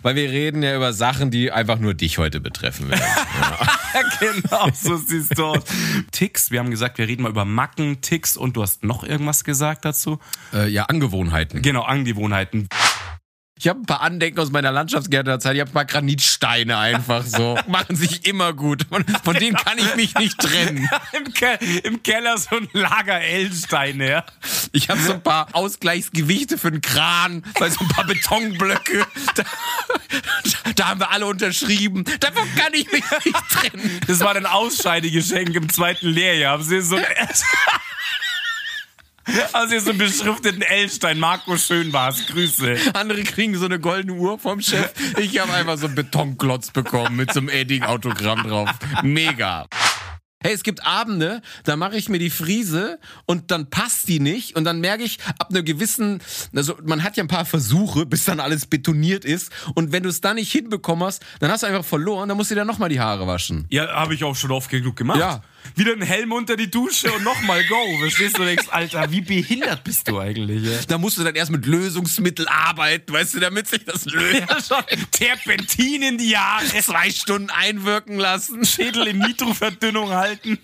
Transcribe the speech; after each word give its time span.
Weil 0.00 0.14
wir 0.14 0.30
reden 0.30 0.62
ja 0.62 0.76
über 0.76 0.92
Sachen, 0.92 1.32
die 1.32 1.50
einfach 1.50 1.80
nur 1.80 1.92
dich 1.92 2.18
heute 2.18 2.38
betreffen 2.38 2.88
werden. 2.88 3.02
genau, 4.20 4.68
so 4.72 4.96
siehst 4.96 5.36
du 5.36 5.46
aus. 5.46 5.64
Ticks, 6.12 6.52
wir 6.52 6.60
haben 6.60 6.70
gesagt, 6.70 6.98
wir 6.98 7.08
reden 7.08 7.24
mal 7.24 7.30
über 7.30 7.44
Macken, 7.44 8.00
Ticks 8.00 8.36
und 8.36 8.56
du 8.56 8.62
hast 8.62 8.84
noch 8.84 9.02
irgendwas 9.02 9.42
gesagt 9.42 9.84
dazu? 9.84 10.20
Äh, 10.54 10.68
ja, 10.68 10.84
Angewohnheiten. 10.84 11.62
Genau, 11.62 11.82
Angewohnheiten. 11.82 12.68
Ich 13.58 13.66
habe 13.66 13.80
ein 13.80 13.86
paar 13.86 14.02
Andenken 14.02 14.38
aus 14.38 14.50
meiner 14.50 14.70
Landschaftsgärtnerzeit. 14.70 15.54
Ich 15.56 15.60
habe 15.60 15.70
ein 15.70 15.74
paar 15.74 15.84
Granitsteine 15.84 16.78
einfach 16.78 17.24
so. 17.24 17.58
Machen 17.66 17.96
sich 17.96 18.24
immer 18.26 18.52
gut. 18.52 18.86
Von, 18.88 19.04
von 19.24 19.34
denen 19.34 19.56
kann 19.56 19.78
ich 19.78 19.96
mich 19.96 20.14
nicht 20.14 20.38
trennen. 20.38 20.88
Im, 21.12 21.32
Ke 21.32 21.58
Im 21.82 22.02
Keller 22.02 22.38
so 22.38 22.56
ein 22.56 22.68
Lager 22.72 23.20
Ellensteine, 23.20 24.10
ja. 24.10 24.24
Ich 24.72 24.88
habe 24.88 25.00
so 25.00 25.14
ein 25.14 25.22
paar 25.22 25.48
Ausgleichsgewichte 25.52 26.56
für 26.56 26.70
den 26.70 26.80
Kran, 26.80 27.42
weil 27.58 27.70
so 27.70 27.80
ein 27.80 27.88
paar 27.88 28.06
Betonblöcke. 28.06 29.04
Da, 29.34 29.44
da 30.76 30.88
haben 30.88 31.00
wir 31.00 31.10
alle 31.10 31.26
unterschrieben. 31.26 32.04
Davon 32.20 32.48
kann 32.54 32.72
ich 32.74 32.90
mich 32.92 33.04
nicht 33.24 33.48
trennen. 33.50 34.00
Das 34.06 34.20
war 34.20 34.36
ein 34.36 34.46
Ausscheidegeschenk 34.46 35.54
im 35.56 35.68
zweiten 35.68 36.08
Lehrjahr. 36.08 36.52
Haben 36.52 36.62
Sie 36.62 36.80
so 36.80 36.96
also 39.52 39.78
so 39.78 39.90
einen 39.90 39.98
beschrifteten 39.98 40.62
Elstein. 40.62 41.18
Marco 41.18 41.56
schön 41.56 41.92
war's. 41.92 42.26
Grüße. 42.26 42.76
Andere 42.94 43.22
kriegen 43.22 43.56
so 43.56 43.64
eine 43.64 43.78
goldene 43.78 44.18
Uhr 44.18 44.38
vom 44.38 44.60
Chef. 44.60 44.92
Ich 45.18 45.38
habe 45.38 45.52
einfach 45.52 45.78
so 45.78 45.86
einen 45.86 45.94
Betonklotz 45.94 46.70
bekommen 46.70 47.16
mit 47.16 47.32
so 47.32 47.40
einem 47.40 47.48
Edding-Autogramm 47.48 48.48
drauf. 48.48 48.70
Mega. 49.02 49.66
Hey, 50.40 50.52
es 50.52 50.62
gibt 50.62 50.86
Abende, 50.86 51.42
da 51.64 51.74
mache 51.74 51.96
ich 51.96 52.08
mir 52.08 52.20
die 52.20 52.30
Friese 52.30 53.00
und 53.26 53.50
dann 53.50 53.70
passt 53.70 54.06
die 54.06 54.20
nicht 54.20 54.54
und 54.54 54.62
dann 54.62 54.80
merke 54.80 55.02
ich 55.02 55.18
ab 55.36 55.48
einer 55.50 55.62
gewissen, 55.62 56.22
also 56.54 56.76
man 56.84 57.02
hat 57.02 57.16
ja 57.16 57.24
ein 57.24 57.28
paar 57.28 57.44
Versuche, 57.44 58.06
bis 58.06 58.24
dann 58.24 58.38
alles 58.38 58.66
betoniert 58.66 59.24
ist 59.24 59.50
und 59.74 59.90
wenn 59.90 60.04
du 60.04 60.08
es 60.08 60.20
dann 60.20 60.36
nicht 60.36 60.52
hinbekommen 60.52 61.04
hast, 61.04 61.24
dann 61.40 61.50
hast 61.50 61.64
du 61.64 61.66
einfach 61.66 61.84
verloren, 61.84 62.28
dann 62.28 62.36
musst 62.36 62.52
du 62.52 62.54
dir 62.54 62.64
nochmal 62.64 62.88
die 62.88 63.00
Haare 63.00 63.26
waschen. 63.26 63.66
Ja, 63.68 63.88
habe 63.88 64.14
ich 64.14 64.22
auch 64.22 64.36
schon 64.36 64.52
oft 64.52 64.70
genug 64.70 64.94
gemacht. 64.94 65.18
Ja. 65.18 65.42
Wieder 65.76 65.92
ein 65.92 66.02
Helm 66.02 66.32
unter 66.32 66.56
die 66.56 66.70
Dusche 66.70 67.12
und 67.12 67.24
nochmal 67.24 67.64
go. 67.64 67.98
Verstehst 68.00 68.38
du? 68.38 68.44
denkst, 68.44 68.66
Alter, 68.70 69.10
wie 69.10 69.20
behindert 69.20 69.84
bist 69.84 70.08
du 70.08 70.18
eigentlich? 70.18 70.64
Ja? 70.64 70.78
Da 70.88 70.98
musst 70.98 71.18
du 71.18 71.24
dann 71.24 71.34
erst 71.34 71.50
mit 71.50 71.66
Lösungsmittel 71.66 72.48
arbeiten, 72.48 73.12
weißt 73.12 73.34
du, 73.34 73.40
damit 73.40 73.68
sich 73.68 73.84
das 73.84 74.04
löst. 74.06 74.40
Ja, 74.40 74.62
schon. 74.62 74.84
Terpentin 75.10 76.02
in 76.02 76.18
die 76.18 76.36
Haare. 76.36 76.66
Zwei 76.66 77.10
Stunden 77.10 77.50
einwirken 77.50 78.18
lassen. 78.18 78.64
Schädel 78.64 79.06
in 79.06 79.18
Nitroverdünnung 79.18 80.10
halten. 80.10 80.58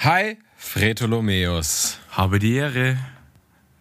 Hi, 0.00 0.36
Fretolomeus. 0.56 1.98
Habe 2.10 2.38
die 2.38 2.54
Ehre. 2.54 2.98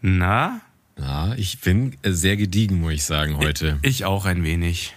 Na? 0.01 0.61
Ja, 0.97 1.35
ich 1.35 1.61
bin 1.61 1.95
sehr 2.03 2.37
gediegen, 2.37 2.81
muss 2.81 2.93
ich 2.93 3.05
sagen, 3.05 3.37
heute. 3.37 3.77
Ich 3.83 4.03
auch 4.03 4.25
ein 4.25 4.43
wenig. 4.43 4.95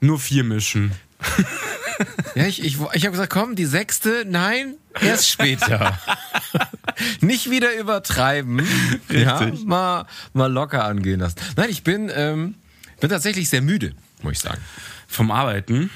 Nur 0.00 0.18
vier 0.18 0.44
mischen. 0.44 0.92
ja, 2.34 2.44
ich, 2.46 2.62
ich, 2.62 2.76
ich 2.92 3.04
habe 3.06 3.12
gesagt, 3.12 3.32
komm, 3.32 3.56
die 3.56 3.64
sechste, 3.64 4.26
nein, 4.26 4.74
erst 5.00 5.30
später. 5.30 5.98
Nicht 7.22 7.48
wieder 7.48 7.74
übertreiben. 7.74 8.60
Richtig. 9.08 9.22
Ja, 9.22 9.50
mal, 9.64 10.06
mal 10.34 10.52
locker 10.52 10.84
angehen 10.84 11.20
lassen. 11.20 11.36
Nein, 11.56 11.70
ich 11.70 11.82
bin, 11.82 12.12
ähm, 12.14 12.56
bin 13.00 13.08
tatsächlich 13.08 13.48
sehr 13.48 13.62
müde, 13.62 13.94
muss 14.20 14.32
ich 14.32 14.40
sagen. 14.40 14.60
Vom 15.06 15.30
Arbeiten? 15.30 15.88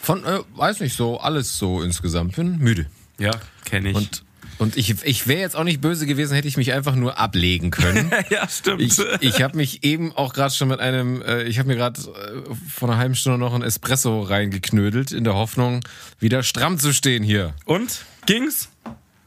Von, 0.00 0.24
äh, 0.24 0.40
weiß 0.56 0.80
nicht, 0.80 0.96
so 0.96 1.20
alles 1.20 1.56
so 1.56 1.84
insgesamt. 1.84 2.34
Bin 2.34 2.58
müde. 2.58 2.86
Ja, 3.22 3.32
kenne 3.64 3.90
ich. 3.90 3.96
Und, 3.96 4.24
und 4.58 4.76
ich, 4.76 5.02
ich 5.04 5.26
wäre 5.26 5.40
jetzt 5.40 5.56
auch 5.56 5.64
nicht 5.64 5.80
böse 5.80 6.06
gewesen, 6.06 6.34
hätte 6.34 6.48
ich 6.48 6.56
mich 6.56 6.72
einfach 6.72 6.94
nur 6.94 7.18
ablegen 7.18 7.70
können. 7.70 8.10
ja, 8.30 8.48
stimmt. 8.48 8.80
Ich, 8.80 8.98
ich 9.20 9.42
habe 9.42 9.56
mich 9.56 9.84
eben 9.84 10.12
auch 10.12 10.34
gerade 10.34 10.54
schon 10.54 10.68
mit 10.68 10.80
einem, 10.80 11.22
äh, 11.22 11.44
ich 11.44 11.58
habe 11.58 11.68
mir 11.68 11.76
gerade 11.76 12.00
äh, 12.00 12.54
vor 12.68 12.88
einer 12.88 12.98
halben 12.98 13.14
Stunde 13.14 13.38
noch 13.38 13.54
ein 13.54 13.62
Espresso 13.62 14.22
reingeknödelt, 14.22 15.12
in 15.12 15.24
der 15.24 15.34
Hoffnung, 15.34 15.80
wieder 16.18 16.42
stramm 16.42 16.78
zu 16.78 16.92
stehen 16.92 17.22
hier. 17.22 17.54
Und? 17.64 18.04
Ging's? 18.26 18.68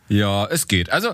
Ja, 0.07 0.45
es 0.45 0.67
geht. 0.67 0.91
Also, 0.91 1.13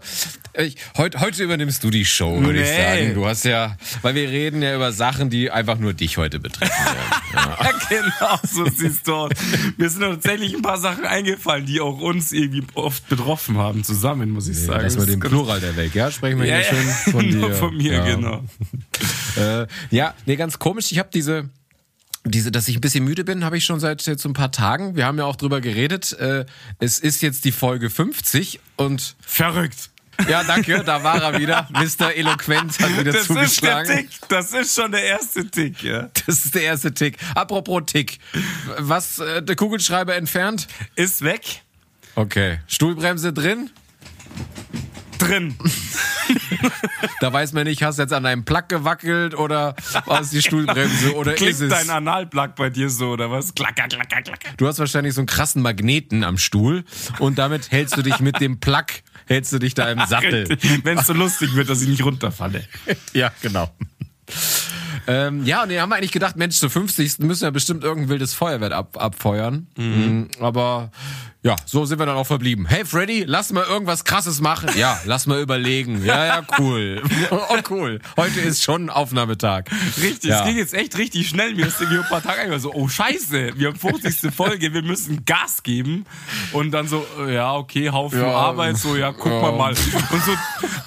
ich, 0.57 0.75
heute, 0.97 1.21
heute 1.21 1.43
übernimmst 1.43 1.81
du 1.83 1.89
die 1.89 2.03
Show, 2.03 2.41
würde 2.41 2.59
nee. 2.59 2.63
ich 2.63 2.75
sagen. 2.75 3.13
Du 3.13 3.25
hast 3.25 3.45
ja, 3.45 3.77
weil 4.01 4.15
wir 4.15 4.29
reden 4.29 4.61
ja 4.61 4.75
über 4.75 4.91
Sachen, 4.91 5.29
die 5.29 5.49
einfach 5.49 5.77
nur 5.77 5.93
dich 5.93 6.17
heute 6.17 6.39
betreffen 6.39 6.85
werden. 6.85 6.97
Ja. 7.33 7.71
genau, 7.87 8.39
so 8.43 8.65
siehst 8.65 9.07
du 9.07 9.13
aus. 9.13 9.31
Mir 9.77 9.89
sind 9.89 10.01
tatsächlich 10.01 10.53
ein 10.53 10.61
paar 10.61 10.77
Sachen 10.77 11.05
eingefallen, 11.05 11.65
die 11.65 11.79
auch 11.79 12.01
uns 12.01 12.33
irgendwie 12.33 12.63
oft 12.73 13.07
betroffen 13.07 13.57
haben, 13.57 13.85
zusammen, 13.85 14.31
muss 14.31 14.49
ich 14.49 14.57
nee, 14.57 14.65
sagen. 14.65 14.83
Erstmal 14.83 15.05
den 15.05 15.21
Plural 15.21 15.61
der 15.61 15.77
weg, 15.77 15.95
ja? 15.95 16.11
Sprechen 16.11 16.39
wir 16.39 16.47
ja, 16.47 16.57
hier 16.57 16.65
schön 16.65 17.13
von 17.13 17.29
dir. 17.29 17.53
von 17.53 17.77
mir, 17.77 17.93
ja. 17.93 18.03
genau. 18.05 18.43
äh, 19.37 19.65
ja, 19.91 20.13
nee, 20.25 20.35
ganz 20.35 20.59
komisch. 20.59 20.91
Ich 20.91 20.99
habe 20.99 21.09
diese 21.13 21.49
diese, 22.23 22.51
dass 22.51 22.67
ich 22.67 22.75
ein 22.75 22.81
bisschen 22.81 23.03
müde 23.03 23.23
bin, 23.23 23.43
habe 23.43 23.57
ich 23.57 23.65
schon 23.65 23.79
seit 23.79 24.05
jetzt 24.05 24.25
ein 24.25 24.33
paar 24.33 24.51
Tagen. 24.51 24.95
Wir 24.95 25.05
haben 25.05 25.17
ja 25.17 25.25
auch 25.25 25.35
drüber 25.35 25.61
geredet. 25.61 26.13
Äh, 26.13 26.45
es 26.79 26.99
ist 26.99 27.21
jetzt 27.21 27.45
die 27.45 27.51
Folge 27.51 27.89
50 27.89 28.59
und 28.77 29.15
verrückt. 29.21 29.89
Ja, 30.29 30.43
danke, 30.43 30.83
da 30.83 31.03
war 31.03 31.21
er 31.21 31.39
wieder. 31.39 31.67
Mr. 31.71 32.13
Eloquent 32.13 32.79
hat 32.79 32.99
wieder 32.99 33.11
das 33.11 33.25
zugeschlagen. 33.25 33.89
Ist 33.89 33.89
der 33.89 33.97
Tick. 33.97 34.29
Das 34.29 34.53
ist 34.53 34.75
schon 34.75 34.91
der 34.91 35.03
erste 35.03 35.49
Tick, 35.49 35.81
ja. 35.81 36.09
Das 36.25 36.45
ist 36.45 36.53
der 36.53 36.63
erste 36.63 36.93
Tick. 36.93 37.17
Apropos 37.33 37.83
Tick. 37.87 38.19
Was, 38.77 39.19
äh, 39.19 39.41
der 39.41 39.55
Kugelschreiber 39.55 40.15
entfernt? 40.15 40.67
Ist 40.95 41.23
weg. 41.23 41.63
Okay. 42.15 42.59
Stuhlbremse 42.67 43.33
drin? 43.33 43.71
Drin. 45.21 45.55
da 47.19 47.31
weiß 47.31 47.53
man 47.53 47.65
nicht, 47.65 47.83
hast 47.83 47.97
du 47.97 48.03
jetzt 48.03 48.13
an 48.13 48.25
einem 48.25 48.43
Plug 48.43 48.63
gewackelt 48.67 49.35
oder 49.35 49.75
war 50.05 50.21
es 50.21 50.31
die 50.31 50.41
Stuhlbremse 50.41 51.15
oder 51.15 51.33
Klingt 51.33 51.51
ist 51.51 51.61
es... 51.61 51.69
dein 51.69 51.89
Analplug 51.89 52.55
bei 52.55 52.69
dir 52.69 52.89
so 52.89 53.11
oder 53.11 53.29
was? 53.29 53.53
Klacker, 53.53 53.87
klacker, 53.87 54.21
klacker. 54.21 54.49
Du 54.57 54.67
hast 54.67 54.79
wahrscheinlich 54.79 55.13
so 55.13 55.21
einen 55.21 55.27
krassen 55.27 55.61
Magneten 55.61 56.23
am 56.23 56.37
Stuhl 56.37 56.83
und 57.19 57.37
damit 57.37 57.71
hältst 57.71 57.97
du 57.97 58.01
dich 58.01 58.19
mit 58.19 58.39
dem 58.39 58.59
Plug, 58.59 58.85
hältst 59.27 59.53
du 59.53 59.59
dich 59.59 59.73
da 59.73 59.89
im 59.91 59.99
Sattel. 60.07 60.57
Wenn 60.83 60.97
es 60.97 61.07
so 61.07 61.13
lustig 61.13 61.55
wird, 61.55 61.69
dass 61.69 61.81
ich 61.81 61.89
nicht 61.89 62.03
runterfalle. 62.03 62.63
ja, 63.13 63.31
genau. 63.41 63.69
Ähm, 65.07 65.45
ja, 65.45 65.63
und 65.63 65.71
dann 65.71 65.79
haben 65.79 65.89
wir 65.89 65.95
eigentlich 65.95 66.11
gedacht, 66.11 66.35
Mensch, 66.35 66.57
zur 66.57 66.69
50. 66.69 67.19
müssen 67.19 67.43
wir 67.43 67.51
bestimmt 67.51 67.83
irgendein 67.83 68.09
wildes 68.09 68.33
Feuerwerk 68.33 68.71
ab, 68.71 68.97
abfeuern. 68.99 69.67
Mhm. 69.75 70.29
Aber 70.39 70.91
ja, 71.43 71.55
so 71.65 71.85
sind 71.85 71.97
wir 71.97 72.05
dann 72.05 72.17
auch 72.17 72.27
verblieben. 72.27 72.67
Hey 72.67 72.85
Freddy, 72.85 73.23
lass 73.25 73.51
mal 73.51 73.63
irgendwas 73.63 74.03
krasses 74.03 74.41
machen. 74.41 74.69
Ja, 74.77 75.01
lass 75.05 75.25
mal 75.25 75.41
überlegen. 75.41 76.05
Ja, 76.05 76.25
ja, 76.25 76.41
cool. 76.59 77.01
Oh, 77.31 77.57
cool. 77.69 77.99
Heute 78.17 78.41
ist 78.41 78.61
schon 78.61 78.89
Aufnahmetag. 78.89 79.69
Richtig, 80.01 80.29
ja. 80.29 80.39
es 80.39 80.45
ging 80.45 80.57
jetzt 80.57 80.73
echt 80.73 80.97
richtig 80.97 81.29
schnell. 81.29 81.57
Wir 81.57 81.69
sind 81.69 81.89
ein 81.91 82.03
paar 82.07 82.21
Tage 82.21 82.41
einfach 82.41 82.59
so, 82.59 82.73
oh 82.73 82.87
scheiße, 82.87 83.57
wir 83.57 83.67
haben 83.67 83.79
50. 83.79 84.33
Folge, 84.33 84.73
wir 84.73 84.83
müssen 84.83 85.25
Gas 85.25 85.63
geben. 85.63 86.05
Und 86.51 86.71
dann 86.71 86.87
so, 86.87 87.05
ja, 87.27 87.55
okay, 87.55 87.89
Haufen 87.89 88.21
ja, 88.21 88.31
Arbeit, 88.31 88.77
so, 88.77 88.95
ja, 88.95 89.11
guck 89.11 89.31
ja. 89.31 89.51
mal 89.51 89.71
Und 89.71 90.23
so 90.23 90.37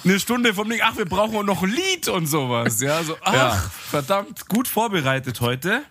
eine 0.03 0.19
Stunde 0.19 0.53
vom 0.53 0.69
Ding, 0.69 0.79
ach, 0.83 0.97
wir 0.97 1.05
brauchen 1.05 1.45
noch 1.45 1.63
ein 1.63 1.71
Lied 1.71 2.07
und 2.07 2.27
sowas. 2.27 2.79
Ja, 2.81 3.03
so, 3.03 3.17
ach, 3.21 3.71
verdammt, 3.71 4.47
gut 4.47 4.67
vorbereitet 4.67 5.41
heute. 5.41 5.81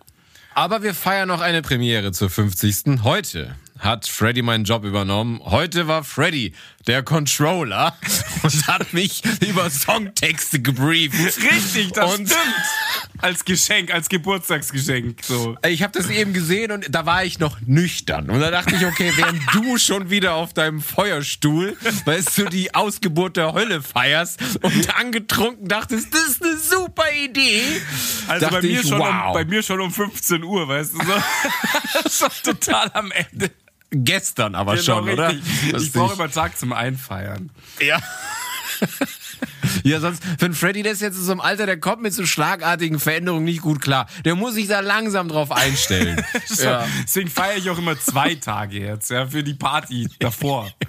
Aber 0.55 0.83
wir 0.83 0.95
feiern 0.95 1.29
noch 1.29 1.41
eine 1.41 1.63
Premiere 1.63 2.13
zur 2.13 2.31
50. 2.31 3.03
heute 3.03 3.57
hat 3.85 4.09
Freddy 4.09 4.43
meinen 4.43 4.65
Job 4.65 4.85
übernommen. 4.85 5.41
Heute 5.45 5.87
war 5.87 6.05
Freddy 6.05 6.55
der 6.87 7.03
Controller 7.03 7.97
und 8.43 8.67
hat 8.67 8.93
mich 8.93 9.23
über 9.47 9.71
Songtexte 9.71 10.61
gebrieft. 10.61 11.15
Richtig, 11.43 11.93
das 11.93 12.19
und 12.19 12.29
stimmt. 12.29 13.21
Als 13.21 13.45
Geschenk, 13.45 13.93
als 13.93 14.09
Geburtstagsgeschenk. 14.09 15.23
So. 15.23 15.57
Ich 15.67 15.83
habe 15.83 15.93
das 15.99 16.11
eben 16.11 16.33
gesehen 16.33 16.73
und 16.73 16.87
da 16.91 17.07
war 17.07 17.25
ich 17.25 17.39
noch 17.39 17.61
nüchtern. 17.61 18.29
Und 18.29 18.41
da 18.41 18.51
dachte 18.51 18.75
ich, 18.75 18.85
okay, 18.85 19.13
während 19.17 19.41
du 19.53 19.79
schon 19.79 20.11
wieder 20.11 20.35
auf 20.35 20.53
deinem 20.53 20.81
Feuerstuhl, 20.81 21.77
weißt 22.05 22.39
du, 22.39 22.45
die 22.47 22.75
Ausgeburt 22.75 23.37
der 23.37 23.53
Hölle 23.53 23.83
feierst 23.83 24.41
und 24.63 24.99
angetrunken 24.99 25.69
dachtest, 25.69 26.13
das 26.13 26.29
ist 26.29 26.43
eine 26.43 26.59
super 26.59 27.11
Idee. 27.13 27.63
Also 28.29 28.49
bei 28.49 28.61
mir, 28.61 28.81
ich, 28.81 28.89
schon 28.89 28.99
wow. 28.99 29.29
um, 29.29 29.33
bei 29.33 29.45
mir 29.45 29.63
schon 29.63 29.81
um 29.81 29.91
15 29.91 30.43
Uhr, 30.43 30.69
weißt 30.69 30.95
du, 30.95 30.99
so. 30.99 32.11
schon 32.27 32.55
total 32.55 32.91
am 32.93 33.11
Ende. 33.11 33.51
Gestern 33.95 34.55
aber 34.55 34.73
genau, 34.73 34.85
schon, 34.85 35.09
oder? 35.09 35.33
Ich 35.77 35.93
brauche 35.93 36.15
immer 36.15 36.31
Tag 36.31 36.59
zum 36.59 36.73
Einfeiern. 36.73 37.51
Ja. 37.81 37.99
Ja, 39.83 40.01
sonst, 40.01 40.23
wenn 40.39 40.55
Freddy 40.55 40.83
das 40.83 41.01
jetzt 41.01 41.17
in 41.17 41.25
so 41.25 41.33
einem 41.33 41.41
Alter, 41.41 41.67
der 41.67 41.79
kommt 41.79 42.01
mit 42.01 42.15
so 42.15 42.25
schlagartigen 42.25 42.99
Veränderungen 42.99 43.45
nicht 43.45 43.61
gut 43.61 43.83
klar. 43.83 44.07
Der 44.25 44.35
muss 44.35 44.55
sich 44.55 44.67
da 44.67 44.81
langsam 44.81 45.29
drauf 45.29 45.53
einstellen. 45.53 46.25
so, 46.47 46.65
ja. 46.65 46.87
Deswegen 47.03 47.29
feiere 47.29 47.59
ich 47.59 47.69
auch 47.69 47.79
immer 47.79 47.99
zwei 47.99 48.35
Tage 48.35 48.79
jetzt, 48.79 49.11
ja, 49.11 49.27
für 49.27 49.43
die 49.43 49.55
Party 49.55 50.09
davor. 50.19 50.71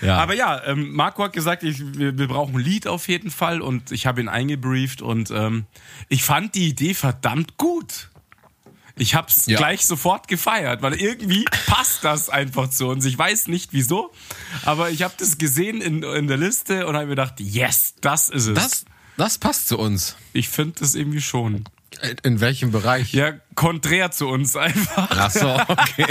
Ja. 0.00 0.16
Aber 0.16 0.34
ja, 0.34 0.60
ähm, 0.66 0.90
Marco 0.94 1.22
hat 1.22 1.32
gesagt, 1.32 1.62
ich, 1.62 1.78
wir, 1.96 2.18
wir, 2.18 2.26
brauchen 2.26 2.56
ein 2.56 2.60
Lied 2.60 2.88
auf 2.88 3.06
jeden 3.06 3.30
Fall 3.30 3.60
und 3.60 3.92
ich 3.92 4.04
habe 4.04 4.20
ihn 4.20 4.28
eingebrieft 4.28 5.00
und 5.00 5.30
ähm, 5.30 5.66
ich 6.08 6.24
fand 6.24 6.56
die 6.56 6.66
Idee 6.66 6.94
verdammt 6.94 7.56
gut. 7.56 8.08
Ich 9.02 9.16
hab's 9.16 9.46
Ja. 9.46 9.56
gleich 9.58 9.84
sofort 9.84 10.28
gefeiert, 10.28 10.80
weil 10.80 10.94
irgendwie 10.94 11.44
passt 11.66 12.04
das 12.04 12.28
einfach 12.30 12.70
zu 12.70 12.86
uns. 12.86 13.04
Ich 13.04 13.18
weiß 13.18 13.48
nicht 13.48 13.72
wieso, 13.72 14.12
aber 14.64 14.90
ich 14.90 15.02
habe 15.02 15.14
das 15.18 15.38
gesehen 15.38 15.80
in, 15.80 16.04
in 16.04 16.28
der 16.28 16.36
Liste 16.36 16.86
und 16.86 16.94
habe 16.94 17.06
mir 17.06 17.10
gedacht, 17.16 17.40
yes, 17.40 17.94
das 18.00 18.28
ist 18.28 18.46
es. 18.46 18.54
Das, 18.54 18.84
das 19.16 19.38
passt 19.38 19.66
zu 19.66 19.76
uns. 19.78 20.16
ich 20.32 20.48
finde 20.48 20.76
das 20.80 20.94
irgendwie 20.94 21.20
schon. 21.20 21.64
In 22.22 22.40
welchem 22.40 22.70
Bereich? 22.70 23.12
Ja, 23.12 23.32
konträr 23.54 24.10
zu 24.10 24.28
uns 24.28 24.56
einfach. 24.56 25.08
Ach 25.10 25.30
so, 25.30 25.48
okay. 25.68 26.06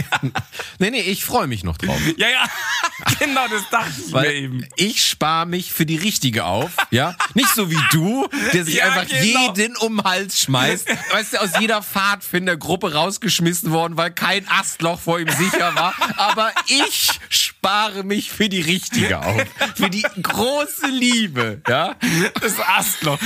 nee, 0.79 0.89
nee, 0.91 1.01
ich 1.01 1.23
freue 1.25 1.47
mich 1.47 1.63
noch 1.63 1.77
drauf. 1.77 1.99
Ja, 2.17 2.27
ja, 2.29 2.45
genau, 3.19 3.47
das 3.47 3.69
dachte 3.69 3.91
ich 3.99 4.07
mir 4.07 4.13
Weil 4.13 4.31
eben. 4.31 4.67
ich 4.75 5.05
spare 5.05 5.45
mich 5.45 5.71
für 5.71 5.85
die 5.85 5.97
richtige 5.97 6.45
auf, 6.45 6.71
ja? 6.91 7.15
Nicht 7.33 7.49
so 7.49 7.69
wie 7.71 7.79
du, 7.91 8.27
der 8.53 8.65
sich 8.65 8.75
Ja, 8.75 8.85
einfach 8.85 9.07
genau. 9.07 9.53
jeden 9.53 9.75
um 9.77 9.97
den 9.97 10.03
Hals 10.03 10.41
schmeißt. 10.41 10.87
Weißt 11.11 11.33
du, 11.33 11.41
aus 11.41 11.49
jeder 11.59 11.81
Pfadfindergruppe 11.81 12.93
rausgeschmissen 12.93 13.71
worden, 13.71 13.97
weil 13.97 14.11
kein 14.11 14.47
Astloch 14.49 14.99
vor 14.99 15.19
ihm 15.19 15.29
sicher 15.29 15.75
war. 15.75 15.93
Aber 16.17 16.51
ich 16.67 17.09
spare 17.29 18.03
mich 18.03 18.31
für 18.31 18.49
die 18.49 18.61
richtige 18.61 19.19
auf. 19.19 19.41
Für 19.75 19.89
die 19.89 20.05
große 20.21 20.87
Liebe, 20.87 21.61
ja? 21.67 21.95
Das 22.41 22.59
Astloch, 22.59 23.19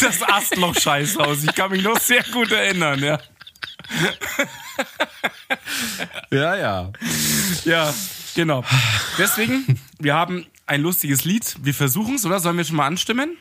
das 0.00 0.22
Astloch-Scheißhaus. 0.22 1.44
Ich 1.44 1.54
kann 1.54 1.70
mich 1.70 1.82
noch 1.82 1.98
sehr 2.00 2.22
gut 2.24 2.52
erinnern, 2.52 3.02
ja. 3.02 3.18
Ja, 6.30 6.56
ja. 6.56 6.92
Ja, 7.64 7.94
genau. 8.34 8.64
Deswegen, 9.18 9.78
wir 9.98 10.14
haben 10.14 10.46
ein 10.66 10.82
lustiges 10.82 11.24
Lied. 11.24 11.56
Wir 11.62 11.74
versuchen 11.74 12.16
es, 12.16 12.26
oder? 12.26 12.40
Sollen 12.40 12.56
wir 12.56 12.64
schon 12.64 12.76
mal 12.76 12.86
anstimmen? 12.86 13.36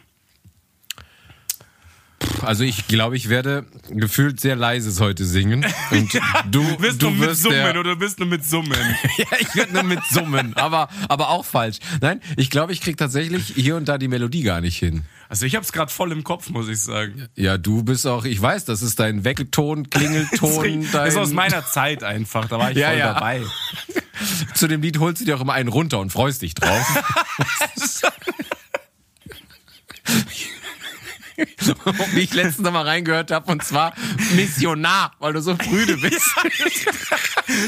Also 2.41 2.63
ich 2.63 2.87
glaube, 2.87 3.15
ich 3.15 3.29
werde 3.29 3.65
gefühlt 3.89 4.39
sehr 4.39 4.55
leises 4.55 4.99
heute 4.99 5.25
singen. 5.25 5.65
Und 5.91 6.13
du, 6.51 6.63
Du 6.65 6.77
bist 6.77 7.01
du 7.01 7.09
nur 7.09 7.27
mit 7.27 7.37
Summen 7.37 7.55
der, 7.57 7.79
oder 7.79 7.95
bist 7.95 8.19
nur 8.19 8.27
mit 8.27 8.45
Summen? 8.45 8.77
Ja, 9.17 9.25
ich 9.39 9.55
werde 9.55 9.73
nur 9.73 9.83
mit 9.83 10.03
Summen, 10.11 10.55
aber, 10.55 10.89
aber 11.07 11.29
auch 11.29 11.45
falsch. 11.45 11.77
Nein, 12.01 12.21
ich 12.37 12.49
glaube, 12.49 12.73
ich 12.73 12.81
krieg 12.81 12.97
tatsächlich 12.97 13.53
hier 13.55 13.75
und 13.75 13.87
da 13.87 13.97
die 13.97 14.07
Melodie 14.07 14.43
gar 14.43 14.61
nicht 14.61 14.77
hin. 14.77 15.03
Also 15.29 15.45
ich 15.45 15.55
hab's 15.55 15.71
gerade 15.71 15.91
voll 15.91 16.11
im 16.11 16.23
Kopf, 16.23 16.49
muss 16.49 16.67
ich 16.67 16.79
sagen. 16.81 17.27
Ja, 17.35 17.57
du 17.57 17.83
bist 17.83 18.05
auch, 18.05 18.25
ich 18.25 18.39
weiß, 18.41 18.65
das 18.65 18.81
ist 18.81 18.99
dein 18.99 19.23
Weckelton, 19.23 19.89
Klingelton, 19.89 20.81
Das 20.83 20.91
dein... 20.91 21.07
ist 21.07 21.17
aus 21.17 21.31
meiner 21.31 21.65
Zeit 21.65 22.03
einfach, 22.03 22.47
da 22.47 22.59
war 22.59 22.71
ich 22.71 22.77
Ja, 22.77 22.89
voll 22.89 22.97
ja. 22.99 23.13
dabei. 23.13 23.41
Zu 24.53 24.67
dem 24.67 24.81
Lied 24.81 24.99
holst 24.99 25.21
du 25.21 25.25
dir 25.25 25.35
auch 25.35 25.41
immer 25.41 25.53
einen 25.53 25.69
runter 25.69 25.99
und 25.99 26.11
freust 26.11 26.41
dich 26.41 26.53
drauf. 26.55 26.85
Wie 32.13 32.19
ich 32.21 32.33
letztens 32.33 32.59
noch 32.59 32.71
mal 32.71 32.83
reingehört 32.83 33.31
habe, 33.31 33.51
und 33.51 33.63
zwar 33.63 33.93
Missionar, 34.35 35.13
weil 35.19 35.33
du 35.33 35.41
so 35.41 35.55
prüde 35.55 35.97
bist. 36.01 36.25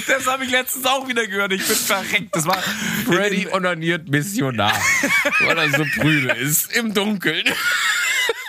Das 0.07 0.27
habe 0.27 0.45
ich 0.45 0.51
letztens 0.51 0.85
auch 0.85 1.07
wieder 1.07 1.27
gehört. 1.27 1.51
Ich 1.53 1.65
bin 1.65 1.75
verreckt. 1.75 2.35
Das 2.35 2.45
war 2.45 2.57
Freddy 3.05 3.47
onaniert 3.51 4.09
Missionar, 4.09 4.73
weil 5.39 5.57
er 5.57 5.69
so 5.71 5.85
prüde 5.99 6.31
ist, 6.33 6.71
im 6.75 6.93
Dunkeln. 6.93 7.43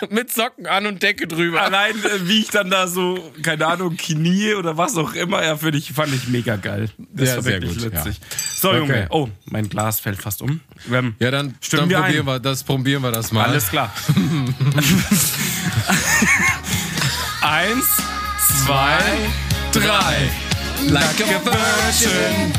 Mit 0.09 0.31
Socken 0.31 0.65
an 0.65 0.85
und 0.85 1.03
Decke 1.03 1.27
drüber. 1.27 1.61
allein, 1.61 1.91
äh, 2.05 2.27
wie 2.27 2.39
ich 2.39 2.47
dann 2.49 2.69
da 2.69 2.87
so, 2.87 3.33
keine 3.43 3.67
Ahnung, 3.67 3.97
knie 3.97 4.53
oder 4.53 4.77
was 4.77 4.95
auch 4.95 5.13
immer, 5.13 5.43
ja, 5.43 5.57
für 5.57 5.71
dich 5.71 5.91
fand 5.91 6.13
ich 6.13 6.29
mega 6.29 6.55
geil. 6.55 6.89
Das 7.13 7.29
Ja, 7.29 7.35
war 7.35 7.43
sehr 7.43 7.61
wirklich 7.61 7.83
gut, 7.83 7.91
witzig. 7.93 8.17
ja. 8.17 8.37
So, 8.59 8.73
Junge. 8.73 8.93
Okay. 8.93 9.05
Oh, 9.09 9.29
mein 9.45 9.69
Glas 9.69 9.99
fällt 10.01 10.21
fast 10.21 10.41
um. 10.41 10.59
Ähm, 10.91 11.15
Ja, 11.19 11.31
dann, 11.31 11.55
dann 11.71 11.89
wir 11.89 11.97
probieren, 11.99 12.19
ein. 12.19 12.25
wir 12.25 12.39
das, 12.39 12.63
probieren 12.63 13.03
wir 13.03 13.11
das 13.13 13.31
mal. 13.31 13.45
Alles 13.45 13.69
klar. 13.69 13.93
Eins, 17.41 17.85
zwei, 18.65 18.97
drei. 19.71 20.29
like 20.89 21.21
a 21.21 21.39
virgin. 21.39 22.51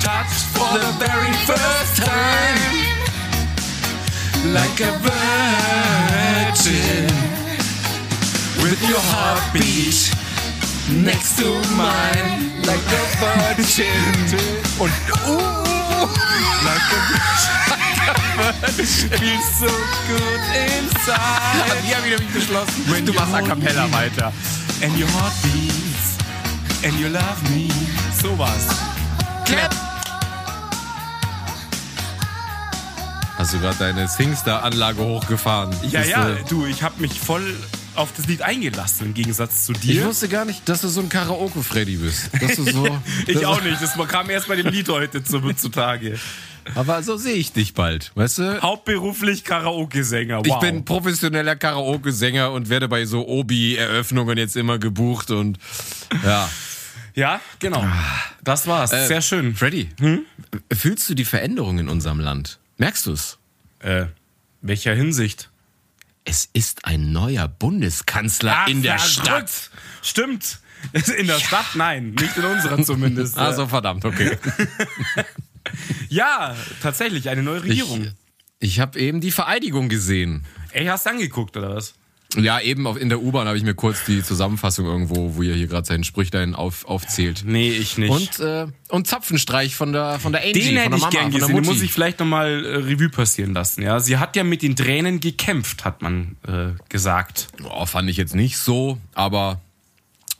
Touch 0.00 0.32
for 0.54 0.76
the 0.78 0.92
very 0.98 1.32
first 1.46 1.96
time. 2.04 2.88
Like 4.52 4.80
a 4.80 4.90
virgin. 6.50 7.06
With 8.62 8.80
your 8.90 9.00
heartbeat 9.00 10.10
next 10.90 11.36
to 11.38 11.46
mine. 11.76 12.50
Like 12.66 12.80
a 12.92 13.54
virgin. 13.56 13.86
Und 14.78 14.92
uh, 15.26 16.06
Like 16.64 16.92
a 16.92 17.00
Feels 18.82 19.58
so 19.58 19.66
good 19.66 20.42
inside. 20.56 21.82
die 21.86 21.94
haben 21.94 22.04
wieder 22.04 22.18
mich 22.18 22.30
beschlossen. 22.32 22.84
When 22.90 23.04
du 23.06 23.12
you 23.12 23.20
machst 23.20 23.34
a 23.34 23.42
cappella 23.42 23.90
weiter. 23.92 24.32
And 24.82 24.96
your 24.98 25.08
heart 25.12 25.32
beats. 25.42 26.16
And 26.84 26.98
you 26.98 27.08
love 27.08 27.42
me. 27.50 27.68
So 28.20 28.36
was. 28.38 28.66
Clap. 29.44 29.74
Hast 33.38 33.54
du 33.54 33.58
gerade 33.60 33.76
deine 33.78 34.06
Singstar-Anlage 34.08 35.02
hochgefahren? 35.02 35.74
Ja, 35.90 36.00
Bist 36.00 36.10
ja, 36.10 36.24
du- 36.24 36.44
du, 36.48 36.66
ich 36.66 36.82
habe 36.82 37.00
mich 37.00 37.18
voll 37.20 37.56
auf 37.94 38.10
das 38.16 38.26
Lied 38.26 38.42
eingelassen, 38.42 39.06
im 39.08 39.14
Gegensatz 39.14 39.66
zu 39.66 39.72
Ich 39.72 39.80
dir. 39.80 40.04
wusste 40.04 40.28
gar 40.28 40.44
nicht, 40.44 40.68
dass 40.68 40.80
du 40.82 40.88
so 40.88 41.00
ein 41.00 41.08
Karaoke-Freddy 41.08 41.96
bist. 41.96 42.30
Dass 42.40 42.56
du 42.56 42.64
so, 42.64 42.98
Ich 43.26 43.44
auch 43.46 43.62
nicht. 43.64 43.80
Das 43.82 43.94
kam 44.08 44.30
erst 44.30 44.48
bei 44.48 44.56
dem 44.56 44.66
Lied 44.68 44.88
heute 44.88 45.22
zu, 45.24 45.40
zutage. 45.54 46.18
Aber 46.74 47.02
so 47.02 47.16
sehe 47.16 47.34
ich 47.34 47.52
dich 47.52 47.74
bald, 47.74 48.12
weißt 48.14 48.38
du? 48.38 48.62
Hauptberuflich 48.62 49.44
Karaoke-Sänger. 49.44 50.38
Wow. 50.38 50.46
Ich 50.46 50.54
bin 50.56 50.84
professioneller 50.84 51.56
Karaoke-Sänger 51.56 52.52
und 52.52 52.68
werde 52.68 52.86
bei 52.88 53.06
so 53.06 53.26
Obi-Eröffnungen 53.26 54.38
jetzt 54.38 54.56
immer 54.56 54.78
gebucht 54.78 55.30
und 55.30 55.58
ja. 56.24 56.48
Ja, 57.14 57.40
genau. 57.58 57.84
Das 58.44 58.66
war's. 58.66 58.92
Äh, 58.92 59.06
Sehr 59.06 59.20
schön. 59.20 59.56
Freddy, 59.56 59.88
fühlst 60.72 61.08
du 61.10 61.14
die 61.14 61.24
Veränderung 61.24 61.78
in 61.78 61.88
unserem 61.88 62.20
Land? 62.20 62.60
Merkst 62.78 63.06
du 63.06 63.12
es? 63.12 63.38
Äh, 63.80 64.06
welcher 64.62 64.94
Hinsicht? 64.94 65.49
Es 66.30 66.48
ist 66.52 66.84
ein 66.84 67.10
neuer 67.10 67.48
Bundeskanzler 67.48 68.66
in 68.68 68.82
der 68.82 69.00
verrückt. 69.00 69.50
Stadt. 69.50 69.70
Stimmt. 70.00 70.60
In 71.18 71.26
der 71.26 71.40
Stadt? 71.40 71.66
Nein, 71.74 72.12
nicht 72.12 72.36
in 72.36 72.44
unserer 72.44 72.80
zumindest. 72.84 73.36
Also 73.36 73.66
verdammt, 73.66 74.04
okay. 74.04 74.38
Ja, 76.08 76.56
tatsächlich, 76.80 77.28
eine 77.28 77.42
neue 77.42 77.64
Regierung. 77.64 78.12
Ich, 78.60 78.70
ich 78.74 78.80
habe 78.80 78.98
eben 79.00 79.20
die 79.20 79.32
Vereidigung 79.32 79.88
gesehen. 79.88 80.46
Ey, 80.70 80.86
hast 80.86 81.04
du 81.04 81.10
angeguckt, 81.10 81.56
oder 81.56 81.74
was? 81.74 81.94
Ja, 82.36 82.60
eben 82.60 82.86
auf, 82.86 82.96
in 82.96 83.08
der 83.08 83.20
U-Bahn 83.20 83.48
habe 83.48 83.56
ich 83.56 83.64
mir 83.64 83.74
kurz 83.74 84.04
die 84.04 84.22
Zusammenfassung 84.22 84.86
irgendwo, 84.86 85.34
wo 85.34 85.42
ihr 85.42 85.54
hier 85.54 85.66
gerade 85.66 85.86
seinen 85.86 86.04
Sprüchlein 86.04 86.54
auf, 86.54 86.84
aufzählt. 86.84 87.42
Nee, 87.44 87.70
ich 87.70 87.98
nicht. 87.98 88.10
Und, 88.10 88.38
äh, 88.38 88.66
und 88.88 89.08
Zapfenstreich 89.08 89.74
von 89.74 89.92
der, 89.92 90.20
von 90.20 90.32
der 90.32 90.42
Angie, 90.42 90.52
den 90.52 90.82
von 90.82 90.92
hätte 90.92 90.96
ich 90.96 91.10
gern 91.10 91.30
gesehen. 91.32 91.56
Den 91.56 91.64
muss 91.64 91.82
ich 91.82 91.92
vielleicht 91.92 92.20
nochmal 92.20 92.64
äh, 92.64 92.76
Revue 92.76 93.08
passieren 93.08 93.52
lassen. 93.52 93.82
Ja, 93.82 93.98
Sie 93.98 94.18
hat 94.18 94.36
ja 94.36 94.44
mit 94.44 94.62
den 94.62 94.76
Tränen 94.76 95.18
gekämpft, 95.18 95.84
hat 95.84 96.02
man 96.02 96.36
äh, 96.46 96.80
gesagt. 96.88 97.48
Oh, 97.64 97.84
fand 97.86 98.08
ich 98.08 98.16
jetzt 98.16 98.36
nicht 98.36 98.58
so, 98.58 98.98
aber 99.14 99.60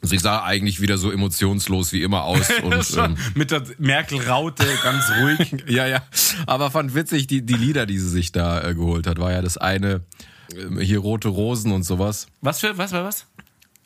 sie 0.02 0.18
sah 0.18 0.44
eigentlich 0.44 0.80
wieder 0.80 0.96
so 0.96 1.10
emotionslos 1.10 1.92
wie 1.92 2.02
immer 2.02 2.22
aus. 2.22 2.48
Und, 2.62 2.96
ähm, 2.96 3.16
mit 3.34 3.50
der 3.50 3.64
Merkel-Raute 3.78 4.66
ganz 4.82 5.04
ruhig. 5.20 5.64
ja, 5.66 5.86
ja. 5.86 6.02
Aber 6.46 6.70
fand 6.70 6.94
witzig, 6.94 7.26
die, 7.26 7.42
die 7.42 7.54
Lieder, 7.54 7.86
die 7.86 7.98
sie 7.98 8.08
sich 8.08 8.32
da 8.32 8.62
äh, 8.62 8.74
geholt 8.74 9.06
hat, 9.06 9.18
war 9.18 9.32
ja 9.32 9.42
das 9.42 9.56
eine, 9.56 10.02
hier 10.80 10.98
rote 10.98 11.28
Rosen 11.28 11.72
und 11.72 11.82
sowas. 11.82 12.26
Was 12.40 12.60
für, 12.60 12.76
was 12.78 12.92
war 12.92 13.04
was? 13.04 13.26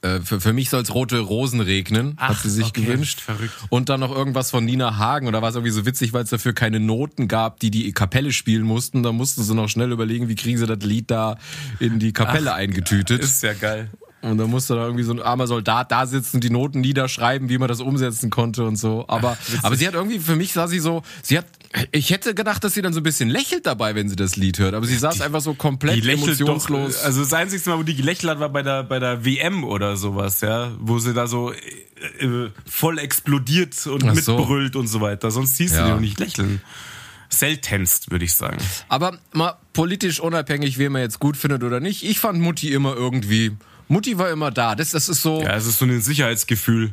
Äh, 0.04 0.20
für, 0.20 0.40
für 0.40 0.52
mich 0.52 0.68
soll 0.68 0.82
es 0.82 0.94
rote 0.94 1.18
Rosen 1.18 1.60
regnen, 1.60 2.16
hat 2.18 2.36
Ach, 2.36 2.42
sie 2.42 2.50
sich 2.50 2.66
okay. 2.66 2.82
gewünscht. 2.82 3.20
Verrückt. 3.20 3.54
Und 3.70 3.88
dann 3.88 4.00
noch 4.00 4.14
irgendwas 4.14 4.50
von 4.50 4.64
Nina 4.64 4.98
Hagen. 4.98 5.26
Und 5.26 5.32
da 5.32 5.40
war 5.40 5.48
es 5.48 5.54
irgendwie 5.54 5.72
so 5.72 5.86
witzig, 5.86 6.12
weil 6.12 6.24
es 6.24 6.30
dafür 6.30 6.52
keine 6.52 6.78
Noten 6.78 7.26
gab, 7.26 7.58
die 7.60 7.70
die 7.70 7.90
Kapelle 7.92 8.32
spielen 8.32 8.64
mussten. 8.64 9.02
Da 9.02 9.12
mussten 9.12 9.42
sie 9.42 9.54
noch 9.54 9.68
schnell 9.68 9.92
überlegen, 9.92 10.28
wie 10.28 10.34
kriegen 10.34 10.58
sie 10.58 10.66
das 10.66 10.80
Lied 10.80 11.10
da 11.10 11.38
in 11.80 11.98
die 11.98 12.12
Kapelle 12.12 12.52
eingetütet. 12.52 13.22
Ist 13.22 13.42
ja 13.42 13.54
geil. 13.54 13.90
Und 14.24 14.38
dann 14.38 14.48
musste 14.50 14.74
da 14.74 14.84
irgendwie 14.84 15.04
so 15.04 15.12
ein 15.12 15.20
armer 15.20 15.46
Soldat 15.46 15.92
da 15.92 16.06
sitzen, 16.06 16.40
die 16.40 16.48
Noten 16.50 16.80
niederschreiben, 16.80 17.48
wie 17.48 17.58
man 17.58 17.68
das 17.68 17.80
umsetzen 17.80 18.30
konnte 18.30 18.64
und 18.64 18.76
so. 18.76 19.04
Aber, 19.08 19.36
aber 19.62 19.76
sie 19.76 19.86
hat 19.86 19.94
irgendwie, 19.94 20.18
für 20.18 20.34
mich 20.36 20.52
sah 20.52 20.66
sie 20.66 20.78
so, 20.78 21.02
sie 21.22 21.36
hat, 21.38 21.46
ich 21.92 22.10
hätte 22.10 22.34
gedacht, 22.34 22.64
dass 22.64 22.72
sie 22.74 22.82
dann 22.82 22.92
so 22.94 23.00
ein 23.00 23.02
bisschen 23.02 23.28
lächelt 23.28 23.66
dabei, 23.66 23.94
wenn 23.94 24.08
sie 24.08 24.16
das 24.16 24.36
Lied 24.36 24.58
hört. 24.58 24.74
Aber 24.74 24.86
sie 24.86 24.96
saß 24.96 25.20
einfach 25.20 25.40
so 25.42 25.52
Die 25.52 25.58
komplett 25.58 26.04
lächelt 26.04 26.40
doch, 26.40 26.46
emotionslos. 26.48 27.02
also 27.02 27.20
das 27.20 27.32
einzige 27.34 27.68
Mal, 27.68 27.78
wo 27.78 27.82
die 27.82 27.96
gelächelt 27.96 28.30
hat, 28.30 28.40
war 28.40 28.48
bei 28.48 28.62
der, 28.62 28.82
bei 28.84 28.98
der 28.98 29.24
WM 29.24 29.62
oder 29.64 29.96
sowas, 29.96 30.40
ja, 30.40 30.70
wo 30.80 30.98
sie 30.98 31.12
da 31.12 31.26
so 31.26 31.52
äh, 31.52 32.24
äh, 32.24 32.50
voll 32.66 32.98
explodiert 32.98 33.74
und 33.86 34.04
Ach 34.08 34.14
so. 34.16 34.36
mitbrüllt 34.38 34.76
und 34.76 34.86
so 34.86 35.00
weiter. 35.00 35.30
Sonst 35.30 35.56
siehst 35.56 35.74
du 35.74 35.78
Ja. 35.78 35.84
die 35.86 35.90
noch 35.92 36.00
nicht 36.00 36.18
lächeln. 36.18 36.60
Seltenst, 37.28 38.10
würde 38.10 38.24
ich 38.24 38.34
sagen. 38.34 38.58
Aber 38.88 39.18
mal 39.32 39.56
politisch 39.72 40.20
unabhängig, 40.20 40.78
wen 40.78 40.92
man 40.92 41.02
jetzt 41.02 41.18
gut 41.18 41.36
findet 41.36 41.64
oder 41.64 41.80
nicht. 41.80 42.04
Ich 42.04 42.20
fand 42.20 42.38
Mutti 42.40 42.72
immer 42.72 42.94
irgendwie, 42.94 43.52
Mutti 43.88 44.18
war 44.18 44.30
immer 44.30 44.50
da. 44.50 44.74
Das, 44.74 44.90
das 44.90 45.08
ist 45.08 45.22
so, 45.22 45.42
Ja, 45.42 45.54
es 45.56 45.66
ist 45.66 45.78
so 45.78 45.84
ein 45.84 46.00
Sicherheitsgefühl. 46.00 46.92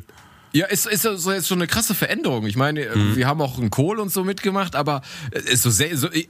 Ja, 0.54 0.66
ist, 0.66 0.84
ist 0.86 1.00
so 1.02 1.32
jetzt 1.32 1.48
schon 1.48 1.56
eine 1.60 1.66
krasse 1.66 1.94
Veränderung. 1.94 2.44
Ich 2.46 2.56
meine, 2.56 2.84
Mhm. 2.94 3.16
wir 3.16 3.26
haben 3.26 3.40
auch 3.40 3.56
einen 3.58 3.70
Kohl 3.70 3.98
und 3.98 4.12
so 4.12 4.22
mitgemacht, 4.22 4.76
aber 4.76 5.00
ist 5.30 5.62
so 5.62 5.70
sehr, 5.70 5.96
so, 5.96 6.10
äh, 6.10 6.26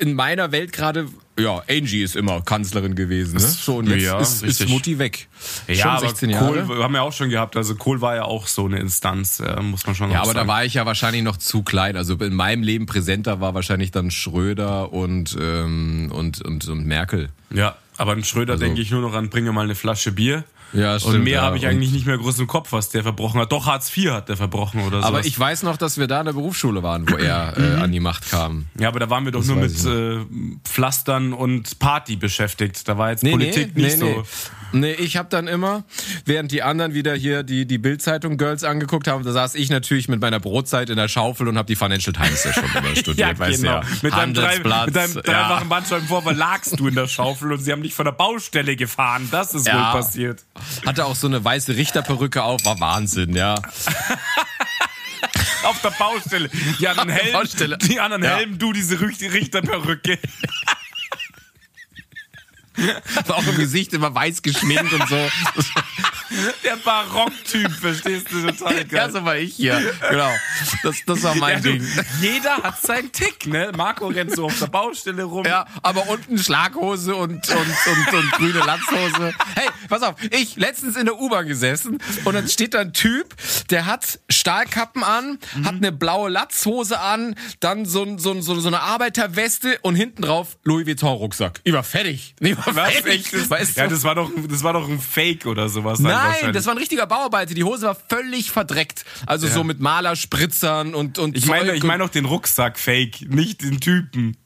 in 0.00 0.14
meiner 0.14 0.50
Welt 0.50 0.72
gerade 0.72 1.06
ja, 1.38 1.62
Angie 1.70 2.02
ist 2.02 2.16
immer 2.16 2.42
Kanzlerin 2.42 2.96
gewesen. 2.96 3.34
Ne? 3.34 3.40
So, 3.40 3.76
und 3.76 3.86
jetzt 3.90 4.02
Ja, 4.02 4.18
ist, 4.18 4.42
ist. 4.42 4.68
Mutti 4.68 4.98
weg. 4.98 5.28
Ja, 5.68 5.74
Schon 5.76 5.90
aber 5.92 6.08
16 6.08 6.32
Kohl 6.36 6.56
Jahre. 6.56 6.82
haben 6.82 6.92
wir 6.94 7.02
auch 7.04 7.12
schon 7.12 7.30
gehabt. 7.30 7.56
Also 7.56 7.76
Kohl 7.76 8.00
war 8.00 8.16
ja 8.16 8.24
auch 8.24 8.48
so 8.48 8.64
eine 8.64 8.80
Instanz, 8.80 9.38
äh, 9.38 9.62
muss 9.62 9.86
man 9.86 9.94
schon 9.94 10.10
Ja, 10.10 10.16
aber 10.22 10.32
sagen. 10.32 10.38
da 10.40 10.46
war 10.48 10.64
ich 10.64 10.74
ja 10.74 10.84
wahrscheinlich 10.84 11.22
noch 11.22 11.36
zu 11.36 11.62
klein. 11.62 11.96
Also 11.96 12.14
in 12.14 12.34
meinem 12.34 12.64
Leben 12.64 12.86
präsenter 12.86 13.40
war 13.40 13.54
wahrscheinlich 13.54 13.92
dann 13.92 14.10
Schröder 14.10 14.92
und, 14.92 15.36
ähm, 15.40 16.10
und, 16.12 16.42
und, 16.42 16.66
und 16.68 16.86
Merkel. 16.86 17.28
Ja, 17.50 17.76
aber 17.98 18.12
an 18.12 18.24
Schröder 18.24 18.54
Also- 18.54 18.64
denke 18.64 18.80
ich 18.80 18.90
nur 18.90 19.02
noch 19.02 19.12
an, 19.14 19.28
bringe 19.28 19.52
mal 19.52 19.64
eine 19.64 19.74
Flasche 19.74 20.12
Bier. 20.12 20.44
Ja, 20.72 20.94
und 20.94 21.00
stimmt, 21.00 21.24
mehr 21.24 21.34
ja. 21.34 21.42
habe 21.42 21.56
ich 21.56 21.64
Und- 21.64 21.70
eigentlich 21.70 21.92
nicht 21.92 22.06
mehr 22.06 22.18
groß 22.18 22.38
im 22.40 22.46
Kopf, 22.46 22.72
was 22.72 22.90
der 22.90 23.02
verbrochen 23.02 23.40
hat. 23.40 23.50
Doch, 23.52 23.66
Hartz 23.66 23.90
IV 23.96 24.10
hat 24.10 24.28
der 24.28 24.36
verbrochen 24.36 24.82
oder 24.82 25.00
so. 25.00 25.06
Aber 25.08 25.24
ich 25.24 25.38
weiß 25.38 25.62
noch, 25.62 25.76
dass 25.76 25.98
wir 25.98 26.06
da 26.06 26.20
in 26.20 26.26
der 26.26 26.32
Berufsschule 26.34 26.82
waren, 26.82 27.08
wo 27.10 27.16
er 27.16 27.54
äh, 27.56 27.80
an 27.80 27.90
die 27.92 28.00
Macht 28.00 28.30
kam. 28.30 28.66
Ja, 28.78 28.88
aber 28.88 29.00
da 29.00 29.08
waren 29.08 29.24
wir 29.24 29.32
doch 29.32 29.40
Das 29.40 29.48
nur 29.48 29.56
mit 29.56 29.84
äh, 29.86 30.24
Pflastern 30.64 31.32
und 31.32 31.78
Party 31.78 32.16
beschäftigt. 32.16 32.86
Da 32.88 32.98
war 32.98 33.10
jetzt 33.10 33.24
Politik 33.24 33.72
nee, 33.74 33.82
nicht 33.84 33.98
nee, 33.98 34.14
so. 34.14 34.24
Nee. 34.72 34.80
nee, 34.80 34.92
ich 34.92 35.16
habe 35.16 35.28
dann 35.30 35.46
immer, 35.48 35.84
während 36.26 36.52
die 36.52 36.62
anderen 36.62 36.92
wieder 36.94 37.14
hier 37.14 37.42
die, 37.42 37.66
die 37.66 37.78
Bildzeitung 37.78 38.36
Girls 38.36 38.64
angeguckt 38.64 39.08
haben, 39.08 39.24
da 39.24 39.32
saß 39.32 39.54
ich 39.54 39.70
natürlich 39.70 40.08
mit 40.08 40.20
meiner 40.20 40.40
Brotzeit 40.40 40.90
in 40.90 40.96
der 40.96 41.08
Schaufel 41.08 41.48
und 41.48 41.56
habe 41.56 41.66
die 41.66 41.76
Financial 41.76 42.12
Times 42.12 42.44
ja 42.44 42.52
schon 42.52 42.64
immer 42.64 42.94
studiert, 42.96 43.38
weißt 43.38 43.62
du 43.62 43.66
ja. 43.66 43.80
genau. 43.80 43.92
Mit 44.02 44.12
deinem, 44.12 44.34
drei, 44.34 44.58
mit 44.86 44.96
deinem 44.96 45.14
ja. 45.14 45.20
dreifachen 45.22 45.68
Bandscheibenvorfall 45.68 46.34
lagst 46.36 46.78
du 46.78 46.88
in 46.88 46.94
der 46.94 47.08
Schaufel 47.08 47.52
und 47.52 47.60
sie 47.60 47.72
haben 47.72 47.82
dich 47.82 47.94
von 47.94 48.04
der 48.04 48.12
Baustelle 48.12 48.76
gefahren. 48.76 49.28
Das 49.30 49.54
ist 49.54 49.66
Ja. 49.66 49.74
wohl 49.94 50.00
passiert. 50.00 50.44
Hatte 50.86 51.04
auch 51.06 51.16
so 51.16 51.26
eine 51.26 51.44
weiße 51.44 51.76
Richterperücke 51.76 52.42
auf, 52.42 52.64
war 52.64 52.78
Wahnsinn, 52.80 53.34
ja. 53.34 53.54
Auf 55.64 55.80
der 55.82 55.90
Baustelle. 55.90 56.48
Die 56.78 56.86
anderen 56.88 57.08
der 57.08 57.16
Helm, 57.16 57.32
Baustelle. 57.32 57.78
die 57.78 57.98
anderen 58.00 58.22
Ja. 58.22 58.36
Helm, 58.36 58.58
du 58.58 58.72
diese 58.72 59.00
Richt- 59.00 59.20
Richterperücke. 59.22 60.18
War 63.26 63.36
auch 63.38 63.46
im 63.46 63.56
Gesicht 63.56 63.92
immer 63.92 64.14
weiß 64.14 64.40
geschminkt 64.42 64.92
und 64.92 65.08
so. 65.08 65.16
Der 66.64 66.76
Barocktyp, 66.76 67.70
verstehst 67.72 68.26
du 68.30 68.46
total 68.46 68.84
geil. 68.84 68.86
Ja, 68.92 69.10
so 69.10 69.24
war 69.24 69.36
ich 69.36 69.54
hier. 69.54 69.80
Genau. 70.10 70.30
Das, 70.82 70.96
das 71.06 71.22
war 71.22 71.34
mein 71.36 71.56
Ja, 71.56 71.60
du, 71.60 71.72
Ding. 71.78 71.88
jeder 72.20 72.56
hat 72.58 72.80
seinen 72.82 73.10
Tick, 73.12 73.46
ne? 73.46 73.72
Marco 73.76 74.08
rennt 74.08 74.34
so 74.34 74.46
auf 74.46 74.58
der 74.58 74.66
Baustelle 74.66 75.22
rum. 75.24 75.44
Ja, 75.46 75.66
aber 75.82 76.08
unten 76.08 76.38
Schlaghose 76.38 77.14
und, 77.14 77.48
und, 77.48 77.48
und, 77.50 78.14
und 78.14 78.30
grüne 78.32 78.58
Latzhose. 78.60 79.32
Hey, 79.54 79.68
pass 79.88 80.02
auf, 80.02 80.14
ich 80.30 80.56
letztens 80.56 80.96
in 80.96 81.06
der 81.06 81.18
U-Bahn 81.18 81.46
gesessen 81.46 81.98
und 82.24 82.34
dann 82.34 82.48
steht 82.48 82.74
da 82.74 82.80
ein 82.80 82.92
Typ, 82.92 83.34
der 83.70 83.86
hat 83.86 84.18
Stahlkappen 84.28 85.02
an, 85.02 85.38
hat 85.64 85.74
eine 85.76 85.92
blaue 85.92 86.30
Latzhose 86.30 87.00
an, 87.00 87.34
dann 87.60 87.86
so, 87.86 88.18
so, 88.18 88.38
so, 88.40 88.58
so 88.60 88.68
eine 88.68 88.80
Arbeiterweste 88.80 89.78
und 89.82 89.94
hinten 89.94 90.22
drauf 90.22 90.58
Louis 90.64 90.86
Vuitton 90.86 91.08
Rucksack. 91.16 91.60
Ich 91.64 91.72
war 91.72 91.82
fertig. 91.84 92.34
Ich 92.40 92.56
war 92.56 92.74
Was? 92.76 92.92
fertig. 92.92 93.14
Echt? 93.26 93.32
Das, 93.34 93.50
Weißt 93.50 93.76
ja, 93.76 93.84
du? 93.84 93.90
das 93.90 94.04
war 94.04 94.14
doch, 94.14 94.30
das 94.48 94.62
war 94.62 94.72
doch 94.74 94.88
ein 94.88 95.00
Fake 95.00 95.46
oder 95.46 95.68
sowas. 95.68 96.00
dann 96.02 96.17
Nein, 96.42 96.52
das 96.52 96.66
war 96.66 96.74
ein 96.74 96.78
richtiger 96.78 97.06
Bauarbeiter. 97.06 97.54
Die 97.54 97.64
Hose 97.64 97.86
war 97.86 97.96
völlig 98.08 98.50
verdreckt. 98.50 99.04
Also 99.26 99.46
Ja. 99.46 99.54
so 99.54 99.64
mit 99.64 99.80
Malerspritzern 99.80 100.94
und, 100.94 101.18
und 101.18 101.36
Ich 101.36 101.46
meine, 101.46 101.74
ich 101.74 101.82
meine 101.82 102.04
auch 102.04 102.08
den 102.08 102.24
Rucksack-Fake, 102.24 103.30
nicht 103.30 103.62
den 103.62 103.80
Typen. 103.80 104.36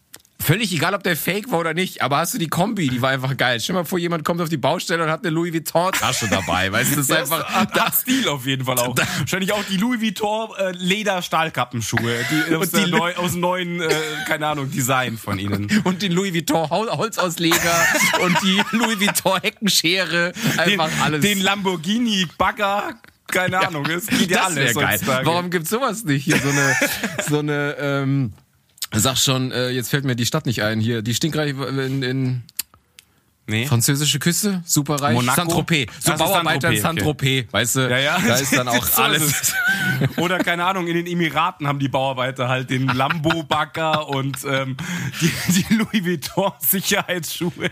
Völlig 0.44 0.72
egal, 0.72 0.94
ob 0.94 1.02
der 1.04 1.16
Fake 1.16 1.50
war 1.52 1.61
oder 1.61 1.72
nicht, 1.72 2.02
aber 2.02 2.16
hast 2.18 2.34
du 2.34 2.38
die 2.38 2.49
Kombi, 2.49 2.88
die 2.88 3.00
war 3.00 3.11
einfach 3.11 3.37
geil. 3.37 3.61
Stell 3.61 3.75
dir 3.75 3.80
mal 3.82 3.84
vor, 3.84 3.99
jemand 3.99 4.25
kommt 4.25 4.40
auf 4.40 4.49
die 4.49 4.56
Baustelle 4.56 5.04
und 5.04 5.11
hat 5.11 5.20
eine 5.20 5.30
Louis 5.30 5.52
Vuitton-Tasche 5.52 6.26
dabei. 6.28 6.72
Weißt 6.72 6.92
du, 6.92 6.96
das 6.96 7.04
ist 7.06 7.11
einfach. 7.16 7.49
hat, 7.49 7.72
hat 7.78 7.94
Stil 7.94 8.28
auf 8.28 8.44
jeden 8.44 8.64
Fall 8.64 8.78
auch. 8.78 8.96
Wahrscheinlich 8.96 9.52
auch 9.52 9.62
die 9.70 9.76
Louis 9.76 10.00
Vuitton 10.00 10.49
äh, 10.58 10.72
Leder-Stahlkappenschuhe, 10.72 12.25
die 12.49 12.54
aus, 12.56 12.70
die 12.70 12.80
Lu- 12.84 12.99
neu, 12.99 13.14
aus 13.14 13.32
dem 13.32 13.40
neuen, 13.40 13.80
äh, 13.80 13.88
keine 14.26 14.46
Ahnung, 14.49 14.70
Design 14.70 15.16
von 15.16 15.38
ihnen. 15.38 15.68
Und 15.84 16.02
den 16.02 16.12
Louis 16.12 16.34
Vuitton 16.34 16.68
Hol- 16.70 16.90
Holzausleger 16.90 17.87
und 18.25 18.37
die 18.42 18.61
Louis 18.72 19.00
Vuitton 19.00 19.40
Heckenschere. 19.40 20.32
Den, 20.66 20.80
Einfach 20.80 20.90
alles. 21.04 21.20
den 21.22 21.40
Lamborghini 21.40 22.26
Bagger, 22.37 22.94
keine 23.28 23.66
Ahnung, 23.66 23.87
es 23.87 24.06
geht 24.06 24.30
ja 24.30 24.49
das 24.49 24.56
alles 24.56 24.75
geil. 24.75 25.20
Warum 25.25 25.50
gibt's 25.50 25.70
sowas 25.70 26.04
nicht? 26.04 26.25
Hier 26.25 26.37
so 26.38 26.49
eine, 26.49 26.76
so 27.28 27.38
eine, 27.38 27.76
ähm, 27.78 28.32
sag 29.00 29.16
schon, 29.16 29.50
äh, 29.52 29.70
jetzt 29.70 29.90
fällt 29.90 30.04
mir 30.04 30.16
die 30.16 30.26
Stadt 30.26 30.46
nicht 30.46 30.62
ein. 30.62 30.80
Hier, 30.80 31.02
die 31.02 31.14
stinkreich 31.14 31.54
in, 31.56 32.02
in 32.02 32.42
Nee. 33.49 33.66
französische 33.66 34.20
Küste, 34.20 34.62
superreich. 34.64 35.14
Monaco? 35.14 35.34
Saint-Tropez. 35.37 35.88
So 36.00 36.14
Bauarbeiter 36.14 36.70
in 36.70 36.80
Saint-Tropez, 36.80 37.49
Saint-Tropez, 37.49 37.52
weißt 37.52 37.76
du? 37.76 37.80
Ja, 37.90 37.99
ja. 37.99 38.18
Da 38.25 38.37
ist 38.37 38.56
dann 38.56 38.68
auch 38.68 38.99
alles. 38.99 39.22
es. 39.22 39.54
Oder 40.16 40.38
keine 40.38 40.64
Ahnung, 40.64 40.87
in 40.87 40.94
den 40.94 41.06
Emiraten 41.06 41.66
haben 41.66 41.80
die 41.80 41.88
Bauarbeiter 41.88 42.49
halt 42.49 42.70
den 42.70 42.87
Lambo-Bagger 42.87 44.08
und 44.08 44.38
ähm, 44.46 44.76
die, 45.20 45.32
die 45.52 45.75
Louis 45.75 46.04
Vuitton-Sicherheitsschuhe. 46.04 47.70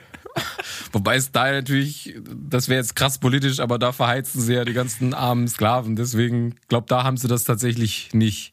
Wobei 0.93 1.17
es 1.17 1.31
da 1.31 1.51
natürlich, 1.51 2.15
das 2.49 2.69
wäre 2.69 2.81
jetzt 2.81 2.97
krass 2.97 3.19
politisch, 3.19 3.61
aber 3.61 3.79
da 3.79 3.93
verheizen 3.93 4.41
sie 4.41 4.55
ja 4.55 4.65
die 4.65 4.73
ganzen 4.73 5.15
armen 5.15 5.47
Sklaven. 5.49 5.95
Deswegen, 5.97 6.57
glaub, 6.69 6.89
da 6.89 7.05
haben 7.05 7.17
sie 7.17 7.29
das 7.29 7.45
tatsächlich 7.45 8.11
nicht. 8.13 8.53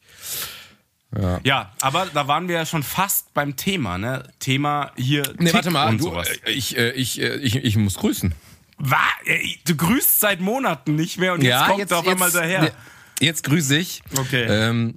Ja, 1.42 1.72
aber 1.80 2.06
da 2.12 2.28
waren 2.28 2.48
wir 2.48 2.56
ja 2.56 2.66
schon 2.66 2.82
fast 2.82 3.32
beim 3.32 3.56
Thema, 3.56 3.96
ne? 3.96 4.24
Thema 4.40 4.92
hier 4.96 5.22
Nee, 5.38 5.46
Tick 5.46 5.54
warte 5.54 5.70
mal, 5.70 5.88
und 5.88 5.98
du, 5.98 6.04
sowas. 6.04 6.28
äh, 6.44 6.50
ich, 6.50 6.76
äh, 6.76 6.90
ich, 6.90 7.20
äh, 7.20 7.36
ich, 7.36 7.56
ich 7.56 7.76
muss 7.76 7.94
grüßen. 7.94 8.34
Was? 8.76 8.98
Du 9.66 9.74
grüßt 9.74 10.20
seit 10.20 10.40
Monaten 10.40 10.96
nicht 10.96 11.18
mehr 11.18 11.32
und 11.32 11.42
jetzt 11.42 11.66
kommt 11.66 11.90
er 11.90 11.98
auf 11.98 12.06
einmal 12.06 12.30
daher. 12.30 12.72
Jetzt 13.20 13.42
grüße 13.44 13.76
ich. 13.78 14.02
Okay. 14.16 14.44
Ähm, 14.48 14.94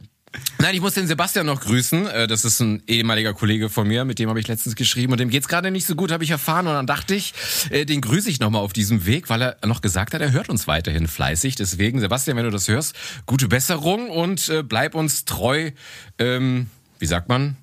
Nein, 0.60 0.76
ich 0.76 0.82
muss 0.82 0.94
den 0.94 1.08
Sebastian 1.08 1.46
noch 1.46 1.60
grüßen. 1.62 2.08
Äh, 2.08 2.28
Das 2.28 2.46
ist 2.46 2.60
ein 2.60 2.84
ehemaliger 2.88 3.34
Kollege 3.34 3.70
von 3.70 3.88
mir, 3.88 4.06
mit 4.06 4.20
dem 4.20 4.30
habe 4.30 4.40
ich 4.40 4.48
letztens 4.48 4.76
geschrieben 4.76 5.12
und 5.12 5.20
dem 5.20 5.30
geht's 5.30 5.48
gerade 5.48 5.72
nicht 5.72 5.86
so 5.86 5.96
gut, 5.96 6.12
habe 6.12 6.24
ich 6.24 6.30
erfahren. 6.30 6.68
Und 6.68 6.74
dann 6.74 6.88
dachte 6.88 7.16
ich, 7.16 7.34
äh, 7.70 7.86
den 7.86 8.00
grüße 8.02 8.30
ich 8.30 8.40
nochmal 8.40 8.62
auf 8.62 8.72
diesem 8.72 9.06
Weg, 9.06 9.30
weil 9.30 9.42
er 9.42 9.58
noch 9.66 9.82
gesagt 9.82 10.14
hat, 10.14 10.22
er 10.22 10.32
hört 10.32 10.50
uns 10.50 10.68
weiterhin 10.68 11.08
fleißig. 11.08 11.56
Deswegen, 11.56 12.00
Sebastian, 12.00 12.38
wenn 12.38 12.46
du 12.46 12.52
das 12.52 12.68
hörst, 12.68 12.96
gute 13.26 13.48
Besserung 13.48 14.10
und 14.10 14.48
äh, 14.50 14.64
bleib 14.64 14.96
uns 14.96 15.26
treu, 15.26 15.72
ähm, 16.18 16.68
wie 17.00 17.08
sagt 17.08 17.28
man? 17.28 17.58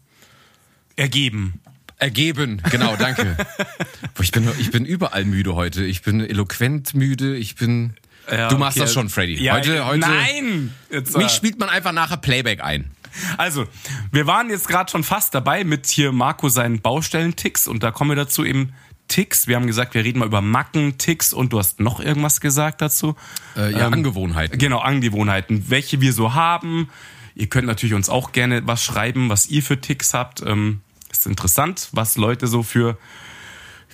Ergeben. 0.96 1.60
Ergeben, 1.98 2.62
genau, 2.70 2.96
danke. 2.96 3.36
Ich, 4.20 4.32
bin, 4.32 4.48
ich 4.58 4.72
bin 4.72 4.84
überall 4.84 5.24
müde 5.24 5.54
heute. 5.54 5.84
Ich 5.84 6.02
bin 6.02 6.20
eloquent 6.20 6.94
müde, 6.94 7.36
ich 7.36 7.54
bin... 7.54 7.94
Ja, 8.30 8.48
du 8.48 8.58
machst 8.58 8.76
okay. 8.76 8.84
das 8.86 8.92
schon, 8.92 9.08
Freddy. 9.08 9.42
Ja, 9.42 9.54
heute, 9.54 9.86
heute, 9.86 10.00
Nein! 10.00 10.74
Jetzt, 10.90 11.16
Mich 11.16 11.26
äh, 11.26 11.30
spielt 11.30 11.58
man 11.58 11.68
einfach 11.68 11.92
nachher 11.92 12.16
Playback 12.16 12.62
ein. 12.62 12.90
Also, 13.36 13.66
wir 14.12 14.26
waren 14.26 14.50
jetzt 14.50 14.68
gerade 14.68 14.90
schon 14.90 15.02
fast 15.02 15.34
dabei 15.34 15.64
mit 15.64 15.86
hier 15.86 16.12
Marco 16.12 16.48
seinen 16.48 16.80
Baustellenticks 16.80 17.66
und 17.66 17.82
da 17.82 17.90
kommen 17.90 18.10
wir 18.10 18.16
dazu 18.16 18.44
eben 18.44 18.72
Ticks. 19.08 19.48
Wir 19.48 19.56
haben 19.56 19.66
gesagt, 19.66 19.94
wir 19.94 20.04
reden 20.04 20.18
mal 20.20 20.26
über 20.26 20.42
Macken, 20.42 20.98
Ticks 20.98 21.32
und 21.32 21.52
du 21.52 21.58
hast 21.58 21.80
noch 21.80 22.00
irgendwas 22.00 22.40
gesagt 22.40 22.80
dazu. 22.82 23.16
Äh, 23.56 23.72
ja, 23.72 23.86
Ähm, 23.86 23.94
Angewohnheiten. 23.94 24.58
Genau, 24.58 24.78
Angewohnheiten, 24.78 25.70
welche 25.70 26.00
wir 26.00 26.12
so 26.12 26.34
haben. 26.34 26.90
Ihr 27.34 27.46
könnt 27.48 27.66
natürlich 27.66 27.94
uns 27.94 28.08
auch 28.08 28.32
gerne 28.32 28.66
was 28.66 28.84
schreiben, 28.84 29.30
was 29.30 29.46
ihr 29.46 29.62
für 29.62 29.80
Ticks 29.80 30.12
habt. 30.12 30.42
Ähm, 30.42 30.82
ist 31.10 31.26
interessant, 31.26 31.88
was 31.92 32.16
Leute 32.16 32.46
so 32.46 32.62
für 32.62 32.98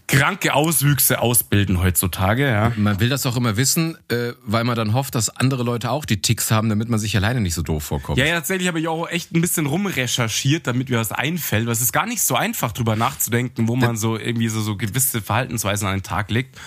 kranke 0.06 0.54
Auswüchse 0.54 1.20
ausbilden 1.20 1.80
heutzutage. 1.82 2.46
Ja. 2.46 2.72
Man 2.76 3.00
will 3.00 3.08
das 3.08 3.24
auch 3.26 3.36
immer 3.36 3.56
wissen, 3.56 3.96
äh, 4.08 4.32
weil 4.44 4.64
man 4.64 4.76
dann 4.76 4.92
hofft, 4.92 5.14
dass 5.14 5.30
andere 5.30 5.62
Leute 5.62 5.90
auch 5.90 6.04
die 6.04 6.20
Ticks 6.20 6.50
haben, 6.50 6.68
damit 6.68 6.88
man 6.88 6.98
sich 6.98 7.16
alleine 7.16 7.40
nicht 7.40 7.54
so 7.54 7.62
doof 7.62 7.84
vorkommt. 7.84 8.18
Ja, 8.18 8.26
ja, 8.26 8.34
tatsächlich 8.34 8.68
habe 8.68 8.80
ich 8.80 8.88
auch 8.88 9.08
echt 9.08 9.32
ein 9.32 9.40
bisschen 9.40 9.66
rumrecherchiert, 9.66 10.66
damit 10.66 10.90
mir 10.90 10.98
was 10.98 11.12
einfällt. 11.12 11.66
Weil 11.66 11.72
es 11.72 11.80
ist 11.80 11.92
gar 11.92 12.06
nicht 12.06 12.22
so 12.22 12.34
einfach, 12.34 12.72
drüber 12.72 12.96
nachzudenken, 12.96 13.66
wo 13.68 13.76
man 13.76 13.96
so 13.96 14.18
irgendwie 14.18 14.48
so, 14.48 14.60
so 14.60 14.76
gewisse 14.76 15.22
Verhaltensweisen 15.22 15.88
an 15.88 15.98
den 15.98 16.02
Tag 16.02 16.30
legt. 16.30 16.58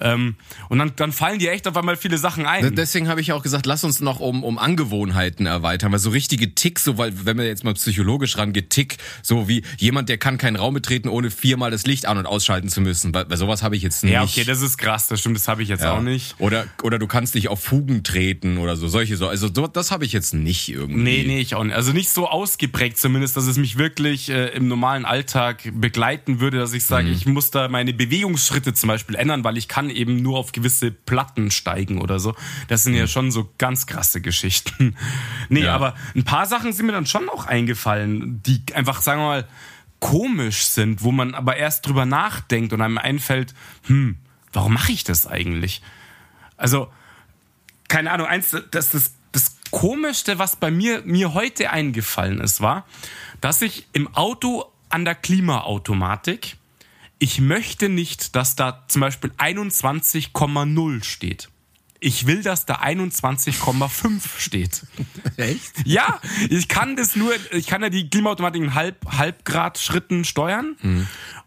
Ähm, 0.00 0.36
und 0.68 0.78
dann, 0.78 0.92
dann 0.96 1.12
fallen 1.12 1.38
dir 1.38 1.52
echt 1.52 1.66
auf 1.68 1.76
einmal 1.76 1.96
viele 1.96 2.18
Sachen 2.18 2.46
ein. 2.46 2.74
Deswegen 2.74 3.08
habe 3.08 3.20
ich 3.20 3.32
auch 3.32 3.42
gesagt, 3.42 3.66
lass 3.66 3.84
uns 3.84 4.00
noch 4.00 4.20
um, 4.20 4.44
um 4.44 4.58
Angewohnheiten 4.58 5.46
erweitern, 5.46 5.92
weil 5.92 5.98
so 5.98 6.10
richtige 6.10 6.54
Ticks, 6.54 6.84
so 6.84 6.98
weil 6.98 7.24
wenn 7.26 7.36
man 7.36 7.46
jetzt 7.46 7.64
mal 7.64 7.74
psychologisch 7.74 8.36
rangeht, 8.38 8.70
Tick, 8.70 8.98
so 9.22 9.48
wie 9.48 9.62
jemand, 9.78 10.08
der 10.08 10.18
kann 10.18 10.38
keinen 10.38 10.56
Raum 10.56 10.74
betreten, 10.74 11.08
ohne 11.08 11.30
viermal 11.30 11.70
das 11.70 11.86
Licht 11.86 12.06
an- 12.06 12.18
und 12.18 12.26
ausschalten 12.26 12.68
zu 12.68 12.80
müssen. 12.80 13.12
Bei, 13.12 13.24
bei 13.24 13.36
sowas 13.36 13.62
habe 13.62 13.76
ich 13.76 13.82
jetzt 13.82 14.04
nicht. 14.04 14.12
ja, 14.12 14.22
okay, 14.22 14.44
das 14.44 14.60
ist 14.62 14.76
krass, 14.78 15.08
das 15.08 15.20
stimmt, 15.20 15.36
das 15.36 15.48
habe 15.48 15.62
ich 15.62 15.68
jetzt 15.68 15.82
Ja. 15.82 15.94
auch 15.96 16.02
nicht. 16.02 16.34
Oder, 16.38 16.66
oder 16.82 16.98
du 16.98 17.06
kannst 17.06 17.34
dich 17.34 17.48
auf 17.48 17.62
Fugen 17.62 18.02
treten 18.02 18.58
oder 18.58 18.76
so. 18.76 18.88
Solche 18.88 19.16
so. 19.16 19.28
Also 19.28 19.48
so, 19.54 19.66
das 19.66 19.90
habe 19.90 20.04
ich 20.04 20.12
jetzt 20.12 20.34
nicht 20.34 20.68
irgendwie. 20.68 21.00
Nee, 21.02 21.24
nee, 21.26 21.40
ich 21.40 21.54
auch 21.54 21.64
nicht. 21.64 21.74
Also 21.74 21.92
nicht 21.92 22.10
so 22.10 22.28
ausgeprägt 22.28 22.98
zumindest, 22.98 23.36
dass 23.36 23.46
es 23.46 23.56
mich 23.56 23.78
wirklich 23.78 24.28
äh, 24.28 24.48
im 24.48 24.68
normalen 24.68 25.04
Alltag 25.04 25.70
begleiten 25.72 26.40
würde, 26.40 26.58
dass 26.58 26.72
ich 26.72 26.84
sage, 26.84 27.08
ich 27.08 27.26
muss 27.26 27.50
da 27.50 27.68
meine 27.68 27.92
Bewegungsschritte 27.92 28.74
zum 28.74 28.88
Beispiel 28.88 29.16
ändern, 29.16 29.44
weil 29.44 29.56
ich 29.56 29.68
kann 29.68 29.85
eben 29.90 30.16
nur 30.22 30.38
auf 30.38 30.52
gewisse 30.52 30.90
Platten 30.90 31.50
steigen 31.50 32.00
oder 32.00 32.18
so. 32.18 32.34
Das 32.68 32.82
sind 32.84 32.94
ja 32.94 33.06
schon 33.06 33.30
so 33.30 33.52
ganz 33.58 33.86
krasse 33.86 34.20
Geschichten. 34.20 34.96
nee, 35.48 35.64
Ja. 35.64 35.74
aber 35.74 35.94
ein 36.14 36.24
paar 36.24 36.46
Sachen 36.46 36.72
sind 36.72 36.86
mir 36.86 36.92
dann 36.92 37.06
schon 37.06 37.28
auch 37.28 37.46
eingefallen, 37.46 38.42
die 38.42 38.62
einfach, 38.74 39.00
sagen 39.02 39.20
wir 39.20 39.26
mal, 39.26 39.48
komisch 40.00 40.64
sind, 40.64 41.02
wo 41.02 41.10
man 41.12 41.34
aber 41.34 41.56
erst 41.56 41.86
drüber 41.86 42.04
nachdenkt 42.06 42.72
und 42.72 42.80
einem 42.82 42.98
einfällt, 42.98 43.54
hm, 43.86 44.16
warum 44.52 44.74
mache 44.74 44.92
ich 44.92 45.04
das 45.04 45.26
eigentlich? 45.26 45.82
Also, 46.56 46.92
keine 47.88 48.10
Ahnung, 48.12 48.26
eins, 48.26 48.50
das, 48.70 48.90
das, 48.90 49.14
das 49.32 49.56
Komischste, 49.70 50.38
was 50.38 50.56
bei 50.56 50.70
mir, 50.70 51.02
mir 51.04 51.34
heute 51.34 51.70
eingefallen 51.70 52.40
ist, 52.40 52.60
war, 52.60 52.86
dass 53.40 53.62
ich 53.62 53.86
im 53.92 54.14
Auto 54.14 54.64
an 54.88 55.04
der 55.04 55.14
Klimaautomatik 55.14 56.56
ich 57.18 57.40
möchte 57.40 57.88
nicht, 57.88 58.36
dass 58.36 58.56
da 58.56 58.84
zum 58.88 59.00
Beispiel 59.00 59.30
21,0 59.38 61.04
steht. 61.04 61.48
Ich 61.98 62.26
will, 62.26 62.42
dass 62.42 62.66
da 62.66 62.76
21,5 62.76 64.20
steht. 64.38 64.82
Echt? 65.36 65.72
Ja, 65.84 66.20
ich 66.50 66.68
kann 66.68 66.94
das 66.96 67.16
nur, 67.16 67.32
ich 67.52 67.66
kann 67.66 67.82
ja 67.82 67.88
die 67.88 68.08
Klimaautomatik 68.08 68.62
in 68.62 68.74
halb, 68.74 68.96
Halbgrad 69.06 69.78
Schritten 69.78 70.24
steuern. 70.24 70.76
Mhm. 70.82 71.06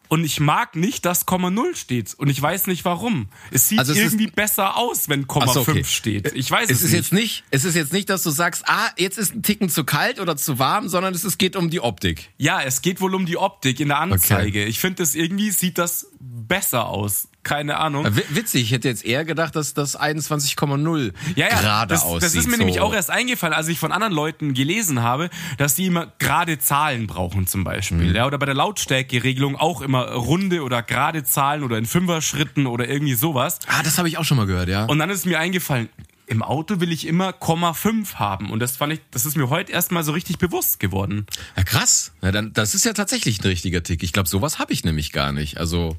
Und 0.09 0.23
ich 0.23 0.39
mag 0.39 0.75
nicht, 0.75 1.05
dass 1.05 1.27
Komma 1.27 1.51
Null 1.51 1.75
steht. 1.75 2.15
Und 2.15 2.29
ich 2.29 2.41
weiß 2.41 2.65
nicht 2.65 2.83
warum. 2.83 3.29
Es 3.51 3.69
sieht 3.69 3.77
Also 3.77 3.93
es 3.93 3.99
irgendwie 3.99 4.25
besser 4.27 4.75
aus, 4.75 5.07
wenn 5.07 5.27
Komma 5.27 5.53
so, 5.53 5.61
okay. 5.61 5.73
5 5.75 5.89
steht. 5.89 6.33
Ich 6.33 6.49
weiß 6.49 6.69
Es 6.69 6.77
es, 6.77 6.83
ist 6.83 6.91
nicht. 6.91 6.93
jetzt 6.99 7.13
nicht, 7.13 7.43
es 7.51 7.63
ist 7.63 7.75
jetzt 7.75 7.93
nicht, 7.93 8.09
dass 8.09 8.23
du 8.23 8.31
sagst, 8.31 8.63
ah, 8.67 8.89
jetzt 8.97 9.19
ist 9.19 9.35
ein 9.35 9.43
Ticken 9.43 9.69
zu 9.69 9.83
kalt 9.83 10.19
oder 10.19 10.35
zu 10.35 10.57
warm, 10.57 10.89
sondern 10.89 11.13
es 11.13 11.23
ist, 11.23 11.37
geht 11.37 11.55
um 11.55 11.69
die 11.69 11.79
Optik. 11.79 12.31
Ja, 12.37 12.61
es 12.61 12.81
geht 12.81 13.01
wohl 13.01 13.13
um 13.13 13.27
die 13.27 13.37
Optik 13.37 13.79
in 13.79 13.89
der 13.89 13.99
Anzeige. 13.99 14.65
Ich 14.65 14.79
finde, 14.79 14.95
das 15.03 15.13
irgendwie 15.13 15.51
sieht 15.51 15.77
das 15.77 16.07
besser 16.19 16.87
aus. 16.87 17.28
Keine 17.43 17.77
Ahnung. 17.77 18.05
W- 18.15 18.21
Witzig, 18.29 18.63
ich 18.63 18.71
hätte 18.71 18.87
jetzt 18.89 19.05
eher 19.05 19.23
gedacht, 19.25 19.55
dass 19.55 19.73
das 19.73 19.97
21,0 19.99 21.13
Ja, 21.35 21.47
ja, 21.49 21.59
gerade 21.59 21.93
das, 21.93 22.03
aussieht. 22.03 22.23
das 22.23 22.35
ist 22.35 22.45
mir 22.47 22.53
so. 22.53 22.57
nämlich 22.59 22.79
auch 22.81 22.93
erst 22.93 23.09
eingefallen, 23.09 23.53
als 23.53 23.67
ich 23.69 23.79
von 23.79 23.91
anderen 23.91 24.13
Leuten 24.13 24.53
gelesen 24.53 25.01
habe, 25.01 25.29
dass 25.57 25.75
die 25.75 25.85
immer 25.85 26.11
gerade 26.19 26.59
Zahlen 26.59 27.07
brauchen 27.07 27.47
zum 27.47 27.63
Beispiel. 27.63 28.09
Mhm. 28.09 28.15
Ja, 28.15 28.27
oder 28.27 28.37
bei 28.37 28.45
der 28.45 28.55
Lautstärkeregelung 28.55 29.55
auch 29.55 29.81
immer 29.81 30.11
runde 30.11 30.63
oder 30.63 30.83
gerade 30.83 31.23
Zahlen 31.23 31.63
oder 31.63 31.77
in 31.77 31.85
Fünfer-Schritten 31.85 32.67
oder 32.67 32.87
irgendwie 32.89 33.15
sowas. 33.15 33.59
Ah, 33.67 33.83
das 33.83 33.97
habe 33.97 34.07
ich 34.09 34.17
auch 34.17 34.25
schon 34.25 34.37
mal 34.37 34.45
gehört, 34.45 34.67
ja. 34.69 34.85
Und 34.85 34.99
dann 34.99 35.09
ist 35.09 35.25
mir 35.25 35.39
eingefallen, 35.39 35.89
im 36.27 36.43
Auto 36.43 36.79
will 36.79 36.91
ich 36.91 37.07
immer 37.07 37.33
Komma 37.33 37.73
5 37.73 38.15
haben. 38.15 38.51
Und 38.51 38.59
das 38.59 38.77
fand 38.77 38.93
ich, 38.93 38.99
das 39.11 39.25
ist 39.25 39.35
mir 39.35 39.49
heute 39.49 39.71
erst 39.71 39.91
mal 39.91 40.03
so 40.03 40.11
richtig 40.11 40.37
bewusst 40.37 40.79
geworden. 40.79 41.25
Ja, 41.57 41.63
krass. 41.63 42.11
Ja, 42.21 42.31
dann, 42.31 42.53
das 42.53 42.75
ist 42.75 42.85
ja 42.85 42.93
tatsächlich 42.93 43.39
ein 43.39 43.47
richtiger 43.47 43.81
Tick. 43.81 44.03
Ich 44.03 44.13
glaube, 44.13 44.29
sowas 44.29 44.59
habe 44.59 44.71
ich 44.73 44.83
nämlich 44.83 45.11
gar 45.11 45.31
nicht. 45.31 45.57
Also 45.57 45.97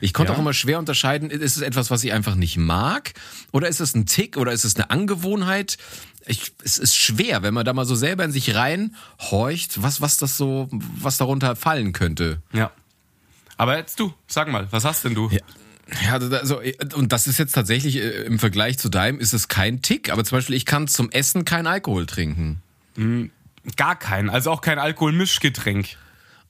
ich 0.00 0.12
konnte 0.12 0.32
Ja. 0.32 0.36
auch 0.36 0.40
immer 0.42 0.52
schwer 0.52 0.78
unterscheiden, 0.78 1.30
ist 1.30 1.56
es 1.56 1.62
etwas, 1.62 1.90
was 1.90 2.04
ich 2.04 2.12
einfach 2.12 2.34
nicht 2.34 2.56
mag? 2.56 3.12
Oder 3.52 3.68
ist 3.68 3.80
es 3.80 3.94
ein 3.94 4.06
Tick 4.06 4.36
oder 4.36 4.52
ist 4.52 4.64
es 4.64 4.76
eine 4.76 4.90
Angewohnheit? 4.90 5.78
Ich, 6.26 6.52
es 6.64 6.78
ist 6.78 6.96
schwer, 6.96 7.42
wenn 7.42 7.54
man 7.54 7.64
da 7.64 7.72
mal 7.72 7.86
so 7.86 7.94
selber 7.94 8.24
in 8.24 8.32
sich 8.32 8.54
reinhorcht, 8.54 9.82
was, 9.82 10.00
was 10.00 10.18
das 10.18 10.36
so, 10.36 10.68
was 10.70 11.18
darunter 11.18 11.54
fallen 11.56 11.92
könnte. 11.92 12.42
Ja. 12.52 12.70
Aber 13.56 13.76
jetzt 13.78 13.98
du, 14.00 14.12
sag 14.26 14.48
mal, 14.48 14.66
was 14.70 14.84
hast 14.84 15.04
denn 15.04 15.14
du? 15.14 15.30
Ja. 15.30 15.40
Ja, 16.04 16.14
also, 16.14 16.60
und 16.96 17.12
das 17.12 17.28
ist 17.28 17.38
jetzt 17.38 17.52
tatsächlich 17.52 17.94
äh, 17.98 18.22
im 18.24 18.40
Vergleich 18.40 18.76
zu 18.76 18.88
deinem, 18.88 19.20
ist 19.20 19.32
es 19.32 19.46
kein 19.46 19.82
Tick. 19.82 20.10
Aber 20.10 20.24
zum 20.24 20.38
Beispiel, 20.38 20.56
ich 20.56 20.64
kann 20.66 20.88
zum 20.88 21.12
Essen 21.12 21.44
kein 21.44 21.68
Alkohol 21.68 22.06
trinken. 22.06 22.60
Gar 23.76 23.96
keinen, 23.96 24.28
also 24.28 24.50
auch 24.50 24.62
kein 24.62 24.80
Alkoholmischgetränk. 24.80 25.96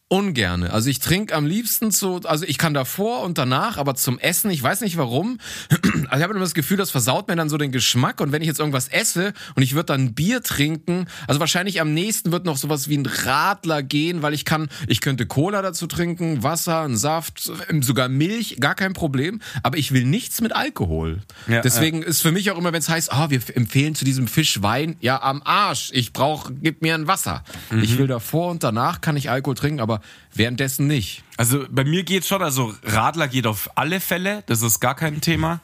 Ungerne. 0.08 0.72
Also 0.72 0.88
ich 0.88 1.00
trinke 1.00 1.34
am 1.34 1.46
liebsten 1.46 1.90
so, 1.90 2.20
also 2.22 2.44
ich 2.46 2.58
kann 2.58 2.74
davor 2.74 3.22
und 3.22 3.38
danach, 3.38 3.76
aber 3.76 3.96
zum 3.96 4.20
Essen, 4.20 4.52
ich 4.52 4.62
weiß 4.62 4.82
nicht 4.82 4.96
warum. 4.96 5.38
Also 6.08 6.18
ich 6.18 6.22
habe 6.22 6.34
immer 6.34 6.44
das 6.44 6.54
Gefühl, 6.54 6.76
das 6.76 6.92
versaut 6.92 7.26
mir 7.26 7.34
dann 7.34 7.48
so 7.48 7.58
den 7.58 7.72
Geschmack. 7.72 8.20
Und 8.20 8.30
wenn 8.30 8.40
ich 8.40 8.46
jetzt 8.46 8.60
irgendwas 8.60 8.86
esse 8.86 9.32
und 9.56 9.62
ich 9.62 9.74
würde 9.74 9.86
dann 9.86 10.14
Bier 10.14 10.40
trinken, 10.40 11.06
also 11.26 11.40
wahrscheinlich 11.40 11.80
am 11.80 11.94
nächsten 11.94 12.30
wird 12.30 12.44
noch 12.44 12.56
sowas 12.56 12.88
wie 12.88 12.96
ein 12.96 13.06
Radler 13.06 13.82
gehen, 13.82 14.22
weil 14.22 14.32
ich 14.32 14.44
kann, 14.44 14.68
ich 14.86 15.00
könnte 15.00 15.26
Cola 15.26 15.62
dazu 15.62 15.88
trinken, 15.88 16.44
Wasser, 16.44 16.82
einen 16.82 16.96
Saft, 16.96 17.50
sogar 17.80 18.08
Milch, 18.08 18.58
gar 18.60 18.76
kein 18.76 18.92
Problem. 18.92 19.40
Aber 19.64 19.78
ich 19.78 19.90
will 19.92 20.04
nichts 20.04 20.40
mit 20.40 20.54
Alkohol. 20.54 21.22
Ja, 21.48 21.60
Deswegen 21.60 22.02
ist 22.02 22.20
für 22.20 22.30
mich 22.30 22.52
auch 22.52 22.58
immer, 22.58 22.72
wenn 22.72 22.80
es 22.80 22.88
heißt, 22.88 23.10
ah, 23.12 23.30
wir 23.30 23.40
empfehlen 23.54 23.96
zu 23.96 24.04
diesem 24.04 24.28
Fisch 24.28 24.62
Wein, 24.62 24.96
ja 25.00 25.20
am 25.20 25.42
Arsch. 25.42 25.90
Ich 25.92 26.12
brauche, 26.12 26.52
gib 26.52 26.82
mir 26.82 26.94
ein 26.94 27.08
Wasser. 27.08 27.42
Ich 27.82 27.98
will 27.98 28.06
davor 28.06 28.50
und 28.50 28.62
danach 28.62 29.00
kann 29.00 29.16
ich 29.16 29.28
Alkohol 29.28 29.56
trinken, 29.56 29.80
aber 29.80 29.95
währenddessen 30.34 30.86
nicht. 30.86 31.22
Also 31.36 31.66
bei 31.70 31.84
mir 31.84 32.02
geht 32.02 32.24
schon, 32.24 32.42
also 32.42 32.74
Radler 32.84 33.28
geht 33.28 33.46
auf 33.46 33.70
alle 33.76 34.00
Fälle, 34.00 34.42
das 34.46 34.62
ist 34.62 34.80
gar 34.80 34.94
kein 34.94 35.20
Thema. 35.20 35.60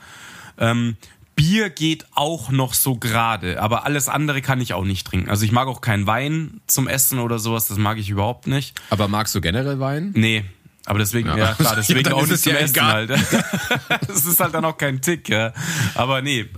Ähm, 0.58 0.96
Bier 1.34 1.70
geht 1.70 2.06
auch 2.14 2.50
noch 2.50 2.74
so 2.74 2.96
gerade, 2.96 3.60
aber 3.60 3.86
alles 3.86 4.08
andere 4.08 4.42
kann 4.42 4.60
ich 4.60 4.74
auch 4.74 4.84
nicht 4.84 5.06
trinken. 5.06 5.30
Also 5.30 5.44
ich 5.44 5.52
mag 5.52 5.66
auch 5.66 5.80
keinen 5.80 6.06
Wein 6.06 6.60
zum 6.66 6.88
Essen 6.88 7.18
oder 7.18 7.38
sowas, 7.38 7.68
das 7.68 7.78
mag 7.78 7.98
ich 7.98 8.10
überhaupt 8.10 8.46
nicht. 8.46 8.78
Aber 8.90 9.08
magst 9.08 9.34
du 9.34 9.40
generell 9.40 9.80
Wein? 9.80 10.12
Nee. 10.14 10.44
Aber 10.84 10.98
deswegen, 10.98 11.28
ja, 11.28 11.54
klar, 11.54 11.74
deswegen 11.76 12.02
dann 12.02 12.14
auch 12.14 12.26
nicht 12.26 12.42
zum 12.42 12.52
ja 12.52 12.58
Essen 12.58 12.74
egal. 12.74 13.08
halt. 13.08 13.10
Das 14.08 14.26
ist 14.26 14.40
halt 14.40 14.52
dann 14.52 14.64
auch 14.64 14.76
kein 14.76 15.00
Tick, 15.00 15.28
ja. 15.28 15.52
Aber 15.94 16.22
nee, 16.22 16.48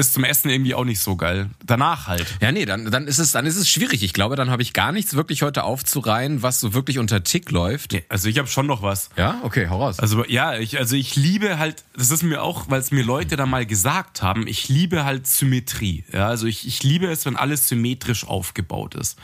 ist 0.00 0.14
zum 0.14 0.24
Essen 0.24 0.50
irgendwie 0.50 0.74
auch 0.74 0.84
nicht 0.84 1.00
so 1.00 1.16
geil. 1.16 1.50
Danach 1.64 2.08
halt. 2.08 2.26
Ja, 2.40 2.50
nee, 2.50 2.64
dann, 2.64 2.90
dann 2.90 3.06
ist 3.06 3.18
es, 3.18 3.32
dann 3.32 3.46
ist 3.46 3.56
es 3.56 3.68
schwierig. 3.68 4.02
Ich 4.02 4.12
glaube, 4.12 4.36
dann 4.36 4.50
habe 4.50 4.62
ich 4.62 4.72
gar 4.72 4.92
nichts 4.92 5.14
wirklich 5.14 5.42
heute 5.42 5.64
aufzureihen, 5.64 6.42
was 6.42 6.60
so 6.60 6.74
wirklich 6.74 6.98
unter 6.98 7.22
Tick 7.22 7.50
läuft. 7.50 7.92
Nee, 7.92 8.04
also 8.08 8.28
ich 8.28 8.38
habe 8.38 8.48
schon 8.48 8.66
noch 8.66 8.82
was. 8.82 9.10
Ja, 9.16 9.40
okay, 9.42 9.68
hau 9.68 9.82
raus. 9.82 10.00
Also 10.00 10.24
ja, 10.24 10.56
ich, 10.56 10.78
also 10.78 10.96
ich 10.96 11.16
liebe 11.16 11.58
halt, 11.58 11.84
das 11.96 12.10
ist 12.10 12.22
mir 12.22 12.42
auch, 12.42 12.70
weil 12.70 12.80
es 12.80 12.90
mir 12.90 13.04
Leute 13.04 13.36
da 13.36 13.46
mal 13.46 13.66
gesagt 13.66 14.22
haben, 14.22 14.46
ich 14.46 14.68
liebe 14.68 15.04
halt 15.04 15.26
Symmetrie. 15.26 16.04
Ja, 16.12 16.28
also 16.28 16.46
ich, 16.46 16.66
ich 16.66 16.82
liebe 16.82 17.06
es, 17.06 17.26
wenn 17.26 17.36
alles 17.36 17.68
symmetrisch 17.68 18.26
aufgebaut 18.26 18.94
ist. 18.94 19.18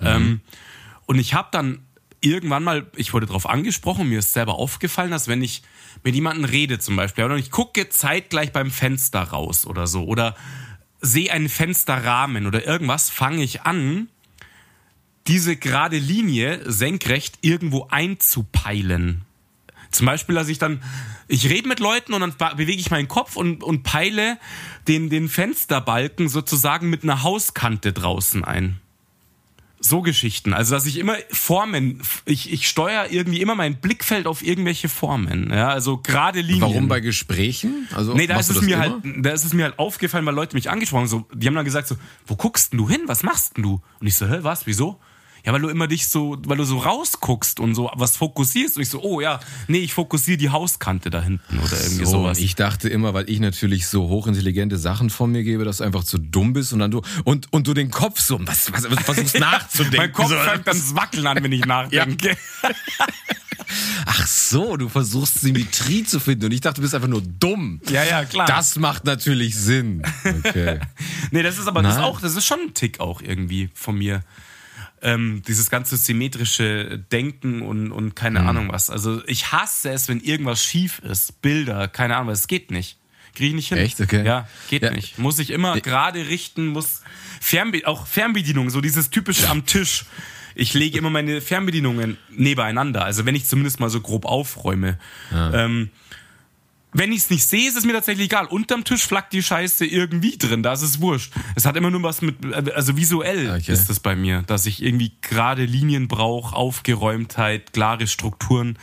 Ähm, 0.00 0.40
und 1.06 1.18
ich 1.18 1.34
habe 1.34 1.48
dann 1.50 1.80
irgendwann 2.20 2.64
mal, 2.64 2.86
ich 2.96 3.12
wurde 3.12 3.26
darauf 3.26 3.48
angesprochen, 3.48 4.08
mir 4.08 4.18
ist 4.18 4.32
selber 4.32 4.54
aufgefallen, 4.56 5.10
dass 5.10 5.28
wenn 5.28 5.42
ich 5.42 5.62
mit 6.02 6.14
jemandem 6.14 6.44
rede 6.44 6.78
zum 6.78 6.96
Beispiel, 6.96 7.24
oder 7.24 7.36
ich 7.36 7.50
gucke 7.50 7.88
zeitgleich 7.88 8.52
beim 8.52 8.70
Fenster 8.70 9.22
raus 9.22 9.66
oder 9.66 9.86
so, 9.86 10.04
oder 10.04 10.36
sehe 11.00 11.32
einen 11.32 11.48
Fensterrahmen 11.48 12.46
oder 12.46 12.66
irgendwas, 12.66 13.10
fange 13.10 13.42
ich 13.42 13.62
an, 13.62 14.08
diese 15.26 15.56
gerade 15.56 15.98
Linie 15.98 16.60
senkrecht 16.70 17.38
irgendwo 17.40 17.88
einzupeilen. 17.90 19.22
Zum 19.90 20.06
Beispiel, 20.06 20.34
dass 20.34 20.48
ich 20.48 20.58
dann, 20.58 20.82
ich 21.26 21.48
rede 21.48 21.68
mit 21.68 21.80
Leuten 21.80 22.14
und 22.14 22.20
dann 22.20 22.56
bewege 22.56 22.80
ich 22.80 22.90
meinen 22.90 23.08
Kopf 23.08 23.36
und, 23.36 23.64
und 23.64 23.82
peile 23.82 24.38
den, 24.88 25.10
den 25.10 25.28
Fensterbalken 25.28 26.28
sozusagen 26.28 26.90
mit 26.90 27.02
einer 27.02 27.22
Hauskante 27.22 27.92
draußen 27.92 28.44
ein. 28.44 28.80
So 29.82 30.02
Geschichten. 30.02 30.52
Also, 30.52 30.74
dass 30.74 30.84
ich 30.84 30.98
immer 30.98 31.16
Formen, 31.30 32.02
ich, 32.26 32.52
ich 32.52 32.68
steuere 32.68 33.10
irgendwie 33.10 33.40
immer 33.40 33.54
mein 33.54 33.80
Blickfeld 33.80 34.26
auf 34.26 34.42
irgendwelche 34.42 34.90
Formen. 34.90 35.50
Ja, 35.50 35.68
also 35.68 35.96
gerade 35.96 36.42
Linien. 36.42 36.60
Warum 36.60 36.88
bei 36.88 37.00
Gesprächen? 37.00 37.88
Also, 37.94 38.12
Nee, 38.14 38.26
da 38.26 38.38
ist, 38.38 38.50
es 38.50 38.60
mir 38.60 38.74
immer? 38.74 39.00
halt, 39.02 39.24
da 39.24 39.30
ist 39.30 39.44
es 39.44 39.54
mir 39.54 39.64
halt 39.64 39.78
aufgefallen, 39.78 40.26
weil 40.26 40.34
Leute 40.34 40.54
mich 40.54 40.68
angesprochen 40.68 41.02
haben. 41.02 41.08
So, 41.08 41.26
die 41.32 41.46
haben 41.46 41.54
dann 41.54 41.64
gesagt 41.64 41.88
so, 41.88 41.96
wo 42.26 42.36
guckst 42.36 42.72
denn 42.72 42.78
du 42.78 42.90
hin? 42.90 43.00
Was 43.06 43.22
machst 43.22 43.56
denn 43.56 43.62
du? 43.62 43.80
Und 44.00 44.06
ich 44.06 44.16
so, 44.16 44.28
hä, 44.28 44.40
was? 44.42 44.66
Wieso? 44.66 45.00
Ja, 45.44 45.52
weil 45.52 45.60
du 45.60 45.68
immer 45.68 45.86
dich 45.88 46.08
so, 46.08 46.36
weil 46.46 46.56
du 46.58 46.64
so 46.64 46.78
rausguckst 46.78 47.60
und 47.60 47.74
so 47.74 47.90
was 47.94 48.16
fokussierst. 48.16 48.76
Und 48.76 48.82
ich 48.82 48.88
so, 48.90 49.00
oh 49.02 49.20
ja, 49.20 49.40
nee, 49.68 49.78
ich 49.78 49.94
fokussiere 49.94 50.36
die 50.36 50.50
Hauskante 50.50 51.10
da 51.10 51.22
hinten 51.22 51.58
oder 51.58 51.80
irgendwie 51.82 52.04
So, 52.04 52.10
sowas. 52.12 52.38
ich 52.38 52.54
dachte 52.56 52.88
immer, 52.88 53.14
weil 53.14 53.28
ich 53.30 53.40
natürlich 53.40 53.86
so 53.86 54.08
hochintelligente 54.08 54.76
Sachen 54.78 55.10
von 55.10 55.32
mir 55.32 55.42
gebe, 55.42 55.64
dass 55.64 55.78
du 55.78 55.84
einfach 55.84 56.04
zu 56.04 56.18
dumm 56.18 56.52
bist 56.52 56.72
und 56.72 56.78
dann 56.80 56.90
du 56.90 57.02
und, 57.24 57.52
und 57.52 57.66
du 57.66 57.74
den 57.74 57.90
Kopf 57.90 58.20
so 58.20 58.38
was, 58.46 58.72
was, 58.72 58.90
was 58.90 59.02
versuchst 59.04 59.38
nachzudenken. 59.38 59.96
mein 59.96 60.12
Kopf 60.12 60.28
fängt 60.30 60.66
dann 60.66 60.76
das 60.76 60.94
Wackeln 60.94 61.26
an, 61.26 61.42
wenn 61.42 61.52
ich 61.52 61.64
nachdenke. 61.66 62.36
Ach 64.06 64.26
so, 64.26 64.76
du 64.76 64.88
versuchst 64.88 65.40
Symmetrie 65.40 66.02
zu 66.04 66.18
finden 66.18 66.46
und 66.46 66.52
ich 66.52 66.60
dachte, 66.60 66.76
du 66.76 66.82
bist 66.82 66.94
einfach 66.94 67.08
nur 67.08 67.22
dumm. 67.22 67.80
Ja, 67.88 68.02
ja, 68.04 68.24
klar. 68.24 68.46
Das 68.46 68.76
macht 68.76 69.04
natürlich 69.04 69.56
Sinn. 69.56 70.02
Okay. 70.24 70.80
Nee, 71.30 71.42
das 71.42 71.58
ist 71.58 71.66
aber 71.68 71.82
das 71.82 71.92
ist 71.92 71.98
Nein. 71.98 72.04
auch, 72.06 72.20
das 72.20 72.34
ist 72.34 72.46
schon 72.46 72.58
ein 72.60 72.74
Tick 72.74 72.98
auch 73.00 73.20
irgendwie 73.20 73.70
von 73.74 73.96
mir. 73.96 74.22
Ähm, 75.02 75.42
dieses 75.48 75.70
ganze 75.70 75.96
symmetrische 75.96 76.98
Denken 77.10 77.62
und, 77.62 77.90
und 77.90 78.04
Mhm. 78.04 78.14
keine 78.14 78.40
Ahnung 78.46 78.70
was. 78.70 78.90
Also 78.90 79.22
ich 79.26 79.50
hasse 79.50 79.90
es, 79.90 80.08
wenn 80.08 80.20
irgendwas 80.20 80.62
schief 80.62 80.98
ist. 81.00 81.40
Bilder, 81.40 81.88
keine 81.88 82.16
Ahnung 82.16 82.28
was. 82.28 82.40
Es 82.40 82.48
geht 82.48 82.70
nicht. 82.70 82.98
Kriege 83.34 83.48
ich 83.48 83.54
nicht 83.54 83.68
hin. 83.68 83.78
Echt? 83.78 84.00
Okay. 84.00 84.24
Ja, 84.26 84.46
geht 84.68 84.82
Ja. 84.82 84.90
nicht. 84.90 85.18
Muss 85.18 85.38
ich 85.38 85.50
immer 85.50 85.80
gerade 85.80 86.28
richten, 86.28 86.66
muss 86.66 87.02
Fernbe 87.40 87.86
auch 87.86 88.06
Fernbedienung, 88.06 88.68
so 88.68 88.80
dieses 88.82 89.08
typische 89.08 89.48
am 89.48 89.64
Tisch. 89.64 90.04
Ich 90.54 90.74
lege 90.74 90.98
immer 90.98 91.10
meine 91.10 91.40
Fernbedienungen 91.40 92.18
nebeneinander. 92.28 93.04
Also 93.04 93.24
wenn 93.24 93.34
ich 93.34 93.46
zumindest 93.46 93.80
mal 93.80 93.88
so 93.88 94.00
grob 94.00 94.26
aufräume. 94.26 94.98
Ähm, 95.32 95.90
wenn 96.92 97.12
ich 97.12 97.18
es 97.18 97.30
nicht 97.30 97.44
sehe, 97.44 97.68
ist 97.68 97.76
es 97.76 97.84
mir 97.84 97.92
tatsächlich 97.92 98.26
egal. 98.26 98.46
Unterm 98.46 98.84
Tisch 98.84 99.06
flackt 99.06 99.32
die 99.32 99.42
Scheiße 99.42 99.86
irgendwie 99.86 100.36
drin, 100.38 100.62
da 100.62 100.72
ist 100.72 100.82
es 100.82 101.00
wurscht. 101.00 101.32
Es 101.54 101.64
hat 101.64 101.76
immer 101.76 101.90
nur 101.90 102.02
was 102.02 102.20
mit, 102.22 102.36
also 102.74 102.96
visuell 102.96 103.50
Okay. 103.50 103.72
ist 103.72 103.88
das 103.88 104.00
bei 104.00 104.16
mir, 104.16 104.42
dass 104.42 104.66
ich 104.66 104.82
irgendwie 104.82 105.12
gerade 105.22 105.64
Linien 105.64 106.08
brauche, 106.08 106.54
Aufgeräumtheit, 106.56 107.72
klare 107.72 108.06
Strukturen. 108.06 108.78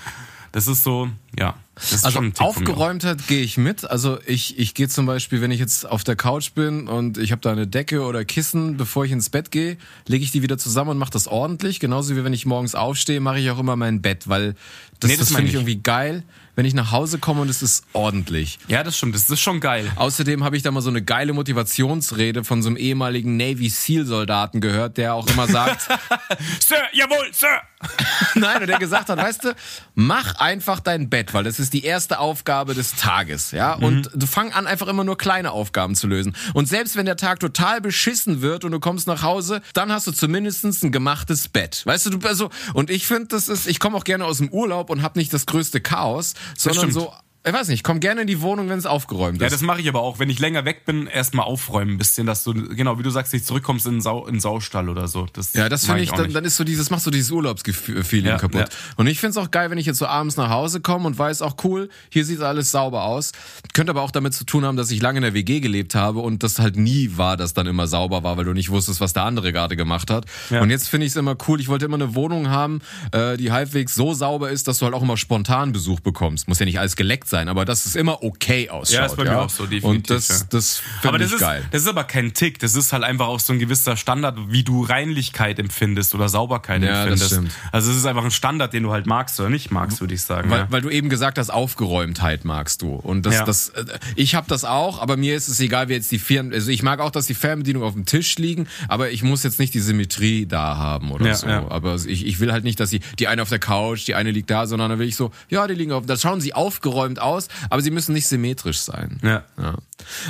Das 0.53 0.67
ist 0.67 0.83
so, 0.83 1.09
ja. 1.37 1.55
Ist 1.75 2.03
Also. 2.05 2.19
Aufgeräumtheit 2.39 3.27
gehe 3.27 3.41
ich 3.43 3.57
mit. 3.57 3.87
Also 3.87 4.17
ich, 4.25 4.57
ich 4.57 4.73
gehe 4.73 4.87
zum 4.87 5.05
Beispiel, 5.05 5.41
wenn 5.41 5.51
ich 5.51 5.59
jetzt 5.59 5.85
auf 5.85 6.03
der 6.03 6.15
Couch 6.15 6.53
bin 6.53 6.87
und 6.87 7.19
ich 7.19 7.31
habe 7.31 7.41
da 7.41 7.51
eine 7.51 7.67
Decke 7.67 8.01
oder 8.03 8.25
Kissen, 8.25 8.77
bevor 8.77 9.05
ich 9.05 9.11
ins 9.11 9.29
Bett 9.29 9.51
gehe, 9.51 9.77
lege 10.07 10.23
ich 10.23 10.31
die 10.31 10.41
wieder 10.41 10.57
zusammen 10.57 10.91
und 10.91 10.97
mache 10.97 11.11
das 11.11 11.27
ordentlich. 11.27 11.79
Genauso 11.79 12.15
wie 12.15 12.23
wenn 12.23 12.33
ich 12.33 12.47
morgens 12.47 12.73
aufstehe, 12.73 13.19
mache 13.19 13.39
ich 13.39 13.51
auch 13.51 13.59
immer 13.59 13.75
mein 13.75 14.01
Bett, 14.01 14.27
weil 14.27 14.55
das, 14.99 15.11
Nee, 15.11 15.17
das 15.17 15.27
das 15.27 15.35
finde 15.35 15.49
ich. 15.49 15.53
irgendwie 15.55 15.75
geil, 15.77 16.23
wenn 16.57 16.65
ich 16.65 16.73
nach 16.73 16.91
Hause 16.91 17.19
komme 17.19 17.41
und 17.41 17.49
es 17.49 17.61
ist 17.61 17.85
ordentlich. 17.93 18.57
Ja, 18.67 18.83
das 18.83 18.97
stimmt. 18.97 19.13
Das 19.13 19.29
ist 19.29 19.39
schon 19.39 19.59
geil. 19.59 19.91
Außerdem 19.95 20.43
habe 20.43 20.57
ich 20.57 20.63
da 20.63 20.71
mal 20.71 20.81
so 20.81 20.89
eine 20.89 21.03
geile 21.03 21.31
Motivationsrede 21.33 22.43
von 22.43 22.63
so 22.63 22.69
einem 22.69 22.77
ehemaligen 22.77 23.37
Navy 23.37 23.69
SEAL 23.69 24.07
Soldaten 24.07 24.59
gehört, 24.59 24.97
der 24.97 25.13
auch 25.13 25.27
immer 25.27 25.47
sagt, 25.47 25.81
Sir, 26.59 26.81
jawohl, 26.93 27.31
Sir. 27.31 27.61
Nein, 28.35 28.61
und 28.61 28.67
der 28.67 28.79
gesagt 28.79 29.09
hat, 29.09 29.17
weißt 29.17 29.43
du, 29.45 29.55
mach 29.93 30.35
einfach 30.35 30.79
dein 30.79 31.09
Bett, 31.09 31.33
weil 31.33 31.43
das 31.43 31.59
ist 31.59 31.73
die 31.73 31.83
erste 31.83 32.19
Aufgabe 32.19 32.73
des 32.73 32.95
Tages, 32.95 33.51
ja? 33.51 33.73
Und 33.73 34.09
du 34.15 34.25
fang 34.25 34.51
an, 34.51 34.65
einfach 34.65 34.87
immer 34.87 35.03
nur 35.03 35.17
kleine 35.17 35.51
Aufgaben 35.51 35.95
zu 35.95 36.07
lösen. 36.07 36.35
Und 36.53 36.67
selbst 36.67 36.95
wenn 36.95 37.05
der 37.05 37.17
Tag 37.17 37.39
total 37.39 37.79
beschissen 37.81 38.41
wird 38.41 38.65
und 38.65 38.71
du 38.71 38.79
kommst 38.79 39.07
nach 39.07 39.21
Hause, 39.21 39.61
dann 39.73 39.91
hast 39.91 40.07
du 40.07 40.11
zumindest 40.11 40.63
ein 40.83 40.91
gemachtes 40.91 41.49
Bett. 41.49 41.85
Weißt 41.85 42.07
du, 42.07 42.09
du 42.11 42.27
also, 42.27 42.49
und 42.73 42.89
ich 42.89 43.05
finde, 43.05 43.27
das 43.27 43.47
ist, 43.47 43.67
ich 43.67 43.79
komme 43.79 43.95
auch 43.95 44.03
gerne 44.03 44.25
aus 44.25 44.39
dem 44.39 44.49
Urlaub 44.49 44.89
und 44.89 45.03
habe 45.03 45.19
nicht 45.19 45.31
das 45.31 45.45
größte 45.45 45.79
Chaos, 45.79 46.33
sondern 46.57 46.91
so, 46.91 47.13
ich 47.47 47.53
weiß 47.53 47.67
nicht, 47.69 47.83
komm 47.83 47.99
gerne 47.99 48.21
in 48.21 48.27
die 48.27 48.41
Wohnung, 48.41 48.69
wenn 48.69 48.77
es 48.79 48.85
aufgeräumt 48.85 49.39
Ja, 49.41 49.47
ist. 49.47 49.53
das 49.53 49.61
mache 49.61 49.81
ich 49.81 49.87
aber 49.89 50.01
auch. 50.01 50.19
Wenn 50.19 50.29
ich 50.29 50.39
länger 50.39 50.65
weg 50.65 50.85
bin, 50.85 51.07
erstmal 51.07 51.45
aufräumen 51.45 51.93
ein 51.93 51.97
bisschen, 51.97 52.27
dass 52.27 52.43
du, 52.43 52.53
genau, 52.53 52.99
wie 52.99 53.03
du 53.03 53.09
sagst, 53.09 53.33
nicht 53.33 53.45
zurückkommst 53.45 53.85
in 53.85 53.93
den, 53.93 54.01
Sau, 54.01 54.25
in 54.25 54.35
den 54.35 54.39
Saustall 54.39 54.89
oder 54.89 55.07
so. 55.07 55.25
Das 55.33 55.53
Ja, 55.53 55.69
das 55.69 55.85
finde 55.85 56.03
ich, 56.03 56.11
dann, 56.11 56.31
dann 56.33 56.45
ist 56.45 56.57
so 56.57 56.63
dieses, 56.63 56.89
macht 56.89 57.01
so 57.01 57.11
dieses 57.11 57.31
Urlaubsfeeling 57.31 58.25
Ja, 58.25 58.37
kaputt. 58.37 58.61
ja. 58.61 58.67
Und 58.95 59.07
ich 59.07 59.19
finde 59.19 59.31
es 59.31 59.37
auch 59.37 59.51
geil, 59.51 59.69
wenn 59.71 59.77
ich 59.77 59.85
jetzt 59.85 59.97
so 59.99 60.05
abends 60.07 60.37
nach 60.37 60.49
Hause 60.49 60.81
komme 60.81 61.05
und 61.07 61.17
weiß 61.17 61.41
auch 61.41 61.55
cool, 61.63 61.89
hier 62.09 62.25
sieht 62.25 62.41
alles 62.41 62.71
sauber 62.71 63.03
aus. 63.03 63.31
Könnte 63.73 63.91
aber 63.91 64.01
auch 64.01 64.11
damit 64.11 64.33
zu 64.33 64.43
tun 64.45 64.65
haben, 64.65 64.77
dass 64.77 64.91
ich 64.91 65.01
lange 65.01 65.17
in 65.17 65.23
der 65.23 65.33
WG 65.33 65.59
gelebt 65.59 65.95
habe 65.95 66.19
und 66.19 66.43
das 66.43 66.59
halt 66.59 66.75
nie 66.77 67.11
war, 67.15 67.37
dass 67.37 67.53
dann 67.53 67.67
immer 67.67 67.87
sauber 67.87 68.23
war, 68.23 68.37
weil 68.37 68.45
du 68.45 68.53
nicht 68.53 68.69
wusstest, 68.69 69.01
was 69.01 69.13
der 69.13 69.23
andere 69.23 69.53
gerade 69.53 69.75
gemacht 69.75 70.09
hat. 70.11 70.25
Ja. 70.49 70.61
Und 70.61 70.69
jetzt 70.69 70.89
finde 70.89 71.05
ich 71.05 71.11
es 71.13 71.15
immer 71.15 71.35
cool. 71.47 71.59
Ich 71.61 71.67
wollte 71.67 71.85
immer 71.85 71.95
eine 71.95 72.15
Wohnung 72.15 72.49
haben, 72.49 72.81
äh, 73.11 73.37
die 73.37 73.51
halbwegs 73.51 73.95
so 73.95 74.13
sauber 74.13 74.49
ist, 74.49 74.67
dass 74.67 74.79
du 74.79 74.85
halt 74.85 74.93
auch 74.95 75.01
immer 75.01 75.17
spontan 75.17 75.71
Besuch 75.71 75.99
bekommst. 75.99 76.47
Muss 76.47 76.59
ja 76.59 76.65
nicht 76.65 76.79
alles 76.79 76.95
geleckt 76.95 77.27
sein, 77.29 77.36
aber 77.49 77.65
dass 77.65 77.85
es 77.85 77.95
immer 77.95 78.23
okay 78.23 78.69
ausschaut. 78.69 78.95
Ja, 78.97 79.05
ist 79.05 79.15
bei 79.17 79.23
mir 79.25 79.39
auch 79.39 79.49
so, 79.49 79.63
definitiv, 79.65 79.89
Und 79.89 80.09
das, 80.09 80.27
ja. 80.29 80.35
das 80.49 80.81
finde 81.01 81.19
das 81.19 81.27
ich 81.29 81.33
ist, 81.35 81.39
geil. 81.41 81.63
das 81.71 81.81
ist 81.83 81.87
aber 81.87 82.03
kein 82.03 82.33
Tick. 82.33 82.59
Das 82.59 82.75
ist 82.75 82.93
halt 82.93 83.03
einfach 83.03 83.27
auch 83.27 83.39
so 83.39 83.53
ein 83.53 83.59
gewisser 83.59 83.95
Standard, 83.97 84.37
wie 84.49 84.63
du 84.63 84.83
Reinlichkeit 84.83 85.59
empfindest 85.59 86.15
oder 86.15 86.29
Sauberkeit 86.29 86.81
Ja, 86.81 86.87
das 86.89 86.99
empfindest. 87.21 87.31
stimmt. 87.31 87.51
Also 87.71 87.91
es 87.91 87.97
ist 87.97 88.05
einfach 88.05 88.23
ein 88.25 88.31
Standard, 88.31 88.73
den 88.73 88.83
du 88.83 88.91
halt 88.91 89.05
magst 89.05 89.39
oder 89.39 89.49
nicht 89.49 89.71
magst, 89.71 90.01
würde 90.01 90.13
ich 90.13 90.21
sagen. 90.21 90.49
Weil, 90.49 90.59
ja. 90.61 90.67
weil 90.69 90.81
du 90.81 90.89
eben 90.89 91.09
gesagt 91.09 91.37
hast, 91.37 91.49
Aufgeräumtheit 91.51 92.43
magst 92.45 92.81
du. 92.81 92.95
Und 92.95 93.25
das, 93.25 93.35
Ja. 93.35 93.45
das, 93.45 93.69
äh, 93.69 93.85
ich 94.15 94.35
habe 94.35 94.47
das 94.49 94.65
auch, 94.65 95.01
aber 95.01 95.17
mir 95.17 95.35
ist 95.35 95.47
es 95.47 95.59
egal, 95.59 95.89
wie 95.89 95.93
jetzt 95.93 96.11
die 96.11 96.19
Firmen, 96.19 96.53
also 96.53 96.69
ich 96.71 96.83
mag 96.83 96.99
auch, 96.99 97.11
dass 97.11 97.27
die 97.27 97.33
Fernbedienungen 97.35 97.87
auf 97.87 97.93
dem 97.93 98.05
Tisch 98.05 98.37
liegen, 98.37 98.67
aber 98.87 99.11
ich 99.11 99.23
muss 99.23 99.43
jetzt 99.43 99.59
nicht 99.59 99.73
die 99.73 99.79
Symmetrie 99.79 100.45
da 100.45 100.77
haben 100.77 101.11
oder 101.11 101.27
Ja, 101.27 101.35
so. 101.35 101.47
ja. 101.47 101.67
Aber 101.69 101.95
ich, 101.95 102.25
ich 102.25 102.39
will 102.39 102.51
halt 102.51 102.63
nicht, 102.63 102.79
dass 102.79 102.89
sie, 102.89 103.01
die 103.19 103.27
eine 103.27 103.41
auf 103.41 103.49
der 103.49 103.59
Couch, 103.59 104.07
die 104.07 104.15
eine 104.15 104.31
liegt 104.31 104.49
da, 104.49 104.65
sondern 104.67 104.89
dann 104.89 104.99
will 104.99 105.07
ich 105.07 105.15
so, 105.15 105.31
ja, 105.49 105.67
die 105.67 105.73
liegen 105.73 105.91
auf, 105.91 106.05
da 106.05 106.17
schauen 106.17 106.41
sie 106.41 106.53
aufgeräumt 106.53 107.16
aus, 107.19 107.47
aber 107.69 107.81
sie 107.81 107.91
müssen 107.91 108.13
nicht 108.13 108.27
symmetrisch 108.27 108.79
sein. 108.79 109.19
ja. 109.23 109.43
Ja. 109.57 109.75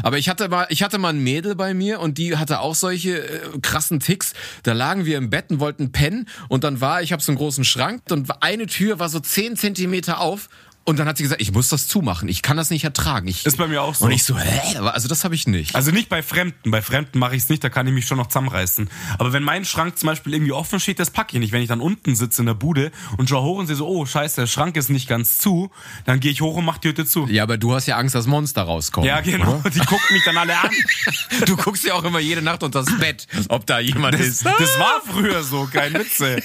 Aber 0.02 0.18
ich 0.18 0.30
hatte 0.30 0.48
mal, 0.50 0.66
ich 0.70 0.84
hatte 0.84 0.98
mal 0.98 1.10
ein 1.10 1.24
Mädel 1.24 1.56
bei 1.56 1.74
mir 1.74 2.00
und 2.00 2.18
die 2.18 2.38
hatte 2.38 2.62
auch 2.62 2.76
solche 2.76 3.20
äh, 3.20 3.60
krassen 3.62 4.00
Ticks. 4.00 4.34
Da 4.64 4.74
lagen 4.74 5.06
wir 5.06 5.18
im 5.18 5.30
Bett 5.30 5.50
und 5.50 5.60
wollten 5.60 5.92
pennen 5.92 6.28
und 6.48 6.64
dann 6.64 6.82
war, 6.82 7.02
ich 7.02 7.12
habe 7.12 7.22
so 7.22 7.32
einen 7.32 7.38
großen 7.38 7.64
Schrank 7.64 8.04
und 8.10 8.30
eine 8.42 8.68
Tür 8.68 9.00
war 9.00 9.10
so 9.10 9.20
10 9.20 9.58
Zentimeter 9.58 10.22
auf 10.22 10.50
und 10.88 10.98
dann 10.98 11.08
hat 11.08 11.18
sie 11.18 11.24
gesagt, 11.24 11.42
ich 11.42 11.52
muss 11.52 11.68
das 11.70 11.88
zumachen, 11.88 12.30
ich 12.30 12.42
kann 12.42 12.56
das 12.56 12.70
nicht 12.70 12.84
ertragen. 12.86 13.28
Ich, 13.28 13.46
Ist 13.46 13.58
bei 13.58 13.68
mir 13.68 13.82
auch 13.82 13.94
so. 13.94 14.06
Und 14.06 14.12
ich 14.12 14.24
so, 14.24 14.38
hä? 14.38 14.78
Also 14.78 15.08
das 15.10 15.24
habe 15.26 15.36
ich 15.36 15.46
nicht. 15.46 15.76
Also 15.76 15.92
nicht 15.92 16.08
bei 16.08 16.24
Fremden. 16.24 16.72
Bei 16.72 16.82
Fremden 16.82 17.20
mache 17.20 17.36
ich 17.36 17.44
es 17.44 17.50
nicht, 17.50 17.62
da 17.64 17.70
kann 17.70 17.86
ich 17.88 17.94
mich 17.94 18.08
schon 18.08 18.18
noch 18.18 18.28
zusammenreißen. 18.28 18.90
Aber 19.20 19.34
wenn 19.34 19.44
mein 19.44 19.66
Schrank 19.66 20.00
zum 20.00 20.08
Beispiel 20.08 20.34
irgendwie 20.34 20.54
offen 20.54 20.80
steht, 20.80 21.00
das 21.00 21.12
packe 21.12 21.36
ich 21.36 21.40
nicht. 21.42 21.52
Wenn 21.52 21.62
ich 21.62 21.68
dann 21.68 21.82
unten 21.82 22.16
sitze 22.16 22.42
in 22.42 22.46
der 22.46 22.54
Bude 22.54 22.92
und 23.18 23.30
schaue 23.30 23.44
hoch 23.44 23.58
und 23.60 23.68
sehe 23.68 23.76
so, 23.76 23.86
oh 23.88 24.06
scheiße, 24.06 24.42
der 24.42 24.48
Schrank 24.48 24.78
ist 24.78 24.90
nicht 24.90 25.10
ganz 25.10 25.38
zu, 25.38 25.70
dann 26.06 26.20
gehe 26.22 26.32
ich 26.32 26.40
hoch 26.42 26.56
und 26.56 26.64
mache 26.66 26.80
die 26.80 26.88
Hütte 26.88 27.06
zu. 27.06 27.28
ja, 27.28 27.44
aber 27.44 27.58
du 27.58 27.74
hast 27.76 27.86
ja 27.86 27.98
Angst, 27.98 28.16
dass 28.16 28.26
Monster 28.26 28.64
rauskommen. 28.64 29.08
Ja, 29.08 29.20
genau. 29.20 29.62
Die 29.74 29.80
gucken 29.80 30.08
mich 30.14 30.24
dann 30.24 30.38
alle 30.38 30.58
an. 30.58 30.70
Du 31.46 31.56
guckst 31.58 31.84
ja 31.86 31.94
auch 31.94 32.04
immer 32.04 32.20
jede 32.20 32.42
Nacht 32.42 32.64
unter 32.64 32.84
das 32.84 32.98
Bett, 32.98 33.28
ob 33.50 33.66
da 33.66 33.80
jemand 33.80 34.14
Das, 34.16 34.22
ist. 34.22 34.46
das 34.46 34.80
war 34.80 35.02
früher 35.06 35.44
so, 35.44 35.68
kein 35.72 35.94
Witze. 35.94 36.42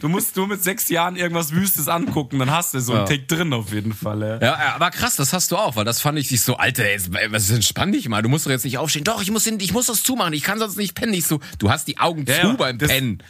Du 0.00 0.08
musst 0.08 0.34
nur 0.36 0.46
mit 0.48 0.62
sechs 0.62 0.88
Jahren 0.88 1.16
irgendwas 1.16 1.52
Wüstes 1.52 1.88
angucken, 1.88 2.38
dann 2.38 2.50
hast 2.50 2.72
du 2.74 2.80
so 2.80 2.92
einen 2.92 3.00
Ja. 3.02 3.06
Tick 3.06 3.28
drin 3.28 3.52
auf 3.58 3.72
jeden 3.72 3.92
Fall. 3.92 4.20
Ja. 4.22 4.38
Ja, 4.40 4.74
aber 4.74 4.90
krass, 4.90 5.16
das 5.16 5.32
hast 5.32 5.50
du 5.52 5.56
auch, 5.56 5.76
weil 5.76 5.84
das 5.84 6.00
fand 6.00 6.18
ich 6.18 6.30
nicht 6.30 6.42
so, 6.42 6.56
Alter, 6.56 6.88
jetzt, 6.90 7.10
was 7.30 7.50
entspann 7.50 7.92
dich 7.92 8.08
mal, 8.08 8.22
du 8.22 8.28
musst 8.28 8.46
doch 8.46 8.50
jetzt 8.50 8.64
nicht 8.64 8.78
aufstehen. 8.78 9.04
Doch, 9.04 9.22
ich 9.22 9.30
muss, 9.30 9.46
ich 9.46 9.72
muss 9.72 9.86
das 9.86 10.02
zumachen, 10.02 10.32
ich 10.32 10.42
kann 10.42 10.58
sonst 10.58 10.76
nicht 10.76 10.94
pennen. 10.94 11.14
Ich 11.14 11.26
so, 11.26 11.40
du 11.58 11.70
hast 11.70 11.88
die 11.88 11.98
Augen 11.98 12.24
Ja, 12.26 12.40
zu 12.40 12.46
ja, 12.48 12.52
beim 12.54 12.78
das- 12.78 12.90
Pennen. 12.90 13.22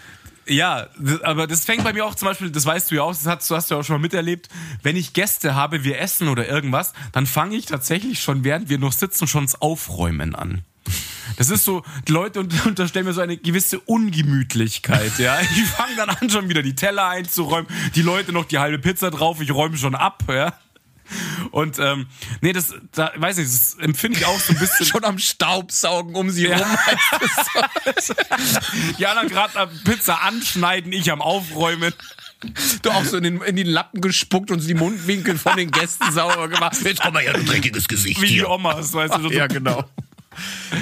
Ja, 0.51 0.87
das, 0.99 1.21
aber 1.23 1.47
das 1.47 1.67
fängt 1.67 1.85
bei 1.85 1.93
mir 1.93 2.07
auch 2.07 2.15
zum 2.15 2.27
Beispiel, 2.27 2.51
das 2.51 2.65
weißt 2.65 2.91
du 2.91 2.95
ja 2.95 3.03
auch, 3.03 3.11
das 3.13 3.27
hast, 3.27 3.51
du 3.51 3.55
hast 3.55 3.71
du 3.71 3.75
ja 3.75 3.81
auch 3.81 3.85
schon 3.85 3.97
mal 3.97 4.01
miterlebt, 4.03 4.49
wenn 4.83 4.97
ich 4.97 5.13
Gäste 5.13 5.55
habe, 5.55 5.85
wir 5.85 6.01
essen 6.01 6.29
oder 6.29 6.49
irgendwas, 6.49 6.95
dann 7.13 7.27
fange 7.27 7.55
ich 7.57 7.67
tatsächlich 7.67 8.23
schon, 8.23 8.45
während 8.45 8.71
wir 8.71 8.79
noch 8.79 8.93
sitzen, 8.93 9.27
schon 9.27 9.45
das 9.45 9.61
Aufräumen 9.61 10.35
an. 10.35 10.63
Das 11.37 11.51
ist 11.51 11.65
so, 11.65 11.85
die 12.09 12.13
Leute 12.13 12.41
unter- 12.41 12.67
unterstellen 12.67 13.07
mir 13.07 13.13
so 13.13 13.21
eine 13.21 13.37
gewisse 13.37 13.79
Ungemütlichkeit, 13.81 15.19
ja. 15.19 15.39
Ich 15.41 15.65
fange 15.67 15.95
dann 15.97 16.11
an, 16.11 16.31
schon 16.31 16.49
wieder 16.49 16.63
die 16.63 16.75
Teller 16.75 17.09
einzuräumen, 17.09 17.69
die 17.95 18.03
Leute 18.03 18.33
noch 18.33 18.45
die 18.47 18.59
halbe 18.59 18.79
Pizza 18.79 19.11
drauf, 19.11 19.41
ich 19.41 19.53
räume 19.53 19.77
schon 19.77 19.95
ab, 19.95 20.25
ja. 20.29 20.53
Und 21.53 21.79
ähm, 21.79 22.07
nee, 22.43 22.53
das, 22.53 22.75
da, 22.93 23.11
weiß 23.17 23.39
nicht, 23.39 23.49
das 23.49 23.77
empfinde 23.81 24.19
ich 24.19 24.27
auch 24.27 24.39
so 24.39 24.53
ein 24.53 24.59
bisschen. 24.61 24.85
Schon 24.85 25.05
am 25.05 25.19
Staubsaugen 25.19 26.15
um 26.15 26.29
sie 26.29 26.49
Ja. 26.49 26.59
rum. 26.59 26.67
Die 28.99 29.07
anderen 29.07 29.29
gerade 29.29 29.71
Pizza 29.85 30.23
anschneiden, 30.23 30.93
ich 30.93 31.11
am 31.11 31.23
Aufräumen. 31.23 31.95
Du 32.83 32.91
auch 32.91 33.05
so 33.05 33.17
in 33.17 33.25
den, 33.25 33.41
in 33.43 33.57
den 33.57 33.67
Lappen 33.69 34.01
gespuckt 34.01 34.51
und 34.51 34.67
die 34.67 34.75
Mundwinkel 34.75 35.39
von 35.39 35.57
den 35.57 35.71
Gästen 35.71 36.13
sauber 36.13 36.49
gemacht. 36.49 36.77
Jetzt 36.85 37.01
komm 37.01 37.15
mal 37.15 37.23
her, 37.23 37.33
du 37.33 37.43
dreckiges 37.45 37.89
Gesicht 37.89 38.21
Wie 38.21 38.27
die 38.27 38.35
hier. 38.35 38.51
Omas, 38.51 38.93
weißt 38.93 39.15
du. 39.17 39.23
so- 39.23 39.31
Ja, 39.33 39.47
genau. 39.47 39.85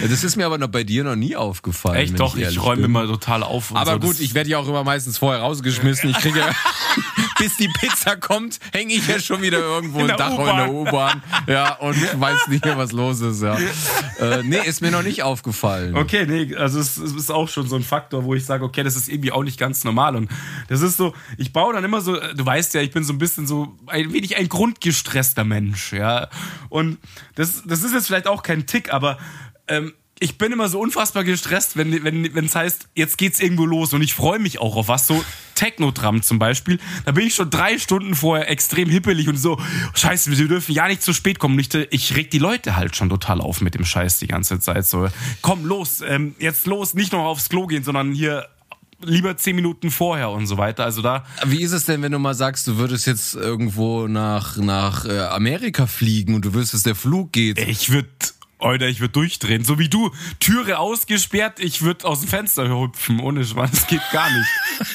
Das 0.08 0.24
ist 0.24 0.36
mir 0.36 0.46
aber 0.46 0.58
noch 0.58 0.68
bei 0.68 0.84
dir 0.84 1.04
noch 1.04 1.16
nie 1.16 1.36
aufgefallen. 1.36 1.96
Echt 1.96 2.18
doch, 2.18 2.36
ich, 2.36 2.42
ehrlich 2.42 2.62
räume 2.62 2.82
bin. 2.82 2.84
immer 2.86 3.06
total 3.06 3.42
auf. 3.42 3.70
und 3.70 3.76
Aber 3.76 3.92
so. 3.92 3.98
gut, 4.00 4.20
ich 4.20 4.34
werde 4.34 4.50
ja 4.50 4.58
auch 4.58 4.68
immer 4.68 4.84
meistens 4.84 5.18
vorher 5.18 5.42
rausgeschmissen. 5.42 6.10
Ich 6.10 6.18
kriege 6.18 6.40
ja, 6.40 6.50
bis 7.38 7.56
die 7.56 7.68
Pizza 7.68 8.16
kommt, 8.16 8.58
hänge 8.72 8.94
ich 8.94 9.06
ja 9.06 9.20
schon 9.20 9.42
wieder 9.42 9.58
irgendwo 9.58 9.98
In 9.98 10.02
im 10.02 10.08
der 10.08 10.16
Dach 10.16 10.32
oder 10.32 10.50
in 10.50 10.56
der 10.56 10.72
U-Bahn. 10.72 11.22
Ja, 11.46 11.74
und 11.74 11.96
weiß 12.20 12.48
nicht 12.48 12.64
mehr, 12.64 12.78
was 12.78 12.92
los 12.92 13.20
ist. 13.20 13.42
Ja. 13.42 13.56
Äh, 14.18 14.42
nee, 14.44 14.58
ist 14.64 14.80
mir 14.82 14.90
noch 14.90 15.02
nicht 15.02 15.22
aufgefallen. 15.22 15.96
Okay, 15.96 16.26
nee, 16.26 16.54
also 16.54 16.80
es, 16.80 16.96
es 16.96 17.12
ist 17.12 17.30
auch 17.30 17.48
schon 17.48 17.68
so 17.68 17.76
ein 17.76 17.82
Faktor, 17.82 18.24
wo 18.24 18.34
ich 18.34 18.44
sage, 18.44 18.64
okay, 18.64 18.82
das 18.82 18.96
ist 18.96 19.08
irgendwie 19.08 19.32
auch 19.32 19.42
nicht 19.42 19.58
ganz 19.58 19.84
normal. 19.84 20.16
Und 20.16 20.30
das 20.68 20.80
ist 20.82 20.96
so, 20.96 21.14
ich 21.36 21.52
baue 21.52 21.74
dann 21.74 21.84
immer 21.84 22.00
so, 22.00 22.16
du 22.16 22.46
weißt 22.46 22.74
ja, 22.74 22.80
ich 22.80 22.90
bin 22.90 23.04
so 23.04 23.12
ein 23.12 23.18
bisschen 23.18 23.46
so 23.46 23.76
ein 23.86 24.12
wenig 24.12 24.36
ein 24.36 24.48
grundgestresster 24.48 25.44
Mensch, 25.44 25.92
ja. 25.92 26.28
Und 26.68 26.98
das, 27.34 27.62
das 27.66 27.82
ist 27.82 27.92
jetzt 27.92 28.06
vielleicht 28.06 28.26
auch 28.26 28.42
kein 28.42 28.66
Tick, 28.66 28.92
aber 28.92 29.18
ähm, 29.68 29.92
ich 30.18 30.38
bin 30.38 30.50
immer 30.50 30.68
so 30.68 30.80
unfassbar 30.80 31.24
gestresst, 31.24 31.76
wenn 31.76 32.02
wenn 32.02 32.34
wenn 32.34 32.46
es 32.46 32.54
heißt, 32.54 32.88
jetzt 32.94 33.18
geht's 33.18 33.38
irgendwo 33.38 33.66
los 33.66 33.92
und 33.92 34.00
ich 34.00 34.14
freue 34.14 34.38
mich 34.38 34.60
auch 34.60 34.76
auf 34.76 34.88
was 34.88 35.06
so 35.06 35.22
Technodram 35.54 36.22
zum 36.22 36.38
Beispiel. 36.38 36.78
Da 37.04 37.12
bin 37.12 37.26
ich 37.26 37.34
schon 37.34 37.50
drei 37.50 37.78
Stunden 37.78 38.14
vorher 38.14 38.50
extrem 38.50 38.88
hippelig 38.88 39.28
und 39.28 39.36
so 39.36 39.60
Scheiße, 39.94 40.30
wir 40.30 40.48
dürfen 40.48 40.72
ja 40.72 40.88
nicht 40.88 41.02
zu 41.02 41.12
spät 41.12 41.38
kommen. 41.38 41.56
Nicht, 41.56 41.74
ich 41.74 42.16
reg 42.16 42.30
die 42.30 42.38
Leute 42.38 42.76
halt 42.76 42.96
schon 42.96 43.10
total 43.10 43.40
auf 43.42 43.60
mit 43.60 43.74
dem 43.74 43.84
Scheiß 43.84 44.18
die 44.18 44.26
ganze 44.26 44.58
Zeit. 44.58 44.86
So, 44.86 45.08
komm 45.42 45.66
los, 45.66 46.00
ähm, 46.06 46.34
jetzt 46.38 46.66
los, 46.66 46.94
nicht 46.94 47.12
noch 47.12 47.24
aufs 47.24 47.50
Klo 47.50 47.66
gehen, 47.66 47.84
sondern 47.84 48.12
hier 48.12 48.46
lieber 49.02 49.36
zehn 49.36 49.54
Minuten 49.56 49.90
vorher 49.90 50.30
und 50.30 50.46
so 50.46 50.56
weiter. 50.56 50.84
Also 50.84 51.02
da 51.02 51.24
Wie 51.44 51.60
ist 51.60 51.72
es 51.72 51.84
denn, 51.84 52.00
wenn 52.00 52.12
du 52.12 52.18
mal 52.18 52.34
sagst, 52.34 52.66
du 52.66 52.78
würdest 52.78 53.06
jetzt 53.06 53.34
irgendwo 53.34 54.06
nach, 54.08 54.56
nach 54.56 55.04
äh, 55.04 55.18
Amerika 55.18 55.86
fliegen 55.86 56.34
und 56.34 56.46
du 56.46 56.54
wüsstest, 56.54 56.86
der 56.86 56.94
Flug 56.94 57.32
geht? 57.32 57.58
ich 57.58 57.90
würde 57.90 58.08
Alter, 58.58 58.88
ich 58.88 59.00
würde 59.00 59.12
durchdrehen. 59.12 59.64
So 59.64 59.78
wie 59.78 59.88
du. 59.88 60.10
Türe 60.40 60.78
ausgesperrt, 60.78 61.60
ich 61.60 61.82
würde 61.82 62.06
aus 62.06 62.20
dem 62.20 62.28
Fenster 62.28 62.68
hüpfen. 62.68 63.20
Ohne 63.20 63.44
Schwanz, 63.44 63.72
das 63.72 63.86
geht 63.86 64.02
gar 64.12 64.30
nicht. 64.30 64.48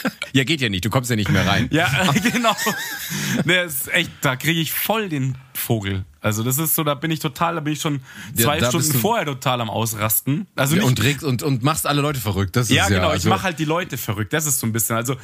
Ja, 0.34 0.45
geht 0.45 0.62
ja 0.62 0.69
nicht, 0.69 0.86
du 0.86 0.89
kommst 0.89 1.10
ja 1.10 1.17
nicht 1.17 1.30
mehr 1.30 1.45
rein. 1.45 1.67
Ja, 1.74 1.89
genau. 2.32 2.56
Nee, 3.43 3.65
ist 3.65 3.91
echt, 3.93 4.12
da 4.21 4.38
kriege 4.38 4.62
ich 4.62 4.71
voll 4.71 5.10
den 5.10 5.38
Vogel. 5.54 6.06
Also 6.21 6.43
das 6.43 6.58
ist 6.58 6.74
so, 6.74 6.86
da 6.86 6.93
bin 6.93 7.12
ich 7.12 7.19
total, 7.19 7.56
da 7.56 7.60
bin 7.60 7.74
ich 7.74 7.82
schon 7.82 8.00
Ja, 8.36 8.45
zwei 8.45 8.60
da 8.60 8.69
Stunden 8.69 8.93
vorher 8.93 9.26
total 9.26 9.60
am 9.60 9.69
Ausrasten. 9.69 10.47
Also 10.56 10.76
Ja, 10.76 10.84
nicht, 10.84 10.88
und, 10.88 11.04
regst 11.04 11.24
und, 11.26 11.43
und 11.43 11.63
machst 11.63 11.86
alle 11.86 12.02
Leute 12.02 12.21
verrückt. 12.21 12.56
Das 12.56 12.69
ja, 12.69 12.84
ist 12.84 12.91
ja, 12.91 12.97
genau, 12.97 13.10
also, 13.10 13.28
ich 13.28 13.30
mache 13.30 13.43
halt 13.43 13.60
die 13.60 13.65
Leute 13.65 13.97
verrückt. 13.97 14.32
Das 14.32 14.45
ist 14.45 14.60
so 14.60 14.67
ein 14.67 14.71
bisschen. 14.71 14.95
Also 14.95 15.17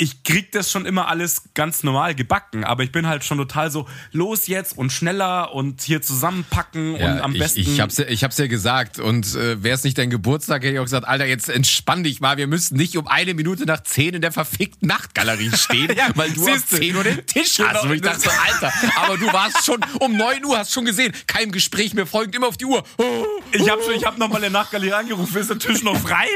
ich 0.00 0.22
krieg 0.24 0.50
das 0.52 0.70
schon 0.70 0.86
immer 0.86 1.08
alles 1.08 1.42
ganz 1.52 1.82
normal 1.82 2.14
gebacken, 2.14 2.64
aber 2.64 2.82
ich 2.82 2.90
bin 2.90 3.06
halt 3.06 3.22
schon 3.22 3.36
total 3.36 3.70
so 3.70 3.86
los 4.12 4.46
jetzt 4.46 4.78
und 4.78 4.90
schneller 4.90 5.54
und 5.54 5.82
hier 5.82 6.00
zusammenpacken 6.00 6.96
Ja, 6.96 7.12
und 7.12 7.20
am 7.20 7.32
besten. 7.34 7.60
Ich, 7.60 7.68
ich, 7.74 7.80
hab's 7.80 7.98
ja, 7.98 8.06
ich 8.06 8.24
hab's 8.24 8.38
ja 8.38 8.46
gesagt. 8.46 8.98
Und 8.98 9.34
äh, 9.34 9.62
wäre 9.62 9.74
es 9.74 9.84
nicht 9.84 9.98
dein 9.98 10.08
Geburtstag, 10.08 10.62
hätte 10.62 10.72
ich 10.72 10.78
auch 10.78 10.84
gesagt, 10.84 11.06
Alter, 11.06 11.26
jetzt 11.26 11.50
entspann 11.50 12.02
dich 12.02 12.20
mal. 12.20 12.38
Wir 12.38 12.46
müssen 12.46 12.78
nicht 12.78 12.96
um 12.96 13.06
eine 13.08 13.34
Minute 13.34 13.66
nach 13.66 13.82
zehn 13.82 14.14
in 14.14 14.22
der 14.22 14.32
verfickten 14.32 14.88
Nachtgalerie 14.88 15.50
stehen, 15.54 15.94
Ja, 15.94 16.08
weil 16.14 16.30
du 16.32 16.46
um. 16.48 16.64
10 16.66 16.96
Uhr 16.96 17.04
den 17.04 17.26
Tisch 17.26 17.58
Genau, 17.58 17.68
hast. 17.68 17.82
Und 17.84 17.92
ich 17.92 18.00
dachte 18.00 18.20
so, 18.20 18.30
Alter, 18.30 18.72
aber 18.96 19.18
du 19.18 19.26
warst 19.32 19.66
schon 19.66 19.80
um 19.98 20.16
9 20.16 20.44
Uhr, 20.46 20.56
hast 20.56 20.72
schon 20.72 20.86
gesehen, 20.86 21.12
kein 21.26 21.52
Gespräch 21.52 21.92
mehr 21.92 22.06
folgt, 22.06 22.34
immer 22.34 22.46
auf 22.48 22.56
die 22.56 22.64
Uhr. 22.64 22.82
Oh, 22.96 23.26
ich 23.52 23.68
habe 23.68 23.82
schon, 23.82 23.94
ich 23.94 24.06
habe 24.06 24.18
nochmal 24.18 24.38
in 24.38 24.52
der 24.52 24.62
Nachtgalerie 24.62 24.94
angerufen, 24.94 25.36
ist 25.36 25.50
der 25.50 25.58
Tisch 25.58 25.82
noch 25.82 25.96
frei? 25.98 26.26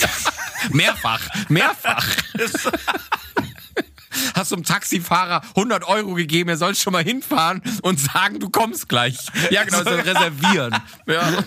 mehrfach, 0.70 1.20
mehrfach. 1.48 2.06
hast 4.34 4.52
du 4.52 4.56
dem 4.56 4.64
Taxifahrer 4.64 5.42
100 5.56 5.84
Euro 5.88 6.14
gegeben, 6.14 6.48
er 6.50 6.56
soll 6.56 6.74
schon 6.74 6.92
mal 6.92 7.02
hinfahren 7.02 7.62
und 7.82 7.98
sagen, 7.98 8.38
du 8.40 8.48
kommst 8.48 8.88
gleich. 8.88 9.16
Ja, 9.50 9.64
genau, 9.64 9.82
so 9.82 9.90
reservieren. 9.90 10.74
Ja. 11.06 11.44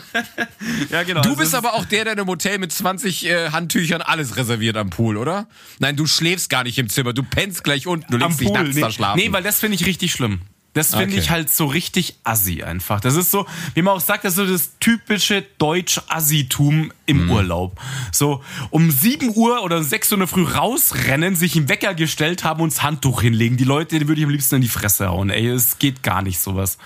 Ja, 0.89 1.03
genau. 1.03 1.21
Du 1.21 1.36
bist 1.36 1.55
aber 1.55 1.73
auch 1.75 1.86
der, 1.86 2.03
der 2.03 2.13
in 2.13 2.19
einem 2.19 2.27
Hotel 2.27 2.57
mit 2.60 2.71
20 2.73 3.25
äh, 3.25 3.49
Handtüchern 3.51 4.01
alles 4.01 4.36
reserviert 4.36 4.75
am 4.77 4.89
Pool, 4.89 5.17
oder? 5.17 5.47
Nein, 5.79 5.95
du 5.95 6.07
schläfst 6.07 6.49
gar 6.49 6.63
nicht 6.63 6.77
im 6.77 6.89
Zimmer, 6.89 7.13
du 7.13 7.23
pennst 7.23 7.63
gleich 7.63 7.88
unten, 7.88 8.12
du 8.12 8.17
am 8.17 8.23
legst 8.31 8.41
dich 8.41 8.47
Pool. 8.49 8.60
nachts 8.63 8.75
Nee, 8.75 8.81
da 8.81 8.91
schlafen. 8.91 9.19
nee, 9.19 9.31
weil 9.31 9.43
das 9.43 9.60
finde 9.60 9.75
ich 9.75 9.86
richtig 9.86 10.12
schlimm. 10.12 10.41
Das 10.77 10.91
finde 10.91 11.15
Okay. 11.15 11.19
ich 11.19 11.29
halt 11.29 11.51
so 11.53 11.65
richtig 11.65 12.15
assi 12.23 12.63
einfach. 12.63 12.99
Das 13.01 13.15
ist 13.15 13.31
so, 13.31 13.45
wie 13.73 13.81
man 13.81 13.95
auch 13.95 14.01
sagt, 14.01 14.23
das 14.23 14.33
ist 14.33 14.37
so 14.37 14.45
das 14.45 14.71
typische 14.79 15.43
Deutsch-Assi-Tum 15.57 16.91
im 17.05 17.25
Mhm. 17.25 17.31
Urlaub. 17.31 17.79
So 18.11 18.43
um 18.69 18.91
7 18.91 19.35
Uhr 19.35 19.63
oder 19.63 19.83
6 19.83 20.11
Uhr 20.11 20.15
in 20.15 20.19
der 20.19 20.27
früh 20.27 20.43
rausrennen, 20.45 21.35
sich 21.35 21.55
im 21.55 21.69
Wecker 21.69 21.93
gestellt 21.93 22.43
haben 22.43 22.61
und 22.61 22.73
das 22.73 22.83
Handtuch 22.83 23.21
hinlegen. 23.21 23.57
Die 23.57 23.63
Leute, 23.63 23.99
die 23.99 24.07
würde 24.07 24.19
ich 24.21 24.25
am 24.25 24.31
liebsten 24.31 24.55
in 24.55 24.61
die 24.61 24.67
Fresse 24.67 25.09
hauen. 25.09 25.29
Ey, 25.29 25.47
es 25.47 25.79
geht 25.79 26.03
gar 26.03 26.21
nicht 26.21 26.39
sowas. 26.39 26.77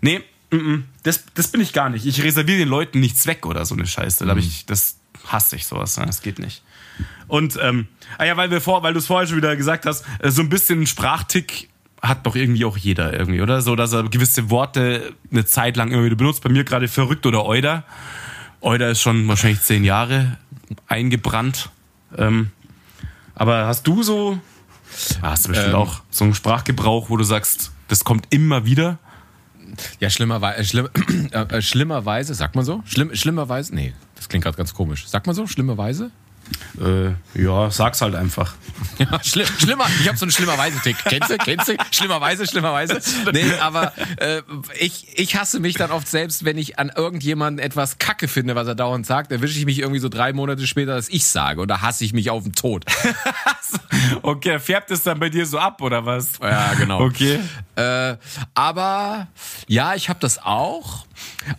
Nee, 0.00 0.20
mm, 0.50 0.56
mm, 0.56 0.84
das, 1.02 1.24
das 1.34 1.48
bin 1.48 1.60
ich 1.60 1.72
gar 1.72 1.88
nicht. 1.88 2.06
Ich 2.06 2.22
reserviere 2.22 2.58
den 2.58 2.68
Leuten 2.68 3.00
nichts 3.00 3.26
weg 3.26 3.46
oder 3.46 3.64
so 3.64 3.74
eine 3.74 3.86
Scheiße. 3.86 4.24
Da 4.24 4.32
hab 4.32 4.38
ich, 4.38 4.66
das 4.66 4.96
hasse 5.26 5.56
ich 5.56 5.66
sowas. 5.66 5.96
Ne? 5.96 6.06
Das 6.06 6.22
geht 6.22 6.38
nicht. 6.38 6.62
Und 7.28 7.58
ähm, 7.60 7.88
ah 8.18 8.24
ja, 8.24 8.36
weil 8.36 8.50
wir 8.50 8.60
vor, 8.60 8.82
weil 8.82 8.92
du 8.92 8.98
es 9.00 9.06
vorher 9.06 9.26
schon 9.26 9.36
wieder 9.38 9.56
gesagt 9.56 9.84
hast, 9.86 10.04
äh, 10.20 10.30
so 10.30 10.42
ein 10.42 10.48
bisschen 10.48 10.86
Sprachtick 10.86 11.68
hat 12.02 12.26
doch 12.26 12.36
irgendwie 12.36 12.64
auch 12.64 12.76
jeder 12.76 13.12
irgendwie, 13.18 13.40
oder? 13.40 13.62
So, 13.62 13.74
dass 13.76 13.92
er 13.92 14.04
gewisse 14.04 14.50
Worte 14.50 15.14
eine 15.30 15.44
Zeit 15.44 15.76
lang 15.76 15.90
immer 15.90 16.04
wieder 16.04 16.16
benutzt. 16.16 16.42
Bei 16.42 16.50
mir 16.50 16.64
gerade 16.64 16.88
verrückt 16.88 17.26
oder 17.26 17.44
Euder. 17.44 17.84
Euder 18.60 18.90
ist 18.90 19.00
schon 19.00 19.26
wahrscheinlich 19.28 19.60
zehn 19.62 19.84
Jahre 19.84 20.38
eingebrannt. 20.88 21.70
Ähm, 22.16 22.50
aber 23.34 23.66
hast 23.66 23.86
du 23.86 24.02
so, 24.02 24.38
hast 25.22 25.44
du 25.44 25.50
bestimmt 25.50 25.70
Ähm. 25.70 25.76
auch 25.76 26.00
so 26.10 26.24
einen 26.24 26.34
Sprachgebrauch, 26.34 27.10
wo 27.10 27.16
du 27.16 27.24
sagst, 27.24 27.72
das 27.88 28.04
kommt 28.04 28.26
immer 28.30 28.64
wieder? 28.64 28.98
Ja, 30.00 30.10
schlimmerweise, 30.10 30.58
äh, 30.58 30.64
schlimm, 30.64 30.88
äh, 31.32 31.38
äh, 31.42 31.62
schlimmerweise, 31.62 32.34
sagt 32.34 32.54
man 32.56 32.64
so? 32.64 32.82
Schlimm, 32.86 33.14
schlimmerweise? 33.14 33.74
Nee, 33.74 33.92
das 34.14 34.28
klingt 34.28 34.44
gerade 34.44 34.56
ganz 34.56 34.72
komisch. 34.74 35.06
Sagt 35.06 35.26
man 35.26 35.34
so? 35.34 35.46
Schlimmerweise? 35.46 36.10
Äh, 36.80 37.40
ja, 37.40 37.70
sag's 37.70 38.00
halt 38.00 38.14
einfach. 38.14 38.54
Ja, 38.98 39.22
schlimm, 39.22 39.46
schlimmer. 39.58 39.86
Ich 40.00 40.08
habe 40.08 40.16
so 40.16 40.24
einen 40.24 40.32
schlimmerweise-Tick. 40.32 40.96
Kennst 41.04 41.30
du? 41.30 41.36
Kennst 41.36 41.68
du? 41.68 41.76
Schlimmerweise, 41.90 42.46
schlimmerweise. 42.46 43.00
Nee, 43.32 43.52
aber 43.60 43.92
äh, 44.16 44.42
ich, 44.78 45.18
ich 45.18 45.36
hasse 45.36 45.60
mich 45.60 45.74
dann 45.74 45.90
oft 45.90 46.08
selbst, 46.08 46.44
wenn 46.46 46.56
ich 46.56 46.78
an 46.78 46.90
irgendjemanden 46.94 47.58
etwas 47.62 47.98
Kacke 47.98 48.26
finde, 48.26 48.54
was 48.54 48.66
er 48.66 48.74
dauernd 48.74 49.04
sagt. 49.04 49.32
Erwische 49.32 49.58
ich 49.58 49.66
mich 49.66 49.80
irgendwie 49.80 50.00
so 50.00 50.08
drei 50.08 50.32
Monate 50.32 50.66
später, 50.66 50.94
dass 50.94 51.08
ich 51.08 51.26
sage. 51.26 51.60
Und 51.60 51.68
da 51.68 51.82
hasse 51.82 52.04
ich 52.04 52.12
mich 52.14 52.30
auf 52.30 52.42
den 52.42 52.54
Tod. 52.54 52.84
Okay, 54.22 54.58
färbt 54.58 54.90
es 54.90 55.02
dann 55.02 55.18
bei 55.18 55.28
dir 55.28 55.46
so 55.46 55.58
ab, 55.58 55.80
oder 55.82 56.06
was? 56.06 56.38
Ja, 56.40 56.74
genau. 56.74 57.00
Okay. 57.00 57.40
Äh, 57.76 58.16
aber 58.54 59.28
ja, 59.66 59.94
ich 59.94 60.08
habe 60.08 60.20
das 60.20 60.38
auch. 60.38 61.06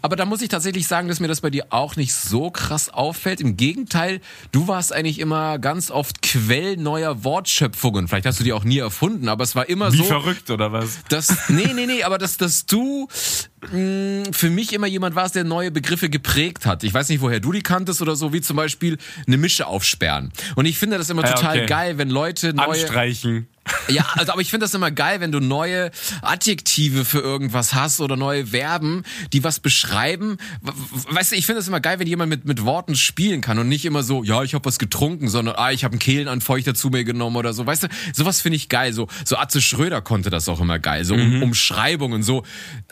Aber 0.02 0.15
da 0.15 0.26
muss 0.26 0.41
ich 0.41 0.50
tatsächlich 0.50 0.88
sagen, 0.88 1.08
dass 1.08 1.20
mir 1.20 1.28
das 1.28 1.41
bei 1.41 1.50
dir 1.50 1.67
auch 1.70 1.96
nicht 1.96 2.13
so 2.13 2.52
krass 2.52 2.89
auffällt. 2.89 3.41
Im 3.41 3.58
Gegenteil, 3.58 4.22
du 4.52 4.67
warst 4.67 4.93
eigentlich 4.93 5.20
immer 5.20 5.60
ganz 5.60 5.91
oft 5.91 6.22
Quell 6.22 6.78
neuer 6.78 7.24
Wortschöpfungen. 7.24 8.08
Vielleicht 8.08 8.26
hast 8.26 8.39
du 8.39 8.43
die 8.43 8.54
auch 8.54 8.63
nie 8.63 8.78
erfunden, 8.80 9.30
aber 9.30 9.43
es 9.43 9.56
war 9.56 9.70
immer 9.70 9.91
Wie 9.93 9.98
so. 9.98 10.04
verrückt, 10.06 10.50
oder 10.50 10.72
was? 10.72 11.00
dass, 11.10 11.50
nee, 11.50 11.72
nee, 11.74 11.86
nee, 11.86 12.04
aber 12.04 12.17
dass, 12.17 12.38
dass 12.38 12.65
du 12.65 13.08
mh, 13.72 14.32
für 14.32 14.50
mich 14.50 14.74
immer 14.74 14.88
jemand 14.88 15.15
warst, 15.15 15.36
der 15.36 15.43
neue 15.43 15.72
Begriffe 15.72 16.10
geprägt 16.10 16.65
hat. 16.65 16.84
Ich 16.84 16.93
weiß 16.93 17.10
nicht, 17.10 17.22
woher 17.22 17.39
du 17.39 17.52
die 17.52 17.62
kanntest 17.62 18.02
oder 18.02 18.15
so, 18.15 18.34
wie 18.34 18.41
zum 18.41 18.58
Beispiel 18.58 18.98
eine 19.26 19.38
Mische 19.38 19.67
aufsperren. 19.67 20.32
Und 20.56 20.65
ich 20.65 20.78
finde 20.78 20.98
das 20.98 21.10
immer 21.10 21.24
Ja, 21.24 21.34
total 21.34 21.58
okay. 21.58 21.65
geil, 21.67 21.98
wenn 21.98 22.10
Leute 22.10 22.54
neue. 22.54 22.67
Anstreichen. 22.70 23.48
Ja, 23.89 24.06
also 24.15 24.34
aber 24.34 24.41
ich 24.41 24.49
finde 24.49 24.65
das 24.65 24.73
immer 24.73 24.91
geil, 24.91 25.19
wenn 25.21 25.32
du 25.32 25.39
neue 25.39 25.91
Adjektive 26.21 27.06
für 27.06 27.19
irgendwas 27.19 27.73
hast 27.73 28.01
oder 28.01 28.17
neue 28.17 28.47
Verben, 28.47 29.03
die 29.34 29.43
was 29.43 29.60
beschreiben. 29.60 30.38
Weißt 31.10 31.32
du, 31.32 31.36
ich 31.36 31.45
finde 31.45 31.60
das 31.60 31.67
immer 31.67 31.80
geil, 31.80 31.99
wenn 31.99 32.08
jemand 32.08 32.30
mit 32.30 32.45
mit 32.45 32.65
Worten 32.65 32.95
spielen 32.95 33.41
kann 33.41 33.60
und 33.60 33.69
nicht 33.69 33.86
immer 33.86 34.03
so, 34.03 34.23
ja, 34.23 34.43
ich 34.43 34.53
habe 34.53 34.65
was 34.65 34.80
getrunken, 34.80 35.27
sondern 35.27 35.56
ah, 35.56 35.71
ich 35.71 35.84
habe 35.84 35.93
einen 35.93 35.99
Kehlenanfeuchter 35.99 36.73
zu 36.73 36.89
mir 36.89 37.03
genommen 37.03 37.36
oder 37.36 37.53
so. 37.53 37.65
Weißt 37.65 37.84
du, 37.84 37.88
sowas 38.13 38.41
finde 38.41 38.58
ich 38.58 38.69
geil. 38.69 38.93
So 38.93 39.08
so 39.25 39.38
Atze 39.38 39.62
Schröder 39.62 40.01
konnte 40.01 40.30
das 40.30 40.49
auch 40.49 40.60
immer 40.60 40.80
geil. 40.80 41.06
So 41.06 41.13
um, 41.15 41.43
Umschreibungen 41.43 42.23
so. 42.23 42.43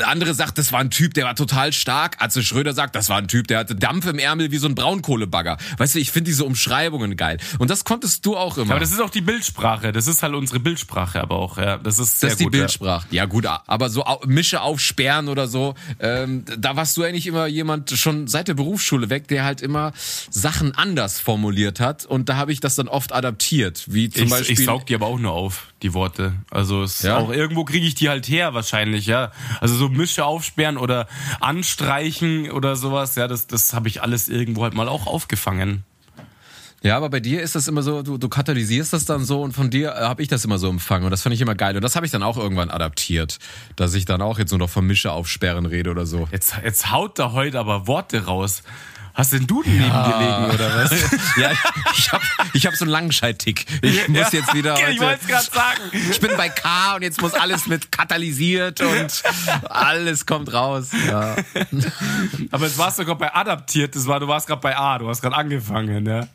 Andere 0.03 0.33
sagt, 0.33 0.57
das 0.57 0.71
war 0.71 0.79
ein 0.79 0.89
Typ, 0.89 1.13
der 1.13 1.25
war 1.25 1.35
total 1.35 1.73
stark. 1.73 2.17
Atze 2.19 2.43
Schröder 2.43 2.73
sagt, 2.73 2.95
das 2.95 3.09
war 3.09 3.17
ein 3.17 3.27
Typ, 3.27 3.47
der 3.47 3.59
hatte 3.59 3.75
Dampf 3.75 4.05
im 4.07 4.19
Ärmel 4.19 4.51
wie 4.51 4.57
so 4.57 4.67
ein 4.67 4.75
Braunkohlebagger. 4.75 5.57
Weißt 5.77 5.95
du, 5.95 5.99
ich 5.99 6.11
finde 6.11 6.29
diese 6.29 6.45
Umschreibungen 6.45 7.17
geil. 7.17 7.37
Und 7.59 7.69
das 7.69 7.83
konntest 7.83 8.25
du 8.25 8.37
auch 8.37 8.57
immer. 8.57 8.71
Aber 8.71 8.79
das 8.79 8.91
ist 8.91 9.01
auch 9.01 9.09
die 9.09 9.21
Bildsprache. 9.21 9.91
Das 9.91 10.07
ist 10.07 10.23
halt 10.23 10.33
unsere 10.33 10.59
Bildsprache, 10.65 11.21
aber 11.21 11.35
auch, 11.39 11.57
ja. 11.57 11.77
Das 11.77 11.97
ist 11.99 12.19
sehr 12.19 12.27
Das 12.27 12.33
ist 12.33 12.39
die 12.41 12.43
gut. 12.45 12.51
Bildsprache. 12.51 13.07
Ja. 13.11 13.23
gut, 13.23 13.45
aber 13.45 13.89
so 13.89 14.03
Mische 14.25 14.59
aufsperren 14.61 15.29
oder 15.29 15.47
so, 15.47 15.75
ähm, 16.01 16.43
da 16.57 16.75
warst 16.75 16.97
du 16.97 17.03
eigentlich 17.03 17.27
immer 17.27 17.47
jemand 17.47 17.91
schon 17.91 18.27
seit 18.27 18.49
der 18.49 18.53
Berufsschule 18.55 19.09
weg, 19.09 19.29
der 19.29 19.45
halt 19.45 19.61
immer 19.61 19.93
Sachen 20.29 20.75
anders 20.75 21.21
formuliert 21.21 21.79
hat 21.79 22.05
und 22.05 22.27
da 22.27 22.35
habe 22.35 22.51
ich 22.51 22.59
das 22.59 22.75
dann 22.75 22.89
oft 22.89 23.13
adaptiert, 23.13 23.85
wie 23.87 24.05
Ja. 24.07 24.11
zum 24.11 24.23
Ich, 24.25 24.29
Beispiel. 24.31 24.59
ich 24.59 24.65
saug 24.65 24.85
die 24.87 24.95
aber 24.95 25.05
auch 25.07 25.19
nur 25.19 25.31
auf, 25.31 25.67
die 25.81 25.93
Worte. 25.93 26.33
Also 26.51 26.83
es 26.83 27.01
Ja? 27.01 27.17
auch 27.17 27.31
irgendwo 27.31 27.63
kriege 27.63 27.85
ich 27.87 27.95
die 27.95 28.09
halt 28.09 28.27
her 28.27 28.53
wahrscheinlich, 28.53 29.05
ja. 29.05 29.31
Also 29.61 29.75
so 29.75 29.87
Mische 29.87 30.25
aufsperren 30.25 30.77
oder 30.77 31.07
anstreichen 31.39 32.51
oder 32.51 32.75
sowas, 32.75 33.15
ja, 33.15 33.27
das, 33.27 33.47
das 33.47 33.73
habe 33.73 33.87
ich 33.87 34.01
alles 34.01 34.27
irgendwo 34.29 34.63
halt 34.63 34.73
mal 34.73 34.87
auch 34.89 35.07
aufgefangen. 35.07 35.83
Ja, 36.83 36.97
aber 36.97 37.09
bei 37.09 37.19
dir 37.19 37.41
ist 37.41 37.55
das 37.55 37.67
immer 37.67 37.81
so, 37.81 38.01
du, 38.03 38.17
du 38.17 38.29
katalysierst 38.29 38.93
das 38.93 39.05
dann 39.05 39.25
so 39.25 39.41
und 39.41 39.53
von 39.53 39.69
dir 39.69 39.93
äh, 39.93 40.01
habe 40.01 40.21
ich 40.21 40.27
das 40.27 40.45
immer 40.45 40.57
so 40.57 40.69
empfangen 40.69 41.05
und 41.05 41.11
das 41.11 41.21
fand 41.21 41.33
ich 41.33 41.41
immer 41.41 41.55
geil 41.55 41.75
und 41.75 41.81
das 41.81 41.95
habe 41.95 42.05
ich 42.05 42.11
dann 42.11 42.23
auch 42.23 42.37
irgendwann 42.37 42.69
adaptiert, 42.69 43.39
dass 43.75 43.93
ich 43.93 44.05
dann 44.05 44.21
auch 44.21 44.37
jetzt 44.37 44.51
nur 44.51 44.59
noch 44.59 44.69
von 44.69 44.85
Mische 44.85 45.11
aufsperren 45.11 45.65
rede 45.65 45.89
oder 45.89 46.05
so. 46.05 46.27
Jetzt, 46.31 46.55
jetzt 46.63 46.91
haut 46.91 47.17
da 47.17 47.31
heute 47.31 47.59
aber 47.59 47.87
Worte 47.87 48.25
raus. 48.25 48.63
Hast 49.15 49.31
denn 49.31 49.47
du 49.47 49.63
neben 49.65 49.79
dir 49.79 50.17
liegen 50.19 50.53
oder 50.53 50.75
was? 50.75 50.91
ja, 51.37 51.53
ich 51.93 52.11
habe 52.11 52.23
ich 52.51 52.65
hab 52.65 52.75
so 52.75 52.83
einen 52.83 52.91
Langenscheid-Tick. 52.91 53.65
Ich 53.81 54.09
muss 54.09 54.33
jetzt 54.33 54.53
wieder 54.53 54.75
ich 54.77 54.85
heute, 54.85 54.99
wollte 54.99 55.19
es 55.21 55.27
gerade 55.27 55.45
sagen. 55.45 56.09
ich 56.11 56.19
bin 56.19 56.31
bei 56.35 56.49
K 56.49 56.95
und 56.97 57.01
jetzt 57.01 57.21
muss 57.21 57.33
alles 57.33 57.65
mit 57.65 57.93
katalysiert 57.93 58.81
und 58.81 59.23
alles 59.69 60.25
kommt 60.25 60.51
raus. 60.51 60.89
Ja. 61.07 61.37
Aber 62.51 62.65
jetzt 62.65 62.77
warst 62.77 62.99
du 62.99 63.05
gerade 63.05 63.19
bei 63.19 63.33
adaptiert, 63.33 63.95
das 63.95 64.05
war, 64.05 64.19
du 64.19 64.27
warst 64.27 64.47
gerade 64.47 64.61
bei 64.61 64.75
A, 64.75 64.97
du 64.97 65.07
hast 65.07 65.21
gerade 65.21 65.37
angefangen, 65.37 66.05
ja. 66.05 66.27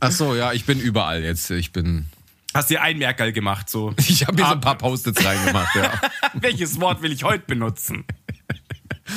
Ach 0.00 0.10
so, 0.10 0.34
ja, 0.34 0.52
ich 0.52 0.64
bin 0.64 0.80
überall 0.80 1.22
jetzt. 1.22 1.50
Ich 1.50 1.72
bin. 1.72 2.06
Hast 2.54 2.70
dir 2.70 2.82
ein 2.82 2.98
Merkerl 2.98 3.32
gemacht, 3.32 3.70
so. 3.70 3.94
Ich 3.98 4.26
habe 4.26 4.34
mir 4.34 4.46
so 4.46 4.52
ein 4.52 4.60
paar 4.60 4.76
Post-its 4.76 5.24
reingemacht. 5.24 5.74
Ja. 5.74 5.92
Welches 6.34 6.80
Wort 6.80 7.02
will 7.02 7.12
ich 7.12 7.24
heute 7.24 7.44
benutzen? 7.46 8.04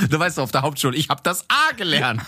Du 0.09 0.19
weißt 0.19 0.39
auf 0.39 0.51
der 0.51 0.63
Hauptschule, 0.63 0.97
ich 0.97 1.09
habe 1.09 1.21
das 1.23 1.45
A 1.47 1.71
gelernt. 1.77 2.21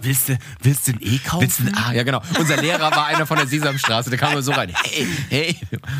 Willst 0.00 0.28
du, 0.28 0.38
willst 0.62 0.88
du 0.88 0.92
ein 0.92 1.00
E 1.02 1.18
kaufen? 1.18 1.42
Willst 1.42 1.58
du 1.58 1.64
ein 1.64 1.76
A? 1.76 1.92
Ja, 1.92 2.02
genau. 2.02 2.22
Unser 2.38 2.56
Lehrer 2.56 2.90
war 2.92 3.06
einer 3.06 3.26
von 3.26 3.36
der 3.36 3.46
Sesamstraße. 3.46 4.08
Der 4.08 4.18
kam 4.18 4.32
immer 4.32 4.42
so 4.42 4.52
rein. 4.52 4.72
Hey, 4.84 5.06
hey, 5.28 5.56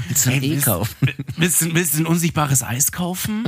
willst 0.06 0.24
du 0.24 0.30
ein 0.30 0.42
E 0.42 0.56
kaufen? 0.60 0.94
Willst 1.36 1.60
du, 1.60 1.74
willst 1.74 1.94
du 1.94 1.98
ein 1.98 2.06
unsichtbares 2.06 2.62
Eis 2.62 2.90
kaufen? 2.92 3.44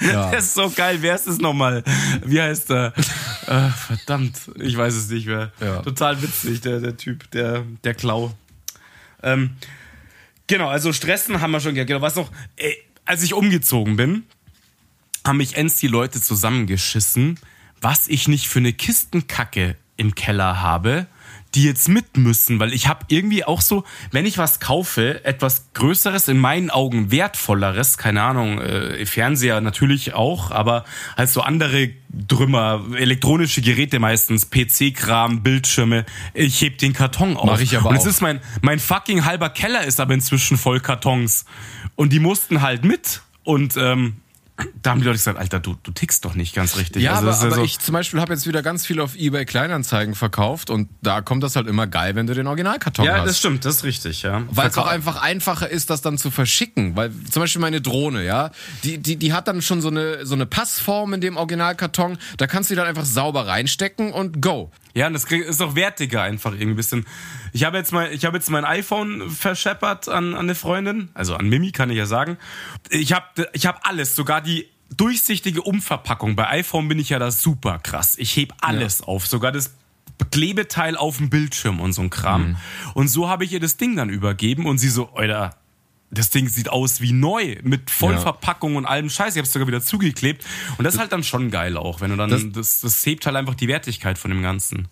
Ja. 0.00 0.30
Das 0.30 0.44
ist 0.46 0.54
so 0.54 0.70
geil. 0.70 0.98
Wer 1.00 1.14
ist 1.14 1.26
es 1.26 1.38
nochmal? 1.38 1.84
Wie 2.24 2.40
heißt 2.40 2.70
er? 2.70 2.92
Äh, 3.46 3.68
verdammt, 3.70 4.36
ich 4.60 4.76
weiß 4.76 4.94
es 4.94 5.08
nicht 5.08 5.26
mehr. 5.26 5.52
Ja. 5.60 5.82
Total 5.82 6.22
witzig, 6.22 6.60
der, 6.60 6.80
der 6.80 6.96
Typ, 6.96 7.30
der, 7.32 7.64
der 7.84 7.94
Klau. 7.94 8.34
Ähm, 9.22 9.50
genau, 10.46 10.68
also 10.68 10.92
Stressen 10.92 11.40
haben 11.40 11.50
wir 11.50 11.60
schon 11.60 11.74
gehabt. 11.74 11.88
Genau, 11.88 12.00
was 12.00 12.14
noch? 12.16 12.30
Ey, 12.56 12.76
als 13.04 13.22
ich 13.22 13.34
umgezogen 13.34 13.96
bin, 13.96 14.24
haben 15.26 15.38
mich 15.38 15.56
ends 15.56 15.76
die 15.76 15.88
Leute 15.88 16.20
zusammengeschissen, 16.20 17.38
was 17.80 18.08
ich 18.08 18.28
nicht 18.28 18.48
für 18.48 18.60
eine 18.60 18.72
Kistenkacke 18.72 19.76
im 19.96 20.14
Keller 20.14 20.60
habe, 20.60 21.06
die 21.54 21.64
jetzt 21.64 21.88
mit 21.88 22.16
müssen, 22.16 22.60
weil 22.60 22.72
ich 22.72 22.88
habe 22.88 23.04
irgendwie 23.08 23.44
auch 23.44 23.60
so, 23.60 23.84
wenn 24.10 24.24
ich 24.24 24.38
was 24.38 24.60
kaufe, 24.60 25.24
etwas 25.24 25.72
Größeres, 25.74 26.28
in 26.28 26.38
meinen 26.38 26.70
Augen 26.70 27.10
wertvolleres, 27.10 27.98
keine 27.98 28.22
Ahnung, 28.22 28.58
äh, 28.60 29.04
Fernseher 29.04 29.60
natürlich 29.60 30.14
auch, 30.14 30.50
aber 30.50 30.84
halt 31.16 31.28
so 31.28 31.42
andere 31.42 31.90
Drümmer, 32.08 32.84
elektronische 32.96 33.60
Geräte 33.60 33.98
meistens, 33.98 34.50
PC-Kram, 34.50 35.42
Bildschirme, 35.42 36.04
ich 36.34 36.60
heb 36.62 36.78
den 36.78 36.92
Karton 36.92 37.36
auf. 37.36 37.46
Mach 37.46 37.60
ich 37.60 37.76
aber 37.76 37.90
Und 37.90 37.96
es 37.96 38.06
ist 38.06 38.22
mein, 38.22 38.40
mein 38.62 38.78
fucking 38.78 39.24
halber 39.24 39.50
Keller 39.50 39.84
ist 39.84 40.00
aber 40.00 40.14
inzwischen 40.14 40.56
voll 40.56 40.80
Kartons. 40.80 41.44
Und 41.96 42.12
die 42.12 42.18
mussten 42.18 42.62
halt 42.62 42.84
mit 42.84 43.22
und 43.44 43.76
ähm, 43.76 44.21
da 44.82 44.90
haben 44.90 45.00
die 45.00 45.06
Leute 45.06 45.18
gesagt, 45.18 45.38
Alter, 45.38 45.60
du, 45.60 45.76
du 45.82 45.92
tickst 45.92 46.24
doch 46.24 46.34
nicht 46.34 46.54
ganz 46.54 46.76
richtig. 46.76 47.02
Ja, 47.02 47.14
also, 47.14 47.28
aber, 47.28 47.40
aber 47.40 47.54
so, 47.56 47.64
ich 47.64 47.78
zum 47.78 47.92
Beispiel 47.92 48.20
habe 48.20 48.32
jetzt 48.32 48.46
wieder 48.46 48.62
ganz 48.62 48.86
viel 48.86 49.00
auf 49.00 49.16
eBay 49.16 49.44
Kleinanzeigen 49.44 50.14
verkauft 50.14 50.70
und 50.70 50.88
da 51.02 51.20
kommt 51.20 51.42
das 51.42 51.56
halt 51.56 51.66
immer 51.66 51.86
geil, 51.86 52.14
wenn 52.14 52.26
du 52.26 52.34
den 52.34 52.46
Originalkarton 52.46 53.04
ja, 53.04 53.18
hast. 53.18 53.28
das 53.28 53.38
stimmt, 53.38 53.64
das 53.64 53.76
ist 53.76 53.84
richtig, 53.84 54.22
ja. 54.22 54.42
Weil 54.50 54.68
es 54.68 54.78
auch 54.78 54.86
einfach 54.86 55.20
einfacher 55.20 55.68
ist, 55.68 55.90
das 55.90 56.02
dann 56.02 56.18
zu 56.18 56.30
verschicken. 56.30 56.96
Weil 56.96 57.12
zum 57.30 57.42
Beispiel 57.42 57.60
meine 57.60 57.80
Drohne, 57.80 58.24
ja, 58.24 58.50
die, 58.84 58.98
die, 58.98 59.16
die 59.16 59.32
hat 59.32 59.48
dann 59.48 59.62
schon 59.62 59.80
so 59.80 59.88
eine, 59.88 60.24
so 60.26 60.34
eine 60.34 60.46
Passform 60.46 61.14
in 61.14 61.20
dem 61.20 61.36
Originalkarton. 61.36 62.18
Da 62.36 62.46
kannst 62.46 62.70
du 62.70 62.74
die 62.74 62.78
dann 62.78 62.86
einfach 62.86 63.04
sauber 63.04 63.46
reinstecken 63.46 64.12
und 64.12 64.40
go. 64.42 64.70
Ja, 64.94 65.06
und 65.06 65.14
das 65.14 65.24
ist 65.24 65.62
auch 65.62 65.74
wertiger 65.74 66.22
einfach 66.22 66.52
irgendwie 66.52 66.70
ein 66.70 66.76
bisschen. 66.76 67.06
Ich 67.52 67.64
habe 67.64 67.78
jetzt 67.78 67.92
mal, 67.92 68.12
ich 68.12 68.24
habe 68.24 68.36
jetzt 68.36 68.50
mein 68.50 68.64
iPhone 68.64 69.30
verscheppert 69.30 70.08
an, 70.08 70.34
an 70.34 70.40
eine 70.40 70.54
Freundin, 70.54 71.10
also 71.14 71.34
an 71.34 71.48
Mimi 71.48 71.72
kann 71.72 71.90
ich 71.90 71.96
ja 71.96 72.06
sagen. 72.06 72.36
Ich 72.90 73.12
habe 73.12 73.48
ich 73.52 73.66
hab 73.66 73.88
alles, 73.88 74.14
sogar 74.14 74.40
die 74.40 74.68
durchsichtige 74.96 75.62
Umverpackung. 75.62 76.36
Bei 76.36 76.48
iPhone 76.48 76.88
bin 76.88 76.98
ich 76.98 77.10
ja 77.10 77.18
da 77.18 77.30
super 77.30 77.78
krass. 77.78 78.14
Ich 78.18 78.36
heb 78.36 78.52
alles 78.60 79.00
auf, 79.02 79.26
sogar 79.26 79.52
das 79.52 79.74
Klebeteil 80.30 80.96
auf 80.96 81.16
dem 81.16 81.30
Bildschirm 81.30 81.80
und 81.80 81.92
so 81.92 82.02
ein 82.02 82.10
Kram. 82.10 82.48
Mhm. 82.48 82.56
Und 82.94 83.08
so 83.08 83.28
habe 83.28 83.44
ich 83.44 83.52
ihr 83.52 83.60
das 83.60 83.76
Ding 83.76 83.96
dann 83.96 84.10
übergeben 84.10 84.66
und 84.66 84.78
sie 84.78 84.88
so, 84.88 85.10
Alter, 85.14 85.56
das 86.12 86.30
Ding 86.30 86.46
sieht 86.48 86.68
aus 86.68 87.00
wie 87.00 87.12
neu, 87.12 87.56
mit 87.62 87.90
Vollverpackung 87.90 88.76
und 88.76 88.86
allem 88.86 89.08
Scheiß. 89.10 89.34
Ich 89.34 89.38
habe 89.38 89.46
es 89.46 89.52
sogar 89.52 89.66
wieder 89.66 89.82
zugeklebt. 89.82 90.44
Und 90.78 90.84
das 90.84 90.94
ist 90.94 91.00
halt 91.00 91.10
dann 91.12 91.24
schon 91.24 91.50
geil 91.50 91.76
auch, 91.76 92.00
wenn 92.00 92.10
du 92.10 92.16
dann, 92.16 92.30
das, 92.30 92.42
Das- 92.52 92.80
das, 92.82 93.04
hebt 93.06 93.26
halt 93.26 93.34
einfach 93.36 93.54
die 93.54 93.66
Wertigkeit 93.68 94.18
von 94.18 94.30
dem 94.30 94.42
Ganzen. 94.42 94.88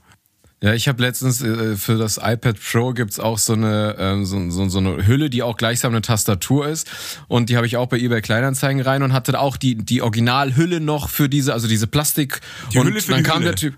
Ja, 0.62 0.74
ich 0.74 0.88
habe 0.88 1.02
letztens 1.02 1.40
äh, 1.40 1.74
für 1.76 1.96
das 1.96 2.18
iPad 2.22 2.56
Pro 2.60 2.92
gibt's 2.92 3.18
auch 3.18 3.38
so 3.38 3.54
eine, 3.54 3.96
ähm, 3.98 4.26
so, 4.26 4.50
so, 4.50 4.68
so 4.68 4.78
eine 4.78 5.06
Hülle, 5.06 5.30
die 5.30 5.42
auch 5.42 5.56
gleichsam 5.56 5.92
eine 5.92 6.02
Tastatur 6.02 6.68
ist. 6.68 6.86
Und 7.28 7.48
die 7.48 7.56
habe 7.56 7.66
ich 7.66 7.78
auch 7.78 7.86
bei 7.86 7.96
eBay 7.98 8.20
Kleinanzeigen 8.20 8.82
rein 8.82 9.02
und 9.02 9.14
hatte 9.14 9.40
auch 9.40 9.56
die, 9.56 9.76
die 9.76 10.02
Originalhülle 10.02 10.80
noch 10.80 11.08
für 11.08 11.30
diese, 11.30 11.54
also 11.54 11.66
diese 11.66 11.86
Plastik. 11.86 12.42
Die 12.74 12.78
und 12.78 12.88
Hülle 12.88 13.00
für 13.00 13.12
dann 13.12 13.24
die 13.24 13.30
kam 13.30 13.38
Hülle. 13.38 13.52
der 13.52 13.56
Typ, 13.56 13.74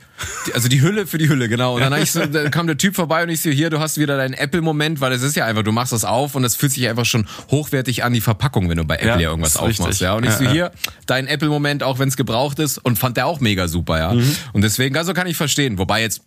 also 0.54 0.68
die 0.68 0.82
Hülle 0.82 1.06
für 1.06 1.18
die 1.18 1.28
Hülle, 1.28 1.48
genau. 1.48 1.76
Und 1.76 1.82
dann, 1.82 2.04
so, 2.04 2.26
dann 2.26 2.50
kam 2.50 2.66
der 2.66 2.78
Typ 2.78 2.96
vorbei 2.96 3.22
und 3.22 3.28
ich 3.28 3.42
so, 3.42 3.50
hier, 3.50 3.70
du 3.70 3.78
hast 3.78 3.98
wieder 3.98 4.16
deinen 4.16 4.34
Apple-Moment, 4.34 5.00
weil 5.00 5.12
es 5.12 5.22
ist 5.22 5.36
ja 5.36 5.46
einfach, 5.46 5.62
du 5.62 5.70
machst 5.70 5.92
das 5.92 6.04
auf 6.04 6.34
und 6.34 6.42
es 6.42 6.56
fühlt 6.56 6.72
sich 6.72 6.88
einfach 6.88 7.04
schon 7.04 7.28
hochwertig 7.52 8.02
an, 8.02 8.12
die 8.12 8.20
Verpackung, 8.20 8.68
wenn 8.68 8.78
du 8.78 8.84
bei 8.84 8.96
Apple 8.96 9.08
Ja, 9.08 9.20
ja, 9.20 9.30
irgendwas 9.30 9.56
aufmachst. 9.56 9.80
richtig. 9.86 10.00
Ja, 10.00 10.14
und 10.14 10.26
ich 10.26 10.32
so, 10.32 10.48
hier, 10.50 10.72
dein 11.06 11.28
Apple-Moment, 11.28 11.84
auch 11.84 12.00
wenn 12.00 12.08
es 12.08 12.16
gebraucht 12.16 12.58
ist, 12.58 12.78
und 12.78 12.98
fand 12.98 13.16
der 13.16 13.26
auch 13.26 13.38
mega 13.38 13.68
super, 13.68 13.98
ja. 14.00 14.14
Mhm. 14.14 14.36
Und 14.52 14.62
deswegen, 14.62 14.96
also 14.96 15.14
kann 15.14 15.28
ich 15.28 15.36
verstehen. 15.36 15.78
Wobei 15.78 16.00
jetzt 16.00 16.22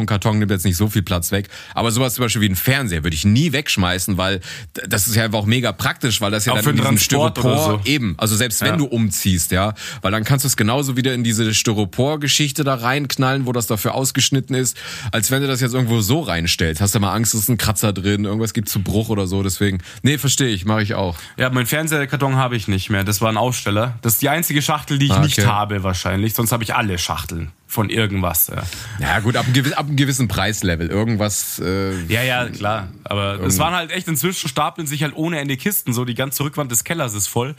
iPhone-Karton 0.00 0.38
nimmt 0.38 0.50
jetzt 0.50 0.64
nicht 0.64 0.76
so 0.76 0.88
viel 0.88 1.02
Platz 1.02 1.30
weg. 1.32 1.48
Aber 1.74 1.90
sowas 1.90 2.14
zum 2.14 2.24
Beispiel 2.24 2.42
wie 2.42 2.48
ein 2.48 2.56
Fernseher 2.56 3.04
würde 3.04 3.14
ich 3.14 3.24
nie 3.24 3.52
wegschmeißen, 3.52 4.16
weil 4.16 4.40
das 4.88 5.06
ist 5.06 5.16
ja 5.16 5.24
einfach 5.24 5.40
auch 5.40 5.46
mega 5.46 5.72
praktisch, 5.72 6.20
weil 6.20 6.30
das 6.30 6.44
ja 6.46 6.52
Auch 6.52 6.56
dann 6.56 6.64
für 6.64 6.70
in 6.70 6.76
diesem 6.76 6.96
Transport 6.96 7.38
Styropor 7.38 7.80
so. 7.84 7.90
eben, 7.90 8.14
also 8.18 8.36
selbst 8.36 8.60
wenn 8.62 8.68
Ja. 8.70 8.76
du 8.76 8.86
umziehst, 8.86 9.50
ja, 9.52 9.74
weil 10.02 10.12
dann 10.12 10.24
kannst 10.24 10.44
du 10.44 10.48
es 10.48 10.56
genauso 10.56 10.96
wieder 10.96 11.12
in 11.14 11.24
diese 11.24 11.52
Styropor-Geschichte 11.54 12.64
da 12.64 12.74
reinknallen, 12.74 13.46
wo 13.46 13.52
das 13.52 13.66
dafür 13.66 13.94
ausgeschnitten 13.94 14.54
ist, 14.54 14.76
als 15.12 15.30
wenn 15.30 15.42
du 15.42 15.48
das 15.48 15.60
jetzt 15.60 15.74
irgendwo 15.74 16.00
so 16.00 16.20
reinstellst. 16.20 16.80
Hast 16.80 16.94
du 16.94 17.00
mal 17.00 17.12
Angst, 17.12 17.34
es 17.34 17.40
ist 17.42 17.48
ein 17.48 17.58
Kratzer 17.58 17.92
drin, 17.92 18.24
irgendwas 18.24 18.54
gibt 18.54 18.68
zu 18.68 18.82
Bruch 18.82 19.08
oder 19.08 19.26
so, 19.26 19.42
deswegen, 19.42 19.78
nee, 20.02 20.18
verstehe 20.18 20.48
ich, 20.48 20.64
mache 20.64 20.82
ich 20.82 20.94
auch. 20.94 21.16
Ja, 21.38 21.50
mein 21.50 21.66
Fernsehkarton 21.66 22.36
habe 22.36 22.56
ich 22.56 22.68
nicht 22.68 22.90
mehr. 22.90 23.04
Das 23.04 23.20
war 23.20 23.28
ein 23.28 23.36
Aussteller. 23.36 23.98
Das 24.02 24.14
ist 24.14 24.22
die 24.22 24.28
einzige 24.28 24.62
Schachtel, 24.62 24.98
die 24.98 25.06
ich 25.06 25.12
Ah, 25.12 25.20
nicht 25.20 25.38
okay. 25.38 25.48
habe 25.48 25.82
wahrscheinlich. 25.82 26.34
Sonst 26.34 26.52
habe 26.52 26.62
ich 26.64 26.74
alle 26.74 26.98
Schachteln 26.98 27.50
von 27.70 27.88
irgendwas. 27.88 28.48
Ja, 28.48 28.64
Ja 28.98 29.20
gut, 29.20 29.36
ab 29.36 29.44
einem, 29.44 29.54
gewissen, 29.54 29.74
ab 29.74 29.86
einem 29.86 29.94
gewissen 29.94 30.26
Preislevel, 30.26 30.88
irgendwas, 30.88 31.60
äh, 31.64 32.02
ja, 32.06 32.22
ja 32.22 32.48
klar. 32.48 32.88
Aber 33.04 33.38
das 33.38 33.58
waren 33.60 33.74
halt 33.74 33.92
echt, 33.92 34.08
inzwischen 34.08 34.48
stapeln 34.48 34.88
sich 34.88 35.04
halt 35.04 35.14
ohne 35.14 35.38
Ende 35.38 35.56
Kisten. 35.56 35.92
So, 35.92 36.04
die 36.04 36.16
ganze 36.16 36.42
Rückwand 36.42 36.72
des 36.72 36.82
Kellers 36.82 37.14
ist 37.14 37.28
voll. 37.28 37.54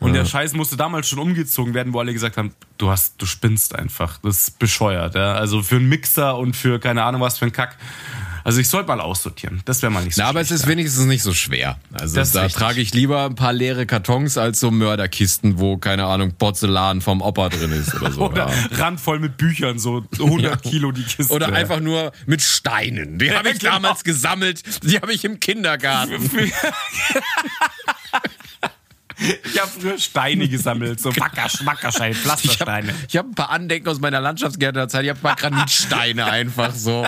Und 0.00 0.14
der 0.14 0.24
Scheiß 0.24 0.54
musste 0.54 0.76
damals 0.76 1.08
schon 1.08 1.20
umgezogen 1.20 1.74
werden, 1.74 1.92
wo 1.92 2.00
alle 2.00 2.12
gesagt 2.12 2.36
haben, 2.36 2.52
du 2.76 2.90
hast, 2.90 3.22
du 3.22 3.26
spinnst 3.26 3.76
einfach. 3.76 4.18
Das 4.18 4.48
ist 4.48 4.58
bescheuert. 4.58 5.14
Ja? 5.14 5.34
Also 5.34 5.62
für 5.62 5.76
einen 5.76 5.88
Mixer 5.88 6.36
und 6.36 6.56
für 6.56 6.80
keine 6.80 7.04
Ahnung 7.04 7.20
was 7.20 7.38
für 7.38 7.44
einen 7.44 7.52
Kack. 7.52 7.76
Also 8.44 8.60
ich 8.60 8.68
sollte 8.68 8.88
mal 8.88 9.00
aussortieren. 9.00 9.62
Das 9.64 9.82
wäre 9.82 9.92
mal 9.92 10.04
nicht 10.04 10.14
so 10.14 10.22
Na, 10.22 10.28
aber 10.28 10.40
es 10.40 10.50
ist 10.50 10.66
wenigstens 10.66 11.06
nicht 11.06 11.22
so 11.22 11.32
schwer. 11.34 11.78
Also 11.92 12.16
Das 12.16 12.32
da 12.32 12.48
trage 12.48 12.80
ich 12.80 12.92
lieber 12.94 13.24
ein 13.26 13.34
paar 13.34 13.52
leere 13.52 13.86
Kartons 13.86 14.38
als 14.38 14.60
so 14.60 14.70
Mörderkisten, 14.70 15.58
wo, 15.58 15.76
keine 15.76 16.06
Ahnung, 16.06 16.34
Porzellan 16.36 17.00
vom 17.00 17.20
Opa 17.22 17.48
drin 17.48 17.72
ist 17.72 17.94
oder 17.94 18.12
so. 18.12 18.22
Oder 18.22 18.48
ja. 18.48 18.76
randvoll 18.78 19.18
mit 19.18 19.36
Büchern, 19.36 19.78
so 19.78 20.04
100 20.18 20.62
Kilo 20.62 20.92
die 20.92 21.02
Kiste. 21.02 21.32
Oder 21.32 21.52
einfach 21.52 21.80
nur 21.80 22.12
mit 22.26 22.42
Steinen. 22.42 23.18
Die 23.18 23.32
habe 23.32 23.50
ich 23.50 23.58
genau. 23.60 23.72
damals 23.74 24.04
gesammelt. 24.04 24.62
Die 24.84 24.96
habe 24.98 25.12
ich 25.12 25.24
im 25.24 25.40
Kindergarten. 25.40 26.30
Ich 29.44 29.60
habe 29.60 29.70
früher 29.70 29.98
Steine 29.98 30.48
gesammelt, 30.48 31.00
so 31.00 31.14
Wacker, 31.16 31.48
Schmackerschein, 31.48 32.10
Ich 32.12 32.18
habe 32.18 32.24
Pflastersteine. 32.24 32.94
ich 33.08 33.16
hab 33.16 33.26
ein 33.26 33.34
paar 33.34 33.50
Andenken 33.50 33.88
aus 33.88 34.00
meiner 34.00 34.20
Landschaftsgärtnerzeit. 34.20 35.04
Ich 35.04 35.10
habe 35.10 35.18
ein 35.20 35.22
paar 35.22 35.36
Granitsteine 35.36 36.24
einfach 36.26 36.74
so. 36.74 37.06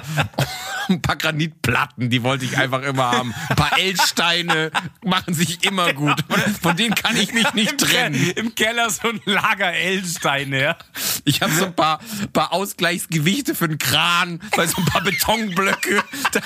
Ein 1.24 1.38
Granitplatten, 1.38 2.10
die 2.10 2.22
wollte 2.22 2.44
ich 2.44 2.58
einfach 2.58 2.82
immer 2.82 3.10
haben. 3.10 3.34
Ein 3.48 3.56
paar 3.56 3.78
L-Steine 3.78 4.70
machen 5.02 5.32
sich 5.32 5.64
immer 5.64 5.92
gut. 5.94 6.22
Von 6.60 6.76
denen 6.76 6.94
kann 6.94 7.16
ich 7.16 7.32
mich 7.32 7.52
nicht 7.54 7.72
Im, 7.72 7.78
trennen. 7.78 8.14
Ke 8.14 8.40
Im 8.40 8.54
Keller 8.54 8.90
so 8.90 9.08
ein 9.08 9.20
Lager 9.24 9.72
L-Steine, 9.72 10.62
ja. 10.62 10.76
Ich 11.24 11.40
habe 11.40 11.52
so 11.52 11.64
ein 11.66 11.74
paar, 11.74 12.00
paar 12.32 12.52
Ausgleichsgewichte 12.52 13.54
für 13.54 13.68
den 13.68 13.78
Kran, 13.78 14.40
weil 14.56 14.68
so 14.68 14.76
ein 14.76 14.84
paar 14.84 15.02
Betonblöcke. 15.02 16.04
Da, 16.32 16.40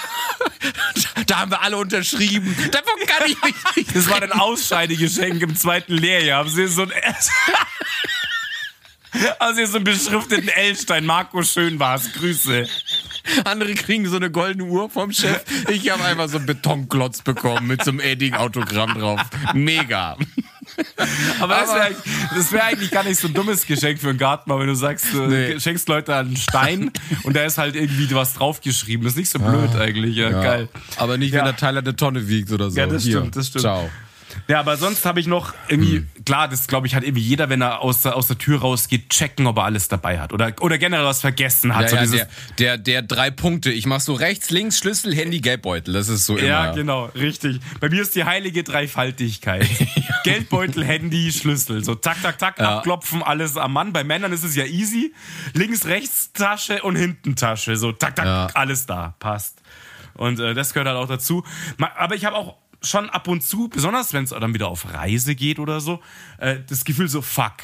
da 1.27 1.39
haben 1.41 1.51
wir 1.51 1.63
alle 1.63 1.77
unterschrieben. 1.77 2.55
Davon 2.71 3.07
kann 3.07 3.29
ich 3.29 3.43
mich 3.43 3.77
nicht. 3.77 3.97
Das 3.97 4.09
war 4.09 4.23
ein 4.23 4.33
Ausscheidegeschenk 4.33 5.43
im 5.43 5.57
zweiten 5.57 5.95
Lehrjahr. 5.95 6.39
Haben 6.41 6.51
Sie 6.51 6.67
so 6.69 6.83
ein 6.83 6.93
Also 9.39 9.65
so 9.67 9.77
einen 9.77 9.85
beschrifteten 9.85 10.49
L-Stein. 10.49 11.07
Marco 11.07 11.43
Schön 11.43 11.79
war's. 11.79 12.13
Grüße. 12.13 12.69
Andere 13.45 13.75
kriegen 13.75 14.07
so 14.09 14.17
eine 14.17 14.31
goldene 14.31 14.65
Uhr 14.65 14.89
vom 14.91 15.13
Chef. 15.13 15.43
Ich 15.71 15.91
habe 15.91 16.05
einfach 16.05 16.29
so 16.29 16.39
einen 16.39 16.47
Betonklotz 16.47 17.23
bekommen 17.23 17.67
mit 17.67 17.85
so 17.85 17.91
einem 17.91 18.01
Edding-Autogramm 18.01 18.99
drauf. 18.99 19.21
Mega. 19.55 20.17
Aber, 21.41 21.55
das 21.57 21.73
wäre 21.75 22.53
wär 22.53 22.65
eigentlich 22.65 22.91
gar 22.91 23.03
nicht 23.05 23.19
so 23.19 23.27
ein 23.29 23.35
dummes 23.35 23.67
Geschenk 23.67 23.99
für 24.01 24.11
einen 24.11 24.19
Garten, 24.19 24.51
wenn 24.51 24.67
du 24.67 24.75
sagst, 24.75 25.07
du 25.13 25.27
Nee. 25.27 25.59
schenkst 25.59 25.89
Leute 25.89 26.15
einen 26.15 26.37
Stein 26.37 26.91
und 27.25 27.35
da 27.35 27.43
ist 27.45 27.59
halt 27.59 27.75
irgendwie 27.75 28.13
was 28.15 28.35
draufgeschrieben. 28.35 29.05
Das 29.05 29.15
ist 29.15 29.19
nicht 29.19 29.31
so 29.31 29.39
blöd 29.39 29.75
eigentlich. 29.77 30.15
Ja, 30.17 30.31
geil. 30.31 30.69
Aber 30.97 31.17
nicht, 31.19 31.33
Ja. 31.33 31.39
wenn 31.39 31.45
der 31.47 31.57
Teil 31.57 31.77
eine 31.79 31.97
Tonne 31.97 32.29
wiegt 32.29 32.53
oder 32.53 32.71
so. 32.71 32.79
Ja, 32.79 32.87
das 32.87 33.03
Hier. 33.03 33.19
stimmt, 33.19 33.37
das 33.37 33.49
stimmt. 33.49 33.63
Ciao. 33.63 33.91
Ja, 34.47 34.61
aber 34.61 34.77
sonst 34.77 35.05
habe 35.05 35.21
ich 35.21 35.27
noch 35.27 35.55
irgendwie, 35.69 36.07
klar, 36.25 36.49
das 36.49 36.67
glaube 36.67 36.87
ich 36.87 36.95
hat 36.95 37.03
irgendwie 37.03 37.23
jeder, 37.23 37.49
wenn 37.49 37.61
er 37.63 37.81
aus 37.81 38.03
der, 38.03 38.17
aus 38.17 38.27
der 38.29 38.39
Tür 38.39 38.61
rausgeht, 38.61 39.09
checken, 39.11 39.47
ob 39.47 39.57
er 39.59 39.65
alles 39.65 39.89
dabei 39.89 40.19
hat. 40.21 40.33
Oder, 40.33 40.53
oder 40.61 40.79
generell 40.79 41.05
was 41.05 41.21
vergessen 41.21 41.75
hat. 41.75 41.83
Ja, 41.83 41.89
so 41.89 41.97
ja, 41.97 42.03
dieses, 42.03 42.19
der, 42.21 42.29
der, 42.59 42.79
der 42.79 43.03
drei 43.03 43.31
Punkte. 43.31 43.71
Ich 43.71 43.87
mach 43.87 44.01
so 44.01 44.15
rechts, 44.15 44.51
links, 44.51 44.79
Schlüssel, 44.79 45.15
Handy, 45.15 45.41
Geldbeutel. 45.41 45.95
Das 45.95 46.09
ist 46.09 46.27
so 46.27 46.37
immer. 46.37 46.47
ja, 46.49 46.73
genau, 46.73 47.07
richtig. 47.15 47.61
Bei 47.81 47.89
mir 47.89 48.03
ist 48.03 48.15
die 48.15 48.25
heilige 48.25 48.63
Dreifaltigkeit. 48.65 49.67
Geldbeutel, 50.25 50.85
Handy, 50.85 51.33
Schlüssel. 51.33 51.85
So 51.85 51.95
zack, 51.95 52.21
zack, 52.23 52.39
zack, 52.41 52.61
abklopfen, 52.61 53.23
alles 53.23 53.57
am 53.57 53.73
Mann. 53.73 53.93
Bei 53.93 54.05
Männern 54.05 54.33
ist 54.33 54.45
es 54.45 54.55
ja 54.57 54.65
easy. 54.65 55.15
Links, 55.55 55.87
rechts 55.87 56.33
Tasche 56.33 56.83
und 56.83 56.97
hinten 56.97 57.37
Tasche. 57.37 57.77
So 57.77 57.93
zack, 57.93 58.17
zack, 58.17 58.27
Ja. 58.27 58.47
alles 58.55 58.87
da. 58.87 59.15
Passt. 59.19 59.63
Und 60.15 60.41
äh, 60.41 60.53
das 60.55 60.75
gehört 60.75 60.89
halt 60.89 60.99
auch 60.99 61.09
dazu. 61.09 61.45
Aber 61.97 62.15
ich 62.15 62.25
habe 62.25 62.37
auch 62.37 62.57
schon 62.83 63.09
ab 63.11 63.29
und 63.29 63.43
zu, 63.43 63.69
besonders 63.69 64.13
wenn 64.13 64.25
es 64.25 64.31
dann 64.31 64.55
wieder 64.55 64.69
auf 64.69 64.93
Reise 64.93 65.35
geht 65.35 65.59
oder 65.59 65.81
so, 65.81 66.01
äh, 66.39 66.59
das 66.69 66.85
Gefühl 66.85 67.09
so, 67.09 67.23
fuck. 67.23 67.55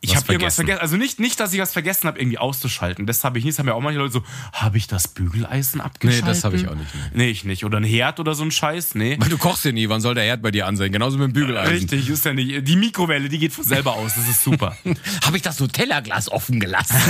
Ich 0.00 0.14
habe 0.14 0.34
irgendwas 0.34 0.56
vergessen. 0.56 0.82
Also 0.82 0.98
nicht, 0.98 1.18
nicht, 1.18 1.40
dass 1.40 1.54
ich 1.54 1.60
was 1.60 1.72
vergessen 1.72 2.06
habe, 2.08 2.18
irgendwie 2.18 2.36
auszuschalten. 2.36 3.06
Das 3.06 3.24
habe 3.24 3.38
ich 3.38 3.44
nicht. 3.46 3.54
Das 3.54 3.60
haben 3.60 3.68
ja 3.68 3.72
auch 3.72 3.80
manche 3.80 3.98
Leute 3.98 4.12
so, 4.12 4.22
habe 4.52 4.76
ich 4.76 4.86
das 4.86 5.08
Bügeleisen 5.08 5.80
abgeschaltet? 5.80 6.28
das 6.28 6.44
habe 6.44 6.56
ich 6.56 6.68
auch 6.68 6.74
nicht, 6.74 6.90
Nee, 7.14 7.30
ich 7.30 7.44
nicht. 7.44 7.64
Oder 7.64 7.78
ein 7.78 7.84
Herd 7.84 8.20
oder 8.20 8.34
so 8.34 8.44
ein 8.44 8.50
Scheiß. 8.50 8.96
Nee. 8.96 9.16
Weil 9.18 9.30
du 9.30 9.38
kochst 9.38 9.64
ja 9.64 9.72
nie. 9.72 9.88
Wann 9.88 10.02
soll 10.02 10.14
der 10.14 10.24
Herd 10.24 10.42
bei 10.42 10.50
dir 10.50 10.66
an 10.66 10.76
sein? 10.76 10.92
Genauso 10.92 11.16
mit 11.16 11.28
dem 11.28 11.32
Bügeleisen. 11.32 11.72
Richtig, 11.74 12.10
ist 12.10 12.22
ja 12.26 12.34
nicht. 12.34 12.68
Die 12.68 12.76
Mikrowelle, 12.76 13.30
die 13.30 13.38
geht 13.38 13.54
von 13.54 13.64
selber 13.64 13.94
aus. 13.94 14.14
Das 14.14 14.28
ist 14.28 14.44
super. 14.44 14.76
Habe 15.24 15.36
ich 15.38 15.42
das 15.42 15.58
Nutella-Glas 15.58 16.30
offen 16.30 16.60
gelassen? 16.60 16.96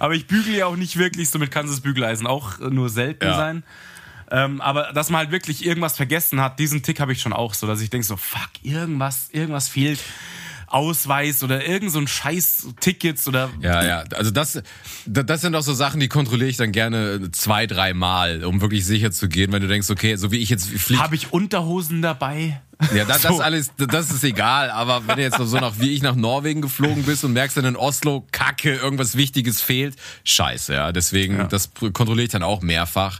aber 0.00 0.12
ich 0.14 0.26
bügele 0.26 0.58
ja 0.58 0.66
auch 0.66 0.76
nicht 0.76 0.98
wirklich. 0.98 1.30
Somit 1.30 1.50
kann 1.50 1.66
das 1.66 1.80
Bügeleisen 1.80 2.26
auch 2.26 2.58
nur 2.58 2.90
selten 2.90 3.24
Ja. 3.24 3.36
sein. 3.36 3.62
Ähm, 4.30 4.60
aber 4.60 4.92
dass 4.92 5.10
man 5.10 5.18
halt 5.20 5.30
wirklich 5.32 5.64
irgendwas 5.64 5.96
vergessen 5.96 6.40
hat, 6.40 6.58
diesen 6.58 6.82
Tick 6.82 7.00
habe 7.00 7.12
ich 7.12 7.20
schon 7.20 7.32
auch 7.32 7.54
so, 7.54 7.66
dass 7.66 7.80
ich 7.80 7.90
denke 7.90 8.06
so, 8.06 8.16
fuck, 8.16 8.50
irgendwas, 8.62 9.28
irgendwas 9.32 9.68
fehlt. 9.68 9.98
Ausweis 10.66 11.42
oder 11.42 11.66
irgend 11.66 11.90
so 11.90 11.98
ein 11.98 12.06
scheiß 12.06 12.68
Tickets 12.78 13.26
oder 13.26 13.50
Ja, 13.60 13.84
ja. 13.84 14.04
Also 14.14 14.30
das, 14.30 14.62
da- 15.04 15.24
das 15.24 15.40
sind 15.40 15.56
auch 15.56 15.62
so 15.62 15.74
Sachen, 15.74 15.98
die 15.98 16.06
kontrolliere 16.06 16.48
ich 16.48 16.56
dann 16.58 16.70
gerne 16.70 17.32
zwei, 17.32 17.66
dreimal, 17.66 18.44
um 18.44 18.60
wirklich 18.60 18.86
sicher 18.86 19.10
zu 19.10 19.28
gehen, 19.28 19.50
wenn 19.52 19.62
du 19.62 19.66
denkst, 19.68 19.90
okay, 19.90 20.14
so 20.14 20.30
wie 20.30 20.38
ich 20.38 20.48
jetzt 20.48 20.68
fliege. 20.68 21.02
habe 21.02 21.16
ich 21.16 21.32
Unterhosen 21.32 22.02
dabei? 22.02 22.60
Ja, 22.94 23.04
das, 23.04 23.22
das 23.22 23.36
So. 23.36 23.42
alles, 23.42 23.72
das 23.78 24.12
ist 24.12 24.22
egal. 24.22 24.70
Aber 24.70 25.08
wenn 25.08 25.16
du 25.16 25.22
jetzt 25.22 25.38
so 25.38 25.56
nach 25.58 25.80
wie 25.80 25.90
ich 25.90 26.02
nach 26.02 26.14
Norwegen 26.14 26.62
geflogen 26.62 27.02
bist 27.02 27.24
und 27.24 27.32
merkst 27.32 27.56
dann 27.56 27.64
in 27.64 27.74
Oslo, 27.76 28.24
Kacke, 28.30 28.76
irgendwas 28.76 29.16
Wichtiges 29.16 29.60
fehlt, 29.60 29.96
scheiße, 30.22 30.72
ja. 30.72 30.92
Deswegen, 30.92 31.48
das 31.48 31.70
kontrolliere 31.92 32.26
ich 32.26 32.30
dann 32.32 32.44
auch 32.44 32.62
mehrfach. 32.62 33.18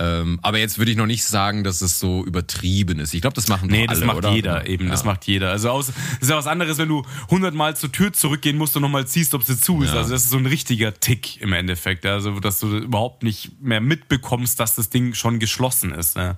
Ähm, 0.00 0.38
aber 0.42 0.58
jetzt 0.58 0.78
würde 0.78 0.92
ich 0.92 0.96
noch 0.96 1.06
nicht 1.06 1.24
sagen, 1.24 1.64
dass 1.64 1.80
es 1.80 1.98
so 1.98 2.24
übertrieben 2.24 3.00
ist. 3.00 3.14
Ich 3.14 3.20
glaube, 3.20 3.34
das 3.34 3.48
machen 3.48 3.68
Nee, 3.68 3.86
doch 3.86 3.94
das 3.94 3.98
alle, 3.98 4.06
macht 4.06 4.18
oder? 4.18 4.30
jeder 4.32 4.66
eben, 4.68 4.84
Ja. 4.84 4.90
das 4.92 5.04
macht 5.04 5.26
jeder. 5.26 5.50
Also 5.50 5.70
aus, 5.70 5.88
ist 6.20 6.30
ja 6.30 6.36
was 6.36 6.46
anderes, 6.46 6.78
wenn 6.78 6.88
du 6.88 7.04
hundertmal 7.30 7.76
zur 7.76 7.90
Tür 7.90 8.12
zurückgehen 8.12 8.56
musst 8.56 8.76
und 8.76 8.82
nochmal 8.82 9.08
ziehst, 9.08 9.34
ob 9.34 9.42
sie 9.42 9.58
zu 9.60 9.82
ist. 9.82 9.90
Ja. 9.90 9.96
Also 9.96 10.10
das 10.12 10.22
ist 10.22 10.30
so 10.30 10.36
ein 10.38 10.46
richtiger 10.46 10.94
Tick 10.94 11.40
im 11.40 11.52
Endeffekt. 11.52 12.06
Also 12.06 12.38
dass 12.38 12.60
du 12.60 12.76
überhaupt 12.78 13.24
nicht 13.24 13.60
mehr 13.60 13.80
mitbekommst, 13.80 14.60
dass 14.60 14.76
das 14.76 14.88
Ding 14.88 15.14
schon 15.14 15.40
geschlossen 15.40 15.92
ist. 15.92 16.16
Ja. 16.16 16.36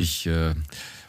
Ich, 0.00 0.26
äh, 0.28 0.54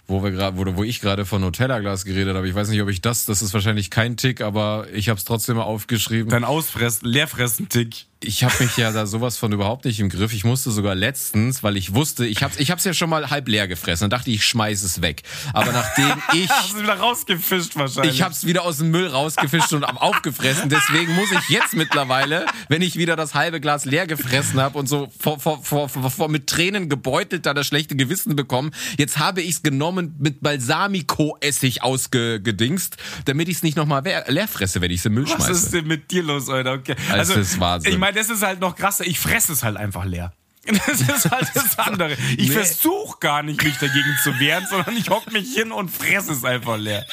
wo 0.08 0.24
wir 0.24 0.32
gerade, 0.32 0.58
wo, 0.58 0.66
wo 0.76 0.84
ich 0.84 1.02
gerade 1.02 1.26
von 1.26 1.42
Nutella-Glas 1.42 2.04
geredet 2.04 2.36
habe, 2.36 2.50
ich 2.50 2.56
weiß 2.56 2.70
nicht, 2.70 2.82
ob 2.82 2.90
ich 2.90 3.00
das, 3.02 3.26
das 3.26 3.42
ist 3.44 3.54
wahrscheinlich 3.54 3.92
kein 3.92 4.18
Tick, 4.18 4.42
aber 4.42 4.88
ich 4.92 5.10
habe 5.10 5.18
es 5.20 5.24
trotzdem 5.26 5.58
mal 5.58 5.64
aufgeschrieben. 5.64 6.30
Dein 6.32 6.44
Ausfressen, 6.44 7.08
Leerfressen-Tick. 7.08 8.07
Ich 8.24 8.44
habe 8.44 8.54
mich 8.60 8.76
ja 8.78 8.92
da 8.92 9.06
sowas 9.06 9.38
von 9.38 9.52
überhaupt 9.52 9.86
nicht 9.86 10.00
im 10.00 10.10
Griff. 10.10 10.34
Ich 10.34 10.44
musste 10.44 10.72
sogar 10.72 10.96
letztens, 10.96 11.62
weil 11.62 11.78
ich 11.78 11.94
wusste, 11.94 12.26
ich 12.26 12.42
hab's, 12.42 12.58
ich 12.58 12.72
hab's 12.72 12.84
ja 12.84 12.94
schon 12.94 13.12
mal 13.12 13.30
halb 13.30 13.48
leer 13.48 13.68
gefressen 13.68 14.06
und 14.06 14.14
dachte, 14.14 14.32
ich 14.32 14.44
schmeiß 14.44 14.82
es 14.82 15.02
weg. 15.04 15.22
Aber 15.54 15.72
nachdem 15.72 16.12
ich 16.34 16.50
Hast 16.50 16.74
du 16.74 16.82
wieder 16.82 16.96
rausgefischt 16.96 17.76
wahrscheinlich. 17.76 18.16
ich 18.16 18.22
hab's 18.24 18.46
wieder 18.46 18.64
aus 18.64 18.78
dem 18.78 18.90
Müll 18.90 19.08
rausgefischt 19.08 19.72
und 19.74 19.84
am 19.84 20.00
aufgefressen. 20.00 20.70
Deswegen 20.70 21.14
muss 21.14 21.32
ich 21.32 21.50
jetzt 21.50 21.76
mittlerweile, 21.76 22.48
wenn 22.70 22.82
ich 22.82 22.96
wieder 22.96 23.16
das 23.16 23.36
halbe 23.36 23.62
Glas 23.62 23.86
leer 23.86 24.08
gefressen 24.08 24.60
habe 24.60 24.80
und 24.80 24.88
so 24.88 25.10
vor, 25.20 25.40
vor, 25.40 25.64
vor, 25.64 25.88
vor, 25.88 26.28
mit 26.30 26.48
Tränen 26.48 26.90
gebeutelt 26.90 27.46
da 27.46 27.54
das 27.54 27.68
schlechte 27.68 27.96
Gewissen 27.96 28.36
bekommen, 28.36 28.72
jetzt 28.98 29.20
habe 29.20 29.42
ich's 29.42 29.62
genommen 29.62 30.16
mit 30.18 30.42
Balsamico-Essig 30.42 31.84
ausgedingst, 31.84 32.98
damit 33.26 33.48
ich's 33.48 33.62
nicht 33.62 33.78
nochmal 33.78 34.04
leer 34.04 34.48
fresse, 34.48 34.82
wenn 34.82 34.90
ich's 34.90 35.06
im 35.06 35.14
Müll 35.14 35.26
Was 35.26 35.34
schmeiße. 35.34 35.52
ist 35.52 35.74
denn 35.74 35.86
mit 35.86 36.10
dir 36.10 36.24
los, 36.24 36.50
Alter? 36.50 36.74
Okay. 36.74 36.96
Das 37.12 37.30
ist 37.30 37.60
Wahnsinn. 37.60 37.92
Ich 37.94 37.98
meine, 38.08 38.18
das 38.20 38.30
ist 38.30 38.44
halt 38.44 38.60
noch 38.60 38.76
krasser. 38.76 39.06
Ich 39.06 39.20
fresse 39.20 39.52
es 39.54 39.64
halt 39.64 39.78
einfach 39.78 40.06
leer. 40.06 40.34
Das 40.88 41.00
ist 41.00 41.32
halt 41.32 41.48
das 41.54 41.80
andere. 41.80 42.14
Ich 42.38 42.50
Nee. 42.50 42.56
versuche 42.56 43.20
gar 43.20 43.42
nicht, 43.42 43.64
mich 43.64 43.78
dagegen 43.78 44.18
zu 44.22 44.38
wehren, 44.40 44.66
sondern 44.70 44.98
ich 44.98 45.10
hock 45.10 45.32
mich 45.32 45.54
hin 45.54 45.72
und 45.72 45.90
fresse 45.90 46.34
es 46.34 46.44
einfach 46.44 46.78
leer. 46.78 47.06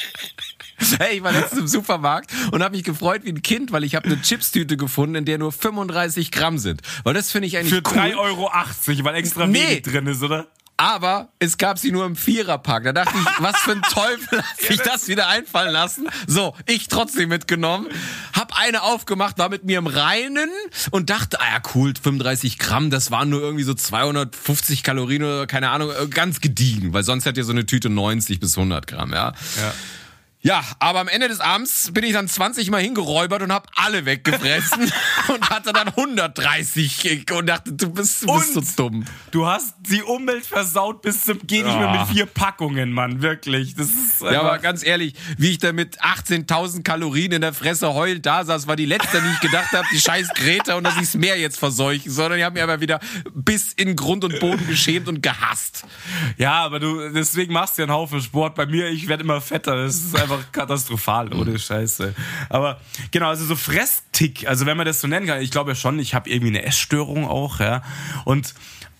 Hey, 0.99 1.17
ich 1.17 1.23
war 1.23 1.31
letztens 1.31 1.61
im 1.61 1.67
Supermarkt 1.67 2.31
und 2.51 2.61
habe 2.61 2.75
mich 2.75 2.83
gefreut 2.83 3.21
wie 3.23 3.29
ein 3.29 3.41
Kind, 3.41 3.71
weil 3.71 3.85
ich 3.85 3.95
habe 3.95 4.07
eine 4.07 4.21
Chipstüte 4.21 4.75
gefunden, 4.75 5.15
in 5.15 5.23
der 5.25 5.37
nur 5.37 5.53
35 5.53 6.31
Gramm 6.31 6.57
sind. 6.57 6.81
Weil 7.05 7.13
das 7.13 7.31
finde 7.31 7.47
ich 7.47 7.55
eigentlich 7.57 7.73
Für 7.73 7.81
cool. 7.93 7.97
3,80 7.97 8.17
Euro, 8.17 8.51
weil 9.05 9.15
extra 9.15 9.47
Nee. 9.47 9.53
wenig 9.69 9.81
drin 9.83 10.07
ist, 10.07 10.21
oder? 10.21 10.47
Aber 10.77 11.29
es 11.39 11.57
gab 11.57 11.79
sie 11.79 11.91
nur 11.91 12.05
im 12.05 12.15
Viererpack. 12.15 12.83
Da 12.83 12.91
dachte 12.91 13.13
ich, 13.17 13.43
was 13.43 13.57
für 13.57 13.71
ein 13.71 13.81
Teufel 13.89 14.39
hat 14.39 14.59
sich 14.59 14.81
das 14.81 15.07
wieder 15.07 15.27
einfallen 15.27 15.71
lassen? 15.71 16.07
So, 16.27 16.53
ich 16.65 16.89
trotzdem 16.89 17.29
mitgenommen, 17.29 17.87
hab 18.33 18.59
eine 18.59 18.83
aufgemacht, 18.83 19.37
war 19.37 19.49
mit 19.49 19.63
mir 19.63 19.77
im 19.77 19.87
Reinen 19.87 20.49
und 20.91 21.09
dachte, 21.09 21.39
ah 21.39 21.55
ja 21.55 21.61
cool, 21.73 21.93
35 22.01 22.59
Gramm, 22.59 22.89
das 22.89 23.09
waren 23.09 23.29
nur 23.29 23.41
irgendwie 23.41 23.63
so 23.63 23.73
250 23.73 24.83
Kalorien 24.83 25.23
oder 25.23 25.47
keine 25.47 25.69
Ahnung, 25.69 25.91
äh, 25.91 26.07
ganz 26.07 26.41
gediegen, 26.41 26.91
weil 26.91 27.03
sonst 27.03 27.25
hat 27.25 27.37
ja 27.37 27.43
so 27.43 27.51
eine 27.51 27.65
Tüte 27.65 27.89
90 27.89 28.39
bis 28.39 28.57
100 28.57 28.85
Gramm, 28.87 29.13
ja. 29.13 29.33
Ja. 29.57 29.73
Ja, 30.45 30.63
aber 30.77 30.99
am 30.99 31.07
Ende 31.07 31.27
des 31.27 31.39
Abends 31.39 31.89
bin 31.91 32.03
ich 32.03 32.13
dann 32.13 32.27
20 32.27 32.69
Mal 32.69 32.79
hingeräubert 32.79 33.41
und 33.41 33.51
habe 33.51 33.67
alle 33.75 34.05
weggefressen 34.05 34.91
und 35.33 35.49
hatte 35.49 35.73
dann 35.73 35.87
130 35.87 37.31
und 37.31 37.47
dachte, 37.47 37.73
du 37.73 37.89
bist, 37.89 38.21
du 38.21 38.27
bist 38.31 38.53
so 38.53 38.61
dumm. 38.75 39.05
Du 39.31 39.47
hast 39.47 39.73
die 39.89 40.03
Umwelt 40.03 40.45
versaut 40.45 41.01
bis 41.01 41.23
zum 41.25 41.39
geht 41.47 41.65
nicht 41.65 41.75
mehr 41.77 41.89
Ah. 41.89 42.05
mit 42.05 42.15
vier 42.15 42.27
Packungen, 42.27 42.91
Mann. 42.91 43.23
Wirklich. 43.23 43.73
Das 43.73 43.87
ist 43.87 44.21
Ja, 44.21 44.41
aber 44.41 44.59
ganz 44.59 44.85
ehrlich, 44.85 45.15
wie 45.39 45.49
ich 45.49 45.57
da 45.57 45.73
mit 45.73 45.99
18.000 46.03 46.83
Kalorien 46.83 47.31
in 47.31 47.41
der 47.41 47.53
Fresse 47.53 47.95
heulend 47.95 48.25
da 48.27 48.45
saß, 48.45 48.67
war 48.67 48.75
die 48.75 48.85
letzte, 48.85 49.21
die 49.21 49.29
ich 49.33 49.39
gedacht 49.39 49.71
habe, 49.71 49.87
die 49.91 49.99
scheiß 49.99 50.29
Greta 50.35 50.75
und 50.75 50.83
dass 50.83 50.95
ich's 50.97 51.15
Meer 51.15 51.39
jetzt 51.39 51.57
verseuche, 51.57 52.07
sondern 52.11 52.37
die 52.37 52.45
haben 52.45 52.53
mich 52.53 52.61
aber 52.61 52.81
wieder 52.81 52.99
bis 53.33 53.73
in 53.73 53.95
Grund 53.95 54.23
und 54.23 54.39
Boden 54.39 54.67
geschämt 54.67 55.07
und 55.07 55.23
gehasst. 55.23 55.85
Ja, 56.37 56.63
aber 56.63 56.79
du, 56.79 57.09
deswegen 57.09 57.51
machst 57.51 57.79
du 57.79 57.81
ja 57.81 57.85
einen 57.87 57.93
Haufen 57.95 58.21
Sport. 58.21 58.53
Bei 58.53 58.67
mir, 58.67 58.89
ich 58.89 59.07
werde 59.07 59.23
immer 59.23 59.41
fetter. 59.41 59.75
Das 59.75 59.95
ist 59.95 60.15
einfach 60.15 60.34
katastrophal, 60.51 61.33
ohne 61.33 61.57
Scheiße. 61.57 62.13
Aber 62.49 62.79
genau, 63.11 63.29
also 63.29 63.45
so 63.45 63.55
Fresstick, 63.55 64.47
also 64.47 64.65
wenn 64.65 64.77
man 64.77 64.85
das 64.85 65.01
so 65.01 65.07
nennen 65.07 65.27
kann, 65.27 65.41
ich 65.41 65.51
glaube 65.51 65.71
ja 65.71 65.75
schon, 65.75 65.99
ich 65.99 66.13
habe 66.13 66.29
irgendwie 66.29 66.57
eine 66.57 66.63
Essstörung 66.63 67.27
auch, 67.27 67.59
ja. 67.59 67.81
Und 68.23 68.53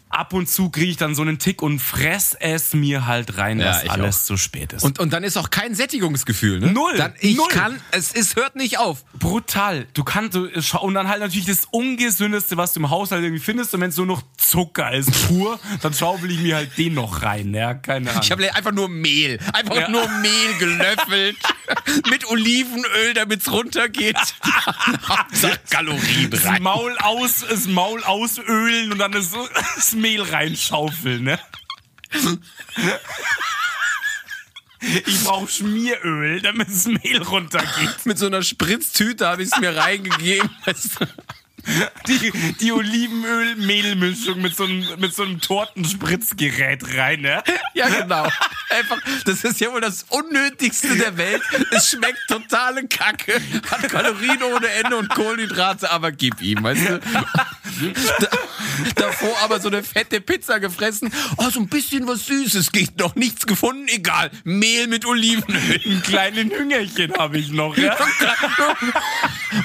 ab 0.10 0.34
und 0.34 0.48
zu 0.50 0.70
kriege 0.70 0.92
ich 0.92 0.98
dann 0.98 1.14
so 1.16 1.22
einen 1.24 1.40
Tick 1.40 1.62
und 1.62 1.80
fress 1.80 2.36
es 2.40 2.74
mir 2.74 3.06
halt 3.06 3.38
rein, 3.38 3.60
Ja, 3.60 3.66
dass 3.82 3.90
alles 3.90 4.26
zu 4.26 4.38
spät 4.38 4.72
ist. 4.74 4.84
Und, 4.84 5.00
und 5.00 5.12
dann 5.12 5.24
ist 5.24 5.36
auch 5.38 5.50
kein 5.50 5.76
Sättigungsgefühl, 5.76 6.60
ne? 6.60 6.72
Null, 6.72 6.96
Dann, 6.96 7.14
ich 7.20 7.36
null. 7.36 7.48
kann, 7.50 7.82
es, 7.92 8.14
es 8.14 8.36
hört 8.36 8.56
nicht 8.56 8.78
auf. 8.80 9.04
brutal. 9.20 9.88
Du 9.94 10.04
kannst, 10.04 10.36
und 10.38 10.94
dann 10.94 11.08
halt 11.10 11.20
natürlich 11.22 11.46
das 11.48 11.66
Ungesündeste, 11.72 12.56
was 12.56 12.74
du 12.74 12.80
im 12.80 12.90
Haushalt 12.90 13.24
irgendwie 13.24 13.44
findest. 13.44 13.74
Und 13.74 13.82
wenn 13.82 13.90
es 13.90 13.98
nur 13.98 14.06
noch 14.06 14.22
Zucker 14.38 14.94
ist, 14.94 15.12
pur, 15.28 15.60
dann 15.82 15.94
schaufel 15.94 16.32
ich 16.32 16.40
mir 16.40 16.56
halt 16.56 16.78
den 16.78 16.94
noch 16.94 17.22
rein, 17.24 17.54
ja. 17.54 17.74
Keine 17.74 18.10
Ahnung. 18.12 18.22
Ich 18.24 18.32
habe 18.32 18.56
einfach 18.56 18.72
nur 18.72 18.88
Mehl, 18.90 19.40
einfach 19.54 19.76
Ja. 19.76 19.90
nur 19.90 20.08
Mehl 20.08 20.54
gelöffelt 20.60 21.36
mit 22.10 22.26
Olivenöl, 22.26 23.14
damit's 23.14 23.52
runtergeht. 23.52 24.16
Hauptsache 25.08 25.60
Kalorien 25.70 26.30
das 26.30 26.46
rein. 26.46 26.62
Maul 26.62 26.98
aus, 27.00 27.46
das 27.48 27.68
Maul 27.68 28.04
ausölen 28.04 28.92
und 28.92 29.00
dann 29.00 29.12
das, 29.12 29.32
das 29.76 29.94
Mehl 29.94 30.22
reinschaufeln, 30.22 31.24
ne? 31.24 31.40
Ich 35.06 35.24
brauche 35.24 35.48
Schmieröl, 35.48 36.42
damit 36.42 36.70
das 36.70 36.86
Mehl 36.86 37.22
runtergeht. 37.24 38.06
Mit 38.06 38.18
so 38.18 38.28
einer 38.28 38.44
Spritztüte 38.44 39.28
habe 39.28 39.44
ich 39.44 39.50
es 39.52 39.60
mir 39.60 39.76
reingegeben. 39.76 40.50
Weißt 40.66 41.00
du? 41.00 41.06
Die, 42.08 42.32
die 42.60 42.72
Olivenöl-Mehlmischung 42.72 44.42
mit 44.42 44.56
so 44.56 44.66
einem, 44.66 44.86
mit 45.00 45.16
so 45.16 45.24
einem 45.24 45.42
Tortenspritzgerät 45.42 46.84
rein, 46.96 47.22
ne? 47.22 47.44
Ja, 47.74 47.90
genau. 47.90 48.28
Einfach, 48.70 48.98
das 49.26 49.44
ist 49.44 49.60
ja 49.60 49.72
wohl 49.72 49.82
das 49.82 50.06
Unnötigste 50.10 50.96
der 50.96 51.18
Welt. 51.18 51.42
Es 51.72 51.90
schmeckt 51.90 52.20
totale 52.28 52.88
Kacke, 52.88 53.42
hat 53.70 53.90
Kalorien 53.90 54.44
ohne 54.44 54.68
Ende 54.68 54.98
und 54.98 55.10
Kohlenhydrate, 55.10 55.90
aber 55.92 56.12
gib 56.12 56.42
ihm, 56.42 56.64
weißt 56.64 56.90
du? 56.90 57.00
Da, 58.20 58.28
davor 58.96 59.36
aber 59.44 59.60
so 59.60 59.68
eine 59.68 59.84
fette 59.84 60.22
Pizza 60.22 60.60
gefressen. 60.60 61.12
Oh, 61.38 61.50
so 61.50 61.60
ein 61.60 61.68
bisschen 61.68 62.08
was 62.08 62.26
Süßes 62.26 62.72
geht 62.72 62.98
noch. 63.00 63.16
Nichts 63.16 63.46
gefunden, 63.46 63.88
egal. 63.88 64.32
Mehl 64.44 64.88
mit 64.88 65.06
Olivenöl. 65.06 65.82
Ein 65.86 66.02
kleinen 66.04 66.52
Hüngerchen 66.52 67.14
habe 67.18 67.38
ich 67.38 67.50
noch, 67.50 67.76
ja? 67.78 67.98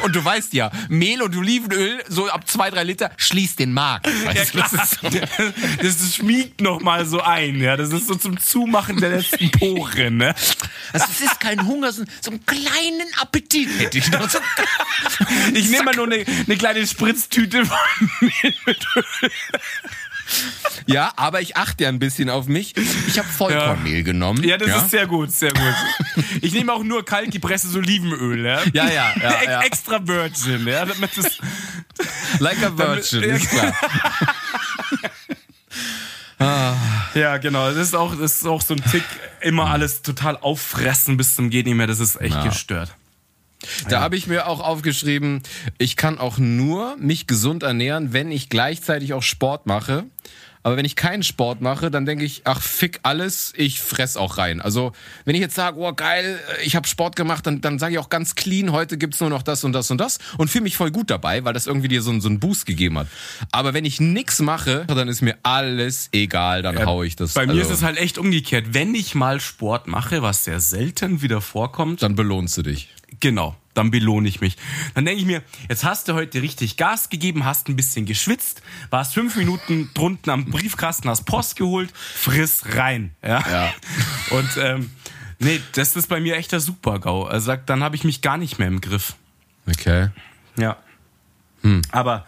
Und 0.00 0.14
du 0.14 0.24
weißt 0.24 0.54
ja, 0.54 0.70
Mehl 0.88 1.22
und 1.22 1.36
Olivenöl, 1.36 1.89
so 2.08 2.28
ab 2.28 2.46
zwei, 2.48 2.70
drei 2.70 2.84
Liter, 2.84 3.10
schließt 3.16 3.58
den 3.58 3.72
Magen. 3.72 4.02
Weißt 4.24 4.54
du, 4.54 4.58
das 4.58 4.72
ist 4.72 5.00
so. 5.00 5.08
Das 5.82 6.14
schmiegt 6.14 6.60
noch 6.60 6.80
mal 6.80 7.06
so 7.06 7.20
ein, 7.20 7.60
ja. 7.60 7.76
Das 7.76 7.92
ist 7.92 8.06
so 8.06 8.14
zum 8.14 8.38
Zumachen 8.38 8.98
der 9.00 9.10
letzten 9.10 9.50
Poren, 9.50 10.18
ne? 10.18 10.34
Also 10.92 11.06
es 11.10 11.20
ist 11.20 11.40
kein 11.40 11.66
Hunger, 11.66 11.92
so, 11.92 12.04
so 12.20 12.30
einen 12.30 12.44
kleinen 12.44 13.08
Appetit 13.20 13.68
hätte 13.78 13.98
ich 13.98 14.10
noch. 14.10 14.28
So, 14.28 14.38
Ich 15.54 15.70
nehme 15.70 15.84
mal 15.84 15.94
nur 15.94 16.06
eine, 16.06 16.24
eine 16.26 16.56
kleine 16.56 16.86
Spritztüte 16.86 17.64
von 17.64 18.10
Öl. 18.22 18.54
ja, 20.86 21.12
aber 21.16 21.40
ich 21.40 21.56
achte 21.56 21.84
ja 21.84 21.88
ein 21.88 21.98
bisschen 21.98 22.30
auf 22.30 22.46
mich. 22.46 22.74
Ich 23.06 23.18
habe 23.18 23.28
Vollkornmehl 23.28 24.02
genommen. 24.02 24.42
Ja, 24.44 24.56
das 24.56 24.84
ist 24.84 24.90
sehr 24.90 25.06
gut, 25.06 25.30
sehr 25.32 25.52
gut. 25.52 26.24
Ich 26.40 26.52
nehme 26.52 26.72
auch 26.72 26.82
nur 26.82 27.04
kalt 27.04 27.30
gepresstes 27.30 27.74
Olivenöl, 27.76 28.44
ja. 28.44 28.60
Ja, 28.72 28.88
ja, 28.88 29.12
ja, 29.22 29.42
ja. 29.44 29.60
Extra 29.62 30.06
Virgin, 30.06 30.66
ja. 30.66 30.84
Damit 30.84 31.10
das, 31.16 31.38
Like 32.38 32.62
a 32.62 32.76
Virgin, 32.76 33.22
Ja. 33.22 33.34
ist 33.36 33.50
klar. 33.50 33.74
ja, 37.14 37.36
genau. 37.38 37.68
Das 37.68 37.76
ist 37.78 37.94
auch, 37.94 38.14
das 38.18 38.36
ist 38.36 38.46
auch 38.46 38.62
so 38.62 38.74
ein 38.74 38.82
Tick, 38.90 39.04
immer 39.40 39.66
alles 39.70 40.02
total 40.02 40.36
auffressen 40.36 41.16
bis 41.16 41.34
zum 41.36 41.50
geht 41.50 41.66
nicht 41.66 41.74
mehr. 41.74 41.86
Das 41.86 42.00
ist 42.00 42.20
echt 42.20 42.34
Ja. 42.34 42.44
gestört. 42.44 42.94
Da 43.88 44.00
habe 44.00 44.16
ich 44.16 44.26
mir 44.26 44.46
auch 44.46 44.60
aufgeschrieben, 44.60 45.42
ich 45.78 45.96
kann 45.96 46.18
auch 46.18 46.38
nur 46.38 46.96
mich 46.96 47.26
gesund 47.26 47.62
ernähren, 47.62 48.12
wenn 48.12 48.32
ich 48.32 48.48
gleichzeitig 48.48 49.12
auch 49.12 49.22
Sport 49.22 49.66
mache. 49.66 50.04
Aber 50.62 50.76
wenn 50.76 50.84
ich 50.84 50.94
keinen 50.94 51.22
Sport 51.22 51.60
mache, 51.62 51.90
dann 51.90 52.04
denke 52.04 52.24
ich, 52.24 52.42
ach 52.44 52.60
fick 52.60 53.00
alles, 53.02 53.52
ich 53.56 53.80
fress 53.80 54.16
auch 54.16 54.36
rein. 54.36 54.60
Also 54.60 54.92
wenn 55.24 55.34
ich 55.34 55.40
jetzt 55.40 55.54
sage, 55.54 55.78
oh 55.78 55.92
geil, 55.92 56.38
ich 56.62 56.76
habe 56.76 56.86
Sport 56.86 57.16
gemacht, 57.16 57.46
dann, 57.46 57.60
dann 57.62 57.78
sage 57.78 57.94
ich 57.94 57.98
auch 57.98 58.10
ganz 58.10 58.34
clean, 58.34 58.70
heute 58.72 58.98
gibt's 58.98 59.20
nur 59.20 59.30
noch 59.30 59.42
das 59.42 59.64
und 59.64 59.72
das 59.72 59.90
und 59.90 59.98
das 59.98 60.18
und 60.36 60.48
fühle 60.50 60.64
mich 60.64 60.76
voll 60.76 60.90
gut 60.90 61.08
dabei, 61.10 61.44
weil 61.44 61.54
das 61.54 61.66
irgendwie 61.66 61.88
dir 61.88 62.02
so, 62.02 62.10
einen- 62.10 62.20
so 62.20 62.28
einen 62.28 62.40
Boost 62.40 62.66
gegeben 62.66 62.98
hat. 62.98 63.06
Aber 63.52 63.72
wenn 63.74 63.84
ich 63.86 64.00
nix 64.00 64.40
mache, 64.40 64.84
dann 64.86 65.08
ist 65.08 65.22
mir 65.22 65.38
alles 65.42 66.08
egal, 66.12 66.62
dann 66.62 66.84
hau 66.84 67.02
ich 67.02 67.16
das. 67.16 67.32
Bei 67.34 67.46
mir 67.46 67.52
also, 67.52 67.62
ist 67.70 67.70
es 67.78 67.82
halt 67.82 67.96
echt 67.96 68.18
umgekehrt. 68.18 68.66
Wenn 68.74 68.94
ich 68.94 69.14
mal 69.14 69.40
Sport 69.40 69.86
mache, 69.86 70.20
was 70.22 70.44
sehr 70.44 70.60
selten 70.60 71.22
wieder 71.22 71.40
vorkommt, 71.40 72.02
Dann 72.02 72.14
belohnst 72.16 72.58
du 72.58 72.62
dich. 72.62 72.88
Genau, 73.20 73.56
dann 73.74 73.90
belohne 73.90 74.28
ich 74.28 74.40
mich. 74.40 74.56
Dann 74.94 75.04
denke 75.04 75.20
ich 75.20 75.26
mir, 75.26 75.42
jetzt 75.68 75.84
hast 75.84 76.08
du 76.08 76.14
heute 76.14 76.42
richtig 76.42 76.76
Gas 76.76 77.08
gegeben, 77.08 77.44
hast 77.44 77.68
ein 77.68 77.76
bisschen 77.76 78.06
geschwitzt, 78.06 78.62
warst 78.90 79.14
fünf 79.14 79.36
Minuten 79.36 79.90
drunten 79.94 80.32
am 80.32 80.46
Briefkasten, 80.46 81.08
hast 81.08 81.24
Post 81.24 81.56
geholt, 81.56 81.92
friss 81.94 82.62
rein. 82.76 83.14
Ja. 83.22 83.44
Ja. 83.50 83.74
Und 84.36 84.50
ähm, 84.58 84.90
nee, 85.38 85.60
das 85.72 85.96
ist 85.96 86.08
bei 86.08 86.20
mir 86.20 86.36
echt 86.36 86.52
der 86.52 86.60
Super-GAU. 86.60 87.24
Also 87.24 87.46
sagt, 87.46 87.70
dann 87.70 87.82
habe 87.82 87.96
ich 87.96 88.04
mich 88.04 88.22
gar 88.22 88.36
nicht 88.36 88.58
mehr 88.58 88.68
im 88.68 88.80
Griff. 88.80 89.14
Okay. 89.68 90.08
Ja. 90.56 90.76
Aber 91.92 92.26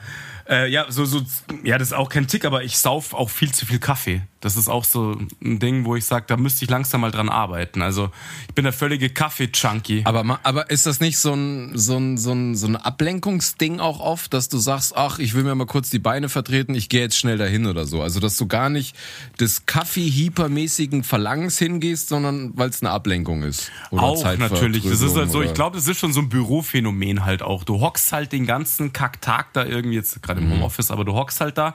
Äh, 0.53 0.69
ja, 0.69 0.85
so, 0.91 1.07
so, 1.07 1.23
ja, 1.65 1.79
das 1.79 1.89
ist 1.89 1.95
auch 1.95 2.11
kein 2.11 2.27
Tick, 2.27 2.45
aber 2.45 2.63
ich 2.63 2.77
sauf 2.77 3.15
auch 3.15 3.31
viel 3.31 3.53
zu 3.53 3.65
viel 3.65 3.79
Kaffee. 3.79 4.21
Das 4.43 4.57
ist 4.57 4.69
auch 4.69 4.85
so 4.85 5.17
ein 5.41 5.61
Ding, 5.61 5.85
wo 5.85 5.95
ich 5.95 6.05
sage, 6.05 6.25
da 6.27 6.37
müsste 6.37 6.65
ich 6.65 6.71
langsam 6.71 7.01
mal 7.01 7.13
dran 7.13 7.29
arbeiten. 7.29 7.81
Also 7.81 8.11
ich 8.49 8.55
bin 8.55 8.65
der 8.65 8.73
völlige 8.73 9.09
Kaffee-Junkie. 9.09 10.03
Aber, 10.05 10.41
aber 10.43 10.69
ist 10.69 10.85
das 10.85 10.99
nicht 11.01 11.17
so 11.17 11.33
ein, 11.33 11.71
so, 11.79 11.97
ein, 11.97 12.19
so, 12.19 12.33
ein, 12.33 12.57
so 12.57 12.67
ein 12.67 12.75
Ablenkungsding 12.75 13.79
auch 13.79 14.01
oft, 14.01 14.35
dass 14.35 14.49
du 14.49 14.59
sagst, 14.59 14.95
ach, 14.97 15.21
ich 15.21 15.35
will 15.35 15.45
mir 15.45 15.55
mal 15.55 15.67
kurz 15.67 15.91
die 15.91 16.01
Beine 16.01 16.29
vertreten, 16.29 16.75
ich 16.75 16.89
gehe 16.89 17.01
jetzt 17.01 17.17
schnell 17.17 17.39
dahin 17.39 17.67
oder 17.67 17.87
so. 17.87 18.03
Also 18.03 18.19
dass 18.19 18.37
du 18.37 18.47
gar 18.47 18.69
nicht 18.69 18.97
des 19.39 19.65
Kaffee-Hypermäßigen 19.65 21.05
Verlangens 21.05 21.59
hingehst, 21.59 22.09
sondern 22.09 22.51
weil 22.57 22.69
es 22.69 22.83
eine 22.83 22.91
Ablenkung 22.91 23.45
ist. 23.45 23.71
Oder 23.91 24.03
auch 24.03 24.39
natürlich. 24.39 24.83
Das 24.83 25.01
ist 25.01 25.17
halt 25.17 25.31
so, 25.31 25.41
ich 25.41 25.55
glaube, 25.55 25.77
das 25.77 25.87
ist 25.87 25.99
schon 25.99 26.13
so 26.13 26.21
ein 26.21 26.29
Bürophänomen 26.29 27.25
halt 27.25 27.43
auch. 27.43 27.63
Du 27.63 27.81
hockst 27.81 28.13
halt 28.13 28.33
den 28.33 28.45
ganzen 28.45 28.93
Kacktag 28.93 29.53
da 29.53 29.65
irgendwie 29.65 29.97
jetzt 29.97 30.21
gerade 30.21 30.42
im 30.43 30.49
mhm. 30.49 30.55
Homeoffice, 30.55 30.91
aber 30.91 31.05
du 31.05 31.15
hockst 31.15 31.41
halt 31.41 31.59
da. 31.59 31.75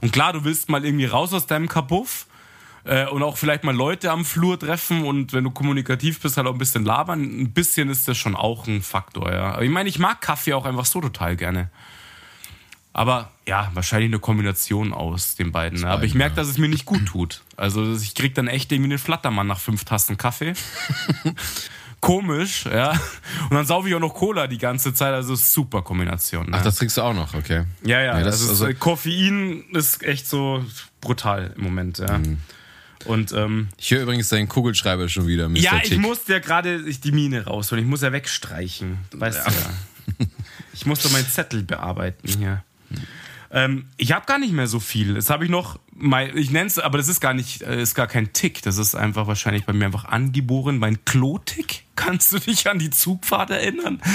Und 0.00 0.12
klar, 0.12 0.32
du 0.32 0.44
willst 0.44 0.68
mal 0.68 0.84
irgendwie 0.84 1.06
raus 1.06 1.32
aus 1.32 1.46
deinem 1.46 1.68
Kabuff 1.68 2.26
äh, 2.84 3.06
und 3.06 3.22
auch 3.22 3.36
vielleicht 3.36 3.64
mal 3.64 3.74
Leute 3.74 4.10
am 4.10 4.24
Flur 4.24 4.58
treffen 4.58 5.04
und 5.04 5.32
wenn 5.32 5.44
du 5.44 5.50
kommunikativ 5.50 6.20
bist, 6.20 6.36
halt 6.36 6.46
auch 6.46 6.52
ein 6.52 6.58
bisschen 6.58 6.84
labern. 6.84 7.22
Ein 7.22 7.52
bisschen 7.52 7.88
ist 7.88 8.06
das 8.08 8.16
schon 8.16 8.36
auch 8.36 8.66
ein 8.66 8.82
Faktor, 8.82 9.32
ja. 9.32 9.52
Aber 9.54 9.62
ich 9.62 9.70
meine, 9.70 9.88
ich 9.88 9.98
mag 9.98 10.20
Kaffee 10.20 10.54
auch 10.54 10.64
einfach 10.64 10.84
so 10.84 11.00
total 11.00 11.36
gerne. 11.36 11.70
Aber 12.92 13.32
ja, 13.44 13.70
wahrscheinlich 13.74 14.08
eine 14.08 14.20
Kombination 14.20 14.92
aus 14.92 15.34
den 15.34 15.50
beiden. 15.50 15.80
Ne? 15.80 15.88
Aber 15.88 16.04
ich 16.04 16.14
merke, 16.14 16.36
dass 16.36 16.46
es 16.46 16.58
mir 16.58 16.68
nicht 16.68 16.84
gut 16.84 17.04
tut. 17.06 17.42
Also 17.56 17.92
ich 17.92 18.14
krieg 18.14 18.36
dann 18.36 18.46
echt 18.46 18.70
irgendwie 18.70 18.92
einen 18.92 19.00
Flattermann 19.00 19.48
nach 19.48 19.58
fünf 19.58 19.84
Tassen 19.84 20.16
Kaffee. 20.16 20.54
komisch, 22.04 22.66
ja. 22.66 22.90
Und 23.48 23.56
dann 23.56 23.66
saufe 23.66 23.88
ich 23.88 23.94
auch 23.94 24.00
noch 24.00 24.14
Cola 24.14 24.46
die 24.46 24.58
ganze 24.58 24.92
Zeit, 24.92 25.14
also 25.14 25.34
super 25.34 25.82
Kombination. 25.82 26.50
Ne? 26.50 26.56
Ach, 26.58 26.62
das 26.62 26.76
trinkst 26.76 26.98
du 26.98 27.02
auch 27.02 27.14
noch, 27.14 27.34
okay. 27.34 27.64
Ja, 27.82 28.00
ja, 28.02 28.18
nee, 28.18 28.24
das, 28.24 28.42
ist, 28.42 28.50
also 28.50 28.68
Koffein 28.78 29.64
ist 29.72 30.02
echt 30.02 30.28
so 30.28 30.64
brutal 31.00 31.52
im 31.56 31.62
Moment, 31.62 31.98
ja. 31.98 32.18
Mhm. 32.18 32.38
Und, 33.06 33.32
ähm, 33.32 33.68
ich 33.78 33.90
höre 33.90 34.02
übrigens 34.02 34.28
deinen 34.28 34.48
Kugelschreiber 34.48 35.08
schon 35.08 35.26
wieder, 35.26 35.48
Mr. 35.48 35.58
Ja, 35.58 35.80
ich 35.82 35.96
muss 35.96 36.26
ja 36.28 36.38
gerade 36.38 36.82
die 36.82 37.12
Mine 37.12 37.44
raus 37.44 37.72
und 37.72 37.78
ich 37.78 37.86
muss 37.86 38.02
ja 38.02 38.12
wegstreichen. 38.12 38.98
Weißt 39.12 39.38
ja. 39.38 39.50
du 39.50 39.50
ja. 39.50 40.26
Ich 40.74 40.86
muss 40.86 41.00
doch 41.00 41.10
meinen 41.10 41.28
Zettel 41.28 41.62
bearbeiten 41.62 42.28
hier. 42.28 42.64
Ähm, 43.50 43.86
ich 43.96 44.12
habe 44.12 44.26
gar 44.26 44.38
nicht 44.38 44.52
mehr 44.52 44.66
so 44.66 44.80
viel. 44.80 45.14
Jetzt 45.14 45.30
habe 45.30 45.44
ich 45.44 45.50
noch, 45.50 45.78
mein, 45.96 46.36
ich 46.36 46.50
nenne 46.50 46.66
es, 46.66 46.78
aber 46.78 46.98
das 46.98 47.08
ist 47.08 47.20
gar 47.20 47.34
nicht, 47.34 47.62
äh, 47.62 47.80
ist 47.80 47.94
gar 47.94 48.06
kein 48.06 48.32
Tick. 48.32 48.62
Das 48.62 48.78
ist 48.78 48.94
einfach 48.94 49.26
wahrscheinlich 49.26 49.64
bei 49.64 49.72
mir 49.72 49.86
einfach 49.86 50.04
angeboren, 50.06 50.78
mein 50.78 51.04
Klotick. 51.04 51.84
Kannst 51.96 52.32
du 52.32 52.40
dich 52.40 52.68
an 52.68 52.80
die 52.80 52.90
Zugfahrt 52.90 53.50
erinnern? 53.50 54.00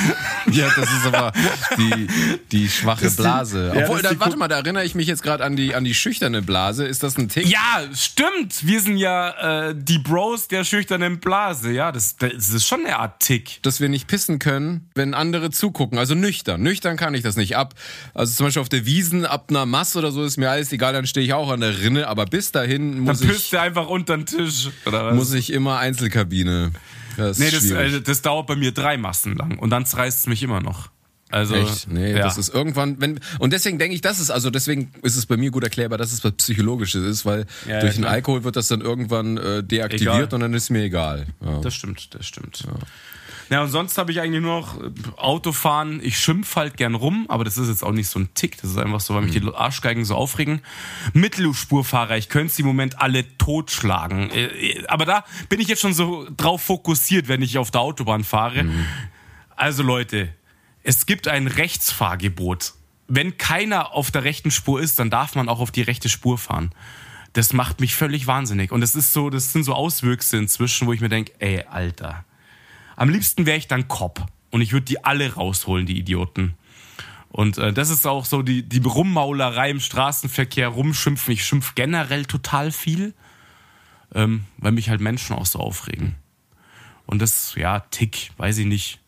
Ja, 0.51 0.67
das 0.75 0.91
ist 0.91 1.05
aber 1.05 1.31
die, 1.77 2.07
die 2.51 2.69
schwache 2.69 3.07
die, 3.07 3.15
Blase. 3.15 3.71
Ja, 3.73 3.83
Obwohl, 3.83 4.01
da, 4.01 4.19
warte 4.19 4.35
mal, 4.35 4.47
da 4.47 4.57
erinnere 4.57 4.83
ich 4.83 4.95
mich 4.95 5.07
jetzt 5.07 5.21
gerade 5.21 5.43
an 5.43 5.55
die, 5.55 5.75
an 5.75 5.83
die 5.83 5.93
schüchterne 5.93 6.41
Blase. 6.41 6.85
Ist 6.85 7.03
das 7.03 7.17
ein 7.17 7.29
Tick? 7.29 7.47
Ja, 7.47 7.83
stimmt. 7.93 8.65
Wir 8.65 8.81
sind 8.81 8.97
ja 8.97 9.69
äh, 9.69 9.75
die 9.77 9.99
Bros 9.99 10.47
der 10.47 10.63
schüchternen 10.63 11.19
Blase. 11.19 11.71
Ja, 11.71 11.91
das, 11.91 12.17
das 12.17 12.49
ist 12.49 12.65
schon 12.65 12.85
eine 12.85 12.97
Art 12.97 13.19
Tick. 13.19 13.61
Dass 13.61 13.79
wir 13.79 13.89
nicht 13.89 14.07
pissen 14.07 14.39
können, 14.39 14.89
wenn 14.95 15.13
andere 15.13 15.51
zugucken. 15.51 15.99
Also 15.99 16.15
nüchtern. 16.15 16.61
Nüchtern 16.63 16.97
kann 16.97 17.13
ich 17.13 17.21
das 17.21 17.35
nicht 17.35 17.55
ab. 17.55 17.75
Also 18.15 18.33
zum 18.33 18.47
Beispiel 18.47 18.61
auf 18.61 18.69
der 18.69 18.85
Wiesen 18.85 19.25
ab 19.25 19.47
einer 19.49 19.67
Masse 19.67 19.99
oder 19.99 20.11
so 20.11 20.23
ist 20.23 20.37
mir 20.37 20.49
alles 20.49 20.71
egal, 20.71 20.93
dann 20.93 21.05
stehe 21.05 21.25
ich 21.25 21.33
auch 21.33 21.49
an 21.51 21.61
der 21.61 21.68
Rinne. 21.77 22.07
Aber 22.07 22.25
bis 22.25 22.51
dahin 22.51 22.99
muss 22.99 23.19
dann 23.19 23.29
ich... 23.29 23.49
Dann 23.49 23.61
einfach 23.61 23.87
unter 23.87 24.17
den 24.17 24.25
Tisch, 24.25 24.69
oder 24.85 25.05
was? 25.05 25.15
Muss 25.15 25.33
ich 25.33 25.51
immer 25.51 25.79
Einzelkabine. 25.79 26.71
Das 27.17 27.37
nee, 27.37 27.51
das, 27.51 27.69
äh, 27.69 28.01
das 28.01 28.21
dauert 28.21 28.47
bei 28.47 28.55
mir 28.55 28.71
drei 28.71 28.97
Massen 28.97 29.35
lang 29.35 29.59
und 29.59 29.69
dann 29.69 29.85
zerreißt 29.85 30.19
es 30.19 30.27
mich 30.27 30.41
immer 30.41 30.61
noch. 30.61 30.89
Also, 31.31 31.53
Echt? 31.53 31.87
Nee, 31.87 32.13
ja. 32.13 32.19
das 32.19 32.39
ist 32.39 32.51
irgendwann, 32.51 32.99
wenn, 32.99 33.19
und 33.37 33.53
deswegen 33.53 33.77
denke 33.77 33.93
ich, 33.93 34.01
das 34.01 34.19
ist, 34.19 34.31
also 34.31 34.49
deswegen 34.49 34.91
ist 35.03 35.15
es 35.15 35.27
bei 35.27 35.37
mir 35.37 35.51
gut 35.51 35.63
erklärbar, 35.63 35.99
dass 35.99 36.11
es 36.11 36.23
was 36.23 36.31
Psychologisches 36.31 37.03
ist, 37.03 37.23
weil 37.23 37.45
ja, 37.67 37.81
durch 37.81 37.93
ja, 37.95 38.01
den 38.01 38.05
Alkohol 38.05 38.43
wird 38.43 38.55
das 38.55 38.67
dann 38.67 38.81
irgendwann 38.81 39.37
äh, 39.37 39.63
deaktiviert 39.63 40.15
egal. 40.15 40.33
und 40.33 40.39
dann 40.39 40.53
ist 40.55 40.71
mir 40.71 40.81
egal. 40.81 41.27
Das 41.61 41.75
stimmt, 41.75 42.15
das 42.15 42.25
stimmt. 42.25 42.63
Ja, 43.49 43.63
und 43.63 43.69
sonst 43.69 43.97
habe 43.97 44.11
ich 44.11 44.21
eigentlich 44.21 44.41
nur 44.41 44.59
noch 44.59 44.77
Autofahren. 45.17 46.01
Ich 46.03 46.19
schimpf 46.19 46.55
halt 46.55 46.77
gern 46.77 46.93
rum, 46.93 47.25
aber 47.29 47.43
das 47.43 47.57
ist 47.57 47.67
jetzt 47.67 47.83
auch 47.83 47.91
nicht 47.91 48.07
so 48.07 48.19
ein 48.19 48.29
Tick. 48.35 48.61
Das 48.61 48.69
ist 48.69 48.77
einfach 48.77 48.99
so, 48.99 49.15
weil 49.15 49.23
mich 49.23 49.31
die 49.31 49.41
mhm. 49.41 49.55
Arschgeigen 49.55 50.05
so 50.05 50.15
aufregen. 50.15 50.61
Mittelspurfahrer, 51.13 52.17
ich 52.17 52.29
könnte 52.29 52.53
sie 52.53 52.61
im 52.61 52.67
Moment 52.67 53.01
alle 53.01 53.37
totschlagen. 53.37 54.29
Äh, 54.29 54.45
äh, 54.45 54.87
aber 54.87 55.05
da 55.05 55.25
bin 55.49 55.59
ich 55.59 55.67
jetzt 55.67 55.81
schon 55.81 55.93
so 55.93 56.27
drauf 56.37 56.61
fokussiert, 56.61 57.27
wenn 57.27 57.41
ich 57.41 57.57
auf 57.57 57.71
der 57.71 57.81
Autobahn 57.81 58.23
fahre. 58.23 58.63
Mhm. 58.63 58.85
Also 59.55 59.81
Leute, 59.81 60.29
es 60.83 61.07
gibt 61.07 61.27
ein 61.27 61.47
Rechtsfahrgebot. 61.47 62.73
Wenn 63.07 63.37
keiner 63.37 63.93
auf 63.93 64.11
der 64.11 64.23
rechten 64.23 64.51
Spur 64.51 64.79
ist, 64.79 64.99
dann 64.99 65.09
darf 65.09 65.33
man 65.33 65.49
auch 65.49 65.59
auf 65.59 65.71
die 65.71 65.81
rechte 65.81 66.09
Spur 66.09 66.37
fahren. 66.37 66.69
Das 67.33 67.53
macht 67.53 67.79
mich 67.79 67.95
völlig 67.95 68.27
wahnsinnig. 68.27 68.71
Und 68.71 68.81
das 68.81 68.95
ist 68.95 69.11
so, 69.11 69.31
das 69.31 69.51
sind 69.51 69.63
so 69.63 69.73
Auswüchse 69.73 70.37
inzwischen, 70.37 70.87
wo 70.87 70.93
ich 70.93 71.01
mir 71.01 71.09
denke, 71.09 71.33
ey, 71.39 71.63
Alter, 71.63 72.25
am 72.99 73.09
liebsten 73.09 73.45
wäre 73.45 73.57
ich 73.57 73.67
dann 73.67 73.87
Cop 73.87 74.25
und 74.51 74.61
ich 74.61 74.73
würde 74.73 74.85
die 74.85 75.03
alle 75.03 75.33
rausholen, 75.33 75.85
die 75.85 75.97
Idioten. 75.97 76.55
Und 77.29 77.57
äh, 77.57 77.71
das 77.71 77.89
ist 77.89 78.05
auch 78.05 78.25
so 78.25 78.41
die, 78.41 78.67
die 78.67 78.79
Rummaulerei 78.79 79.69
im 79.69 79.79
Straßenverkehr, 79.79 80.67
rumschimpfen. 80.67 81.33
Ich 81.33 81.45
schimpf 81.45 81.75
generell 81.75 82.25
total 82.25 82.71
viel, 82.71 83.13
ähm, 84.13 84.43
weil 84.57 84.73
mich 84.73 84.89
halt 84.89 84.99
Menschen 84.99 85.35
auch 85.35 85.45
so 85.45 85.59
aufregen. 85.59 86.15
Und 87.05 87.21
das, 87.21 87.55
ja, 87.55 87.79
Tick, 87.79 88.31
weiß 88.35 88.57
ich 88.57 88.65
nicht. 88.65 88.99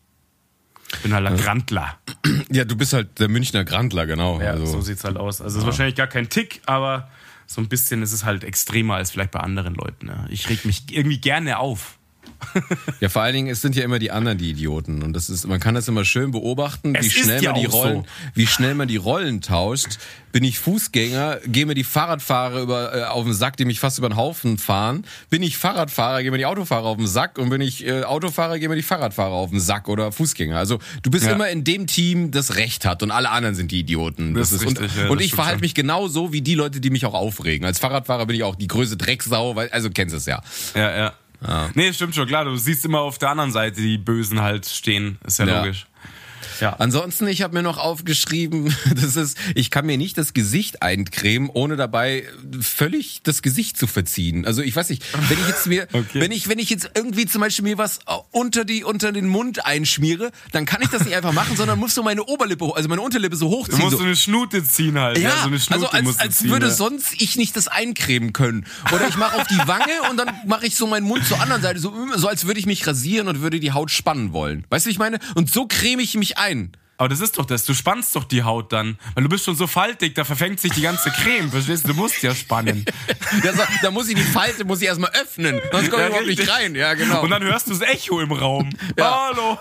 Ich 0.94 1.00
bin 1.00 1.12
halt 1.12 1.26
ein 1.26 1.36
Grandler. 1.36 1.98
Ja, 2.50 2.64
du 2.64 2.76
bist 2.76 2.92
halt 2.92 3.18
der 3.18 3.28
Münchner 3.28 3.64
Grandler, 3.64 4.06
genau. 4.06 4.40
Ja, 4.40 4.52
also. 4.52 4.66
so 4.66 4.80
sieht's 4.80 5.04
halt 5.04 5.16
aus. 5.16 5.40
Also 5.40 5.56
ja. 5.56 5.62
ist 5.62 5.66
wahrscheinlich 5.66 5.96
gar 5.96 6.06
kein 6.06 6.28
Tick, 6.28 6.60
aber 6.66 7.10
so 7.46 7.60
ein 7.60 7.68
bisschen 7.68 8.02
ist 8.02 8.12
es 8.12 8.24
halt 8.24 8.44
extremer 8.44 8.94
als 8.96 9.10
vielleicht 9.10 9.32
bei 9.32 9.40
anderen 9.40 9.74
Leuten. 9.74 10.06
Ne? 10.06 10.26
Ich 10.30 10.48
reg 10.48 10.64
mich 10.64 10.84
irgendwie 10.90 11.18
gerne 11.18 11.58
auf 11.58 11.98
ja, 13.00 13.08
vor 13.08 13.22
allen 13.22 13.34
Dingen, 13.34 13.48
es 13.48 13.60
sind 13.60 13.76
ja 13.76 13.84
immer 13.84 13.98
die 13.98 14.10
anderen 14.10 14.38
die 14.38 14.50
Idioten. 14.50 15.02
Und 15.02 15.14
das 15.14 15.30
ist, 15.30 15.46
man 15.46 15.60
kann 15.60 15.74
das 15.74 15.88
immer 15.88 16.04
schön 16.04 16.30
beobachten, 16.30 16.94
wie 16.98 17.10
schnell 17.10 17.42
man 17.42 17.54
die 17.54 17.66
Rollen, 17.66 18.02
so. 18.02 18.06
wie 18.34 18.46
schnell 18.46 18.74
man 18.74 18.88
die 18.88 18.96
Rollen 18.96 19.40
tauscht. 19.40 19.98
Bin 20.32 20.44
ich 20.44 20.58
Fußgänger, 20.58 21.40
gehe 21.46 21.66
mir 21.66 21.74
die 21.74 21.84
Fahrradfahrer 21.84 22.62
über, 22.62 22.94
äh, 22.94 23.04
auf 23.04 23.24
den 23.24 23.34
Sack, 23.34 23.58
die 23.58 23.66
mich 23.66 23.80
fast 23.80 23.98
über 23.98 24.08
den 24.08 24.16
Haufen 24.16 24.56
fahren. 24.56 25.04
Bin 25.28 25.42
ich 25.42 25.58
Fahrradfahrer, 25.58 26.22
gehe 26.22 26.30
mir 26.30 26.38
die 26.38 26.46
Autofahrer 26.46 26.86
auf 26.86 26.96
den 26.96 27.06
Sack. 27.06 27.38
Und 27.38 27.50
bin 27.50 27.60
ich 27.60 27.86
äh, 27.86 28.04
Autofahrer, 28.04 28.58
gehe 28.58 28.68
mir 28.68 28.76
die 28.76 28.82
Fahrradfahrer 28.82 29.32
auf 29.32 29.50
den 29.50 29.60
Sack 29.60 29.88
oder 29.88 30.10
Fußgänger. 30.10 30.56
Also 30.56 30.78
du 31.02 31.10
bist 31.10 31.26
ja. 31.26 31.32
immer 31.32 31.48
in 31.50 31.64
dem 31.64 31.86
Team, 31.86 32.30
das 32.30 32.56
Recht 32.56 32.86
hat 32.86 33.02
und 33.02 33.10
alle 33.10 33.30
anderen 33.30 33.54
sind 33.54 33.70
die 33.72 33.80
Idioten. 33.80 34.34
Das, 34.34 34.50
das 34.50 34.62
ist, 34.62 34.68
richtig, 34.68 34.90
und, 34.96 35.02
ja, 35.02 35.10
und 35.10 35.20
ich 35.20 35.34
verhalte 35.34 35.60
mich 35.60 35.74
genauso 35.74 36.32
wie 36.32 36.40
die 36.40 36.54
Leute, 36.54 36.80
die 36.80 36.90
mich 36.90 37.04
auch 37.04 37.14
aufregen. 37.14 37.66
Als 37.66 37.78
Fahrradfahrer 37.78 38.26
bin 38.26 38.36
ich 38.36 38.42
auch 38.42 38.54
die 38.54 38.68
größte 38.68 38.96
Drecksau, 38.96 39.54
weil, 39.54 39.68
also 39.68 39.90
kennst 39.90 40.14
es 40.14 40.26
ja. 40.26 40.42
Ja, 40.74 40.96
ja. 40.96 41.12
Ja. 41.46 41.70
Nee, 41.74 41.92
stimmt 41.92 42.14
schon, 42.14 42.26
klar. 42.26 42.44
Du 42.44 42.56
siehst 42.56 42.84
immer 42.84 43.00
auf 43.00 43.18
der 43.18 43.30
anderen 43.30 43.52
Seite 43.52 43.80
die 43.80 43.98
Bösen 43.98 44.40
halt 44.40 44.66
stehen. 44.66 45.18
Ist 45.24 45.38
ja, 45.38 45.46
ja. 45.46 45.58
logisch. 45.62 45.86
Ja. 46.60 46.74
Ansonsten, 46.74 47.26
ich 47.26 47.42
habe 47.42 47.54
mir 47.54 47.62
noch 47.62 47.78
aufgeschrieben, 47.78 48.74
das 48.94 49.16
ist, 49.16 49.36
ich 49.54 49.70
kann 49.70 49.86
mir 49.86 49.98
nicht 49.98 50.18
das 50.18 50.32
Gesicht 50.32 50.82
eincremen, 50.82 51.50
ohne 51.52 51.76
dabei 51.76 52.24
völlig 52.60 53.22
das 53.22 53.42
Gesicht 53.42 53.76
zu 53.76 53.86
verziehen. 53.86 54.46
Also 54.46 54.62
ich 54.62 54.74
weiß 54.74 54.88
nicht, 54.90 55.04
wenn 55.28 55.38
ich 55.38 55.48
jetzt 55.48 55.66
mir, 55.66 55.88
okay. 55.92 56.20
wenn 56.20 56.32
ich, 56.32 56.48
wenn 56.48 56.58
ich 56.58 56.70
jetzt 56.70 56.90
irgendwie 56.94 57.26
zum 57.26 57.40
Beispiel 57.40 57.64
mir 57.64 57.78
was 57.78 58.00
unter 58.30 58.64
die, 58.64 58.84
unter 58.84 59.12
den 59.12 59.28
Mund 59.28 59.64
einschmiere, 59.66 60.32
dann 60.52 60.64
kann 60.64 60.82
ich 60.82 60.88
das 60.88 61.04
nicht 61.04 61.16
einfach 61.16 61.32
machen, 61.32 61.56
sondern 61.56 61.78
muss 61.78 61.94
so 61.94 62.02
meine 62.02 62.24
Oberlippe, 62.24 62.72
also 62.74 62.88
meine 62.88 63.02
Unterlippe 63.02 63.36
so 63.36 63.48
hochziehen. 63.48 63.78
Du 63.78 63.84
musst 63.84 63.98
so 63.98 64.04
eine 64.04 64.16
Schnute 64.16 64.64
ziehen 64.64 64.98
halt. 64.98 65.18
Ja, 65.18 65.30
ja 65.30 65.36
so 65.42 65.48
eine 65.48 65.60
Schnute 65.60 65.92
also 65.92 66.10
als, 66.10 66.18
als 66.20 66.38
ziehen, 66.38 66.50
würde 66.50 66.66
ja. 66.66 66.72
sonst 66.72 67.20
ich 67.20 67.36
nicht 67.36 67.56
das 67.56 67.68
eincremen 67.68 68.32
können. 68.32 68.66
Oder 68.92 69.08
ich 69.08 69.16
mache 69.16 69.40
auf 69.40 69.46
die 69.46 69.58
Wange 69.66 70.10
und 70.10 70.16
dann 70.16 70.30
mache 70.46 70.66
ich 70.66 70.76
so 70.76 70.86
meinen 70.86 71.06
Mund 71.06 71.26
zur 71.26 71.40
anderen 71.40 71.62
Seite, 71.62 71.80
so, 71.80 71.94
so 72.16 72.28
als 72.28 72.46
würde 72.46 72.60
ich 72.60 72.66
mich 72.66 72.86
rasieren 72.86 73.28
und 73.28 73.40
würde 73.40 73.60
die 73.60 73.72
Haut 73.72 73.90
spannen 73.90 74.32
wollen. 74.32 74.64
Weißt 74.70 74.86
du, 74.86 74.88
wie 74.88 74.92
ich 74.92 74.98
meine? 74.98 75.18
Und 75.34 75.50
so 75.50 75.66
creme 75.66 76.00
ich 76.00 76.14
mich 76.14 76.31
ein 76.36 76.52
ein. 76.52 76.72
Aber 76.98 77.08
das 77.08 77.20
ist 77.20 77.36
doch 77.38 77.46
das. 77.46 77.64
Du 77.64 77.74
spannst 77.74 78.14
doch 78.14 78.22
die 78.22 78.44
Haut 78.44 78.72
dann. 78.72 78.96
Weil 79.14 79.24
du 79.24 79.28
bist 79.28 79.44
schon 79.44 79.56
so 79.56 79.66
faltig, 79.66 80.14
da 80.14 80.24
verfängt 80.24 80.60
sich 80.60 80.72
die 80.72 80.82
gange 80.82 80.98
Creme. 80.98 81.50
Verstehst 81.50 81.84
du? 81.84 81.88
Du 81.88 81.94
musst 81.94 82.22
ja 82.22 82.32
spannen. 82.32 82.84
ja, 83.44 83.52
so, 83.52 83.62
da 83.82 83.90
muss 83.90 84.08
ich 84.08 84.14
die 84.14 84.22
Falte 84.22 84.64
muss 84.64 84.80
ich 84.82 84.86
erstmal 84.86 85.10
öffnen. 85.10 85.60
Sonst 85.72 85.90
komme 85.90 86.04
ich 86.04 86.08
ja, 86.10 86.20
überhaupt 86.20 86.26
nicht 86.26 86.48
rein. 86.48 86.74
Ja, 86.76 86.94
genau. 86.94 87.22
Und 87.22 87.30
dann 87.30 87.42
hörst 87.42 87.66
du 87.66 87.72
das 87.72 87.80
Echo 87.80 88.20
im 88.20 88.30
Raum. 88.30 88.70
Ja. 88.96 89.30
Hallo. 89.30 89.58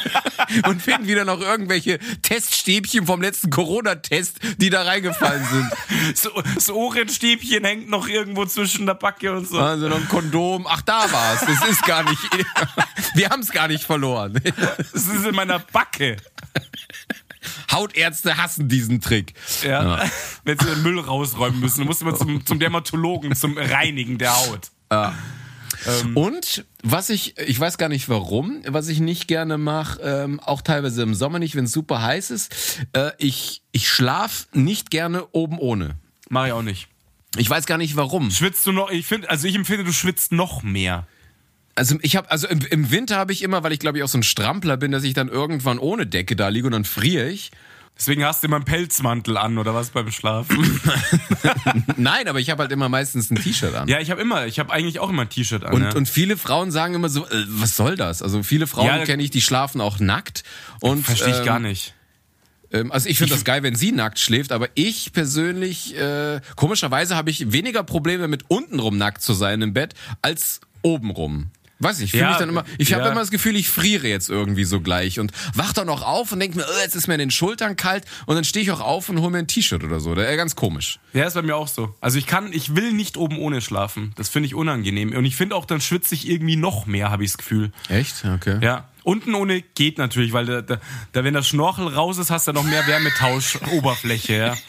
und 0.66 0.82
finden 0.82 1.06
wieder 1.06 1.24
noch 1.24 1.40
irgendwelche 1.40 1.98
Teststäbchen 2.22 3.06
vom 3.06 3.22
letzten 3.22 3.50
Corona-Test, 3.50 4.38
die 4.58 4.70
da 4.70 4.82
reingefallen 4.82 5.44
sind. 5.44 5.70
So, 6.14 6.30
das 6.54 6.70
Ohrenstäbchen 6.70 7.64
hängt 7.64 7.88
noch 7.88 8.08
irgendwo 8.08 8.44
zwischen 8.44 8.86
der 8.86 8.94
Backe 8.94 9.32
und 9.32 9.48
so. 9.48 9.58
Also 9.58 9.88
noch 9.88 9.96
ein 9.96 10.08
Kondom. 10.08 10.66
Ach, 10.68 10.82
da 10.82 11.10
war's. 11.10 11.40
Das 11.40 11.68
ist 11.68 11.84
gar 11.84 12.02
nicht. 12.02 12.20
Wir 13.14 13.30
haben 13.30 13.40
es 13.40 13.50
gar 13.50 13.68
nicht 13.68 13.84
verloren. 13.84 14.40
Das 14.76 15.06
ist 15.06 15.24
in 15.24 15.34
meiner 15.34 15.58
Backe. 15.58 16.16
Hautärzte 17.70 18.36
hassen 18.36 18.68
diesen 18.68 19.00
Trick. 19.00 19.34
Ja. 19.62 19.98
ja. 19.98 20.10
Wenn 20.44 20.58
sie 20.58 20.66
den 20.66 20.82
Müll 20.82 21.00
rausräumen 21.00 21.60
müssen, 21.60 21.78
dann 21.78 21.86
musst 21.86 22.00
du 22.00 22.04
mal 22.04 22.16
zum, 22.16 22.44
zum 22.44 22.58
Dermatologen, 22.58 23.34
zum 23.34 23.56
Reinigen 23.56 24.18
der 24.18 24.36
Haut. 24.36 24.70
Ja. 24.90 25.14
Ähm, 25.86 26.16
und 26.16 26.64
was 26.82 27.10
ich, 27.10 27.38
ich 27.38 27.58
weiß 27.58 27.78
gar 27.78 27.88
nicht 27.88 28.08
warum, 28.08 28.62
was 28.66 28.88
ich 28.88 29.00
nicht 29.00 29.28
gerne 29.28 29.58
mache, 29.58 30.00
ähm, 30.02 30.40
auch 30.40 30.62
teilweise 30.62 31.02
im 31.02 31.14
Sommer 31.14 31.38
nicht, 31.38 31.54
wenn 31.56 31.64
es 31.64 31.72
super 31.72 32.02
heiß 32.02 32.30
ist, 32.30 32.80
äh, 32.92 33.10
ich, 33.18 33.62
ich 33.72 33.88
schlaf 33.88 34.48
nicht 34.52 34.90
gerne 34.90 35.26
oben 35.32 35.58
ohne. 35.58 35.96
Mach 36.28 36.46
ich 36.46 36.52
auch 36.52 36.62
nicht. 36.62 36.88
Ich 37.36 37.48
weiß 37.48 37.66
gar 37.66 37.78
nicht 37.78 37.96
warum. 37.96 38.30
Schwitzt 38.30 38.66
du 38.66 38.72
noch? 38.72 38.90
Ich 38.90 39.06
finde, 39.06 39.30
also 39.30 39.46
ich 39.48 39.54
empfinde, 39.54 39.84
du 39.84 39.92
schwitzt 39.92 40.32
noch 40.32 40.62
mehr. 40.62 41.06
Also 41.74 41.96
ich 42.02 42.16
habe, 42.16 42.30
also 42.30 42.46
im, 42.48 42.60
im 42.60 42.90
Winter 42.90 43.16
habe 43.16 43.32
ich 43.32 43.42
immer, 43.42 43.62
weil 43.62 43.72
ich 43.72 43.78
glaube 43.78 43.98
ich 43.98 44.04
auch 44.04 44.08
so 44.08 44.18
ein 44.18 44.22
Strampler 44.22 44.76
bin, 44.76 44.92
dass 44.92 45.04
ich 45.04 45.14
dann 45.14 45.28
irgendwann 45.28 45.78
ohne 45.78 46.06
Decke 46.06 46.36
da 46.36 46.48
liege 46.48 46.66
und 46.66 46.72
dann 46.72 46.84
friere 46.84 47.28
ich. 47.28 47.50
Deswegen 47.98 48.24
hast 48.24 48.42
du 48.42 48.48
immer 48.48 48.56
einen 48.56 48.64
Pelzmantel 48.64 49.36
an 49.36 49.58
oder 49.58 49.74
was 49.74 49.90
beim 49.90 50.10
Schlafen? 50.10 50.80
Nein, 51.96 52.26
aber 52.26 52.40
ich 52.40 52.50
habe 52.50 52.62
halt 52.62 52.72
immer 52.72 52.88
meistens 52.88 53.30
ein 53.30 53.36
T-Shirt 53.36 53.74
an. 53.74 53.86
Ja, 53.86 54.00
ich 54.00 54.10
habe 54.10 54.20
immer, 54.20 54.46
ich 54.46 54.58
habe 54.58 54.72
eigentlich 54.72 54.98
auch 54.98 55.10
immer 55.10 55.22
ein 55.22 55.28
T-Shirt 55.28 55.62
an. 55.64 55.74
Und, 55.74 55.82
ja. 55.82 55.94
und 55.94 56.08
viele 56.08 56.36
Frauen 56.36 56.70
sagen 56.72 56.94
immer 56.94 57.08
so, 57.08 57.26
äh, 57.26 57.44
was 57.46 57.76
soll 57.76 57.96
das? 57.96 58.22
Also 58.22 58.42
viele 58.42 58.66
Frauen 58.66 58.86
Ja, 58.86 59.04
kenne 59.04 59.22
ich, 59.22 59.30
die 59.30 59.40
schlafen 59.40 59.80
auch 59.80 60.00
nackt. 60.00 60.42
Und 60.80 61.04
Verstehe 61.04 61.30
ich 61.30 61.38
ähm, 61.40 61.44
gar 61.44 61.58
nicht. 61.60 61.94
ähm, 62.72 62.90
Also 62.90 63.08
ich 63.08 63.18
finde 63.18 63.34
das 63.34 63.44
geil, 63.44 63.62
wenn 63.62 63.76
sie 63.76 63.92
nackt 63.92 64.18
schläft, 64.18 64.50
aber 64.50 64.68
ich 64.74 65.12
persönlich, 65.12 65.96
äh, 65.96 66.40
komischerweise 66.56 67.14
habe 67.14 67.30
ich 67.30 67.52
weniger 67.52 67.84
Probleme 67.84 68.26
mit 68.26 68.44
untenrum 68.48 68.96
nackt 68.98 69.22
zu 69.22 69.32
sein 69.32 69.62
im 69.62 69.74
Bett 69.74 69.94
als 70.22 70.60
obenrum. 70.82 71.50
Weiß 71.82 71.98
nicht, 71.98 72.06
ich 72.06 72.10
fühle 72.12 72.24
Ja, 72.24 72.28
mich 72.30 72.38
dann 72.38 72.48
immer, 72.48 72.64
ich 72.78 72.92
habe 72.92 73.04
ja. 73.04 73.10
immer 73.10 73.20
das 73.20 73.30
Gefühl, 73.30 73.56
ich 73.56 73.68
friere 73.68 74.06
jetzt 74.06 74.28
irgendwie 74.30 74.64
so 74.64 74.80
gleich 74.80 75.18
und 75.18 75.32
wach 75.54 75.72
dann 75.72 75.86
noch 75.86 76.02
auf 76.02 76.32
und 76.32 76.40
denke 76.40 76.58
mir, 76.58 76.64
äh, 76.64 76.82
jetzt 76.82 76.94
ist 76.94 77.08
mir 77.08 77.14
in 77.14 77.20
den 77.20 77.30
Schultern 77.30 77.76
kalt 77.76 78.04
und 78.26 78.34
dann 78.36 78.44
stehe 78.44 78.62
ich 78.62 78.70
auch 78.70 78.80
auf 78.80 79.08
und 79.08 79.20
hole 79.20 79.30
mir 79.30 79.38
ein 79.38 79.48
T-Shirt 79.48 79.82
oder 79.84 80.00
so. 80.00 80.14
Äh, 80.14 80.36
ganz 80.36 80.56
komisch. 80.56 80.98
Ja, 81.12 81.24
ist 81.24 81.34
bei 81.34 81.42
mir 81.42 81.56
auch 81.56 81.68
so. 81.68 81.94
Also 82.00 82.18
ich 82.18 82.26
kann, 82.26 82.52
ich 82.52 82.76
will 82.76 82.92
nicht 82.92 83.16
oben 83.16 83.38
ohne 83.38 83.60
schlafen. 83.60 84.12
Das 84.16 84.28
finde 84.28 84.46
ich 84.46 84.54
unangenehm. 84.54 85.12
Und 85.14 85.24
ich 85.24 85.36
finde 85.36 85.56
auch, 85.56 85.64
dann 85.64 85.80
schwitze 85.80 86.14
ich 86.14 86.28
irgendwie 86.28 86.56
noch 86.56 86.86
mehr, 86.86 87.10
habe 87.10 87.24
ich 87.24 87.30
das 87.32 87.38
Gefühl. 87.38 87.72
Echt? 87.88 88.24
Okay. 88.24 88.58
Ja. 88.60 88.88
Unten 89.04 89.34
ohne 89.34 89.62
geht 89.62 89.98
natürlich, 89.98 90.32
weil 90.32 90.46
da, 90.46 90.62
da, 90.62 90.78
da 91.10 91.24
wenn 91.24 91.34
der 91.34 91.42
Schnorchel 91.42 91.88
raus 91.88 92.18
ist, 92.18 92.30
hast 92.30 92.46
du 92.46 92.52
noch 92.52 92.62
mehr 92.62 92.86
Wärmetausch-Oberfläche, 92.86 94.36
ja. 94.36 94.56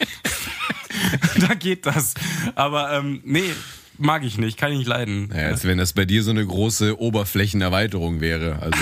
da 1.48 1.54
geht 1.54 1.86
das. 1.86 2.14
Aber 2.54 2.92
ähm, 2.92 3.20
nee, 3.24 3.52
mag 3.98 4.24
ich 4.24 4.38
nicht, 4.38 4.58
kann 4.58 4.72
ich 4.72 4.78
nicht 4.78 4.86
leiden. 4.86 5.30
Ja, 5.34 5.46
als 5.48 5.64
wenn 5.64 5.78
das 5.78 5.92
bei 5.92 6.04
dir 6.04 6.22
so 6.22 6.30
eine 6.30 6.44
große 6.44 6.98
Oberflächenerweiterung 6.98 8.20
wäre. 8.20 8.58
Also, 8.60 8.78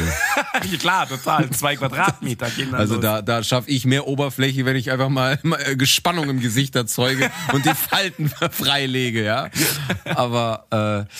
Klar, 0.78 1.08
total. 1.08 1.50
Zwei 1.50 1.76
Quadratmeter 1.76 2.48
also 2.72 2.94
los. 2.94 3.02
da, 3.02 3.22
da 3.22 3.42
schaffe 3.42 3.70
ich 3.70 3.84
mehr 3.84 4.06
Oberfläche, 4.06 4.64
wenn 4.64 4.76
ich 4.76 4.90
einfach 4.90 5.08
mal, 5.08 5.38
mal 5.42 5.60
äh, 5.64 5.76
Gespannung 5.76 6.28
im 6.30 6.40
Gesicht 6.40 6.74
erzeuge 6.76 7.30
und 7.52 7.64
die 7.64 7.74
Falten 7.74 8.28
freilege, 8.50 9.24
ja. 9.24 9.50
Aber 10.04 10.66
äh, 10.70 11.12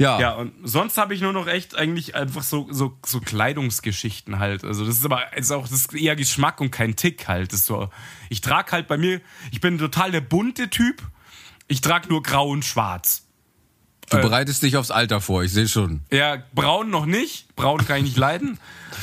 ja. 0.00 0.18
Ja, 0.18 0.32
und 0.32 0.52
sonst 0.62 0.96
habe 0.96 1.14
ich 1.14 1.20
nur 1.20 1.34
noch 1.34 1.46
echt 1.46 1.76
eigentlich 1.76 2.14
einfach 2.14 2.42
so, 2.42 2.68
so, 2.70 2.96
so 3.04 3.20
Kleidungsgeschichten 3.20 4.38
halt. 4.38 4.64
Also 4.64 4.86
das 4.86 4.96
ist 4.96 5.04
aber 5.04 5.36
ist 5.36 5.52
auch 5.52 5.68
das 5.68 5.72
ist 5.72 5.94
eher 5.94 6.16
Geschmack 6.16 6.62
und 6.62 6.70
kein 6.70 6.96
Tick 6.96 7.28
halt. 7.28 7.52
Das 7.52 7.66
so, 7.66 7.90
ich 8.30 8.40
trage 8.40 8.72
halt 8.72 8.88
bei 8.88 8.96
mir, 8.96 9.20
ich 9.52 9.60
bin 9.60 9.76
total 9.76 10.10
der 10.10 10.22
bunte 10.22 10.70
Typ. 10.70 11.02
Ich 11.70 11.80
trage 11.80 12.08
nur 12.08 12.22
grau 12.22 12.48
und 12.48 12.64
schwarz. 12.64 13.22
Du 14.10 14.20
bereitest 14.20 14.64
dich 14.64 14.76
aufs 14.76 14.90
Alter 14.90 15.20
vor, 15.20 15.44
ich 15.44 15.52
sehe 15.52 15.68
schon. 15.68 16.00
Ja, 16.10 16.42
braun 16.52 16.90
noch 16.90 17.06
nicht. 17.06 17.54
Braun 17.54 17.78
kann 17.86 17.98
ich 17.98 18.02
nicht 18.02 18.16
leiden. 18.16 18.58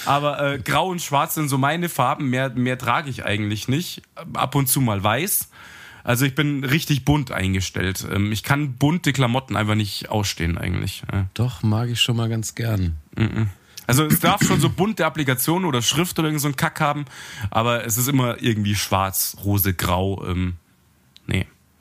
Aber 0.05 0.41
äh, 0.41 0.59
grau 0.59 0.89
und 0.89 1.01
schwarz 1.01 1.35
sind 1.35 1.47
so 1.47 1.57
meine 1.57 1.87
Farben. 1.87 2.29
Mehr, 2.29 2.49
mehr 2.49 2.77
trage 2.77 3.09
ich 3.09 3.23
eigentlich 3.23 3.69
nicht. 3.69 4.01
Ab 4.33 4.53
und 4.55 4.67
zu 4.67 4.81
mal 4.81 5.01
weiß. 5.01 5.47
Also 6.03 6.25
ich 6.25 6.35
bin 6.35 6.65
richtig 6.65 7.05
bunt 7.05 7.31
eingestellt. 7.31 8.05
Ähm, 8.11 8.33
ich 8.33 8.43
kann 8.43 8.73
bunte 8.73 9.13
Klamotten 9.13 9.55
einfach 9.55 9.75
nicht 9.75 10.09
ausstehen 10.09 10.57
eigentlich. 10.57 11.03
Doch, 11.35 11.63
mag 11.63 11.87
ich 11.87 12.01
schon 12.01 12.17
mal 12.17 12.27
ganz 12.27 12.53
gern. 12.53 12.97
Also 13.87 14.03
es 14.03 14.19
darf 14.19 14.43
schon 14.43 14.59
so 14.59 14.69
bunte 14.69 15.05
Applikationen 15.05 15.65
oder 15.65 15.81
Schrift 15.81 16.19
oder 16.19 16.27
irgend 16.27 16.41
so 16.41 16.49
ein 16.49 16.57
Kack 16.57 16.81
haben, 16.81 17.05
aber 17.49 17.85
es 17.85 17.97
ist 17.97 18.09
immer 18.09 18.41
irgendwie 18.43 18.75
schwarz, 18.75 19.37
rose, 19.45 19.73
grau. 19.73 20.25
Ähm, 20.27 20.57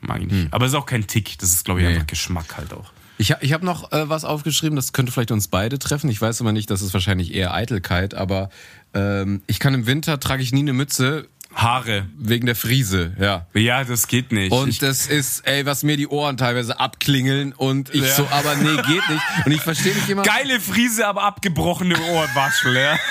mag 0.01 0.21
ich 0.21 0.27
nicht. 0.31 0.53
Aber 0.53 0.65
es 0.65 0.71
ist 0.71 0.77
auch 0.77 0.85
kein 0.85 1.07
Tick. 1.07 1.37
Das 1.39 1.51
ist, 1.51 1.65
glaube 1.65 1.81
ich, 1.81 1.87
Nee. 1.87 1.93
einfach 1.93 2.07
Geschmack 2.07 2.57
halt 2.57 2.73
auch. 2.73 2.91
Ich, 3.19 3.33
ich 3.41 3.51
habe 3.53 3.65
noch 3.65 3.91
äh, 3.91 4.07
was 4.09 4.25
aufgeschrieben, 4.25 4.75
das 4.75 4.93
könnte 4.93 5.11
vielleicht 5.11 5.31
uns 5.31 5.47
beide 5.47 5.79
treffen. 5.79 6.07
Ich 6.09 6.21
weiß 6.21 6.39
immer 6.41 6.51
nicht, 6.51 6.69
das 6.69 6.81
ist 6.83 6.93
wahrscheinlich 6.93 7.33
eher 7.33 7.51
Eitelkeit, 7.53 8.13
aber 8.13 8.49
ähm, 8.93 9.41
ich 9.47 9.59
kann 9.59 9.73
im 9.73 9.87
Winter, 9.87 10.19
trage 10.19 10.43
ich 10.43 10.51
nie 10.53 10.59
eine 10.59 10.73
Mütze 10.73 11.27
Haare. 11.55 12.05
wegen 12.15 12.45
der 12.45 12.55
Friese, 12.55 13.15
ja. 13.19 13.47
Ja, 13.55 13.83
das 13.83 14.07
geht 14.07 14.31
nicht. 14.31 14.51
Und 14.51 14.67
ich, 14.69 14.77
das 14.77 15.07
ist, 15.07 15.47
ey, 15.47 15.65
was 15.65 15.81
mir 15.81 15.97
die 15.97 16.07
Ohren 16.07 16.37
teilweise 16.37 16.79
abklingeln 16.79 17.53
und 17.53 17.89
ich 17.95 18.03
Ja. 18.03 18.13
so, 18.13 18.27
aber 18.29 18.55
nee, 18.55 18.75
geht 18.83 19.09
nicht. 19.09 19.23
Und 19.45 19.51
ich 19.51 19.61
verstehe 19.61 19.95
nicht 19.95 20.09
immer. 20.09 20.21
geile 20.21 20.59
Friese, 20.59 21.07
aber 21.07 21.23
abgebrochene 21.23 21.95
Ohrwaschel, 21.99 22.75
ja. 22.75 22.99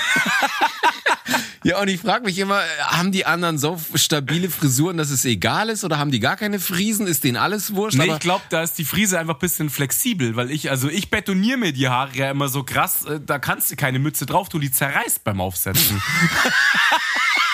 Ja, 1.67 1.81
und 1.81 1.89
ich 1.89 1.99
frage 1.99 2.23
mich 2.23 2.39
immer, 2.39 2.61
haben 2.79 3.11
die 3.11 3.25
anderen 3.25 3.57
so 3.57 3.77
stabile 3.93 4.49
Frisuren, 4.49 4.95
dass 4.95 5.09
es 5.09 5.25
egal 5.25 5.67
ist 5.67 5.83
oder 5.83 5.99
haben 5.99 6.11
die 6.11 6.21
gar 6.21 6.37
keine 6.37 6.61
Friesen? 6.61 7.07
Ist 7.07 7.25
denen 7.25 7.35
alles 7.35 7.75
wurscht? 7.75 7.97
Nee, 7.97 8.05
aber 8.05 8.13
ich 8.13 8.19
glaube, 8.21 8.43
da 8.49 8.63
ist 8.63 8.77
die 8.77 8.85
Friese 8.85 9.19
einfach 9.19 9.33
ein 9.33 9.39
bisschen 9.39 9.69
flexibel, 9.69 10.37
weil 10.37 10.49
ich, 10.49 10.71
also 10.71 10.87
ich 10.87 11.09
betoniere 11.09 11.57
mir 11.57 11.73
die 11.73 11.89
Haare 11.89 12.15
ja 12.15 12.31
immer 12.31 12.47
so 12.47 12.63
krass, 12.63 13.03
äh, 13.03 13.19
da 13.19 13.37
kannst 13.37 13.69
du 13.69 13.75
keine 13.75 13.99
Mütze 13.99 14.25
drauf 14.25 14.47
tun, 14.47 14.61
die 14.61 14.71
zerreißt 14.71 15.25
beim 15.25 15.41
Aufsetzen. 15.41 16.01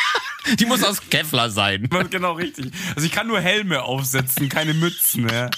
die 0.60 0.66
muss 0.66 0.84
aus 0.84 1.02
Kevlar 1.10 1.50
sein. 1.50 1.90
genau 2.10 2.34
richtig. 2.34 2.72
Also 2.96 3.06
ich 3.06 3.12
kann 3.12 3.28
nur 3.28 3.40
Helme 3.42 3.84
aufsetzen, 3.84 4.50
keine 4.50 4.74
Mützen, 4.74 5.30
ja. 5.30 5.50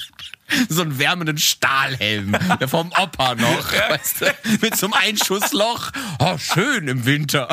So 0.69 0.83
einen 0.83 0.99
wärmenden 0.99 1.39
Stahlhelm. 1.39 2.35
Der 2.59 2.67
vom 2.67 2.91
Opa 2.91 3.33
noch. 3.33 3.71
Weißt 3.89 4.21
du? 4.21 4.25
Mit 4.61 4.77
so 4.77 4.85
einem 4.85 4.93
Einschussloch. 4.93 5.89
Oh, 6.19 6.37
schön 6.37 6.87
im 6.87 7.03
Winter. 7.05 7.47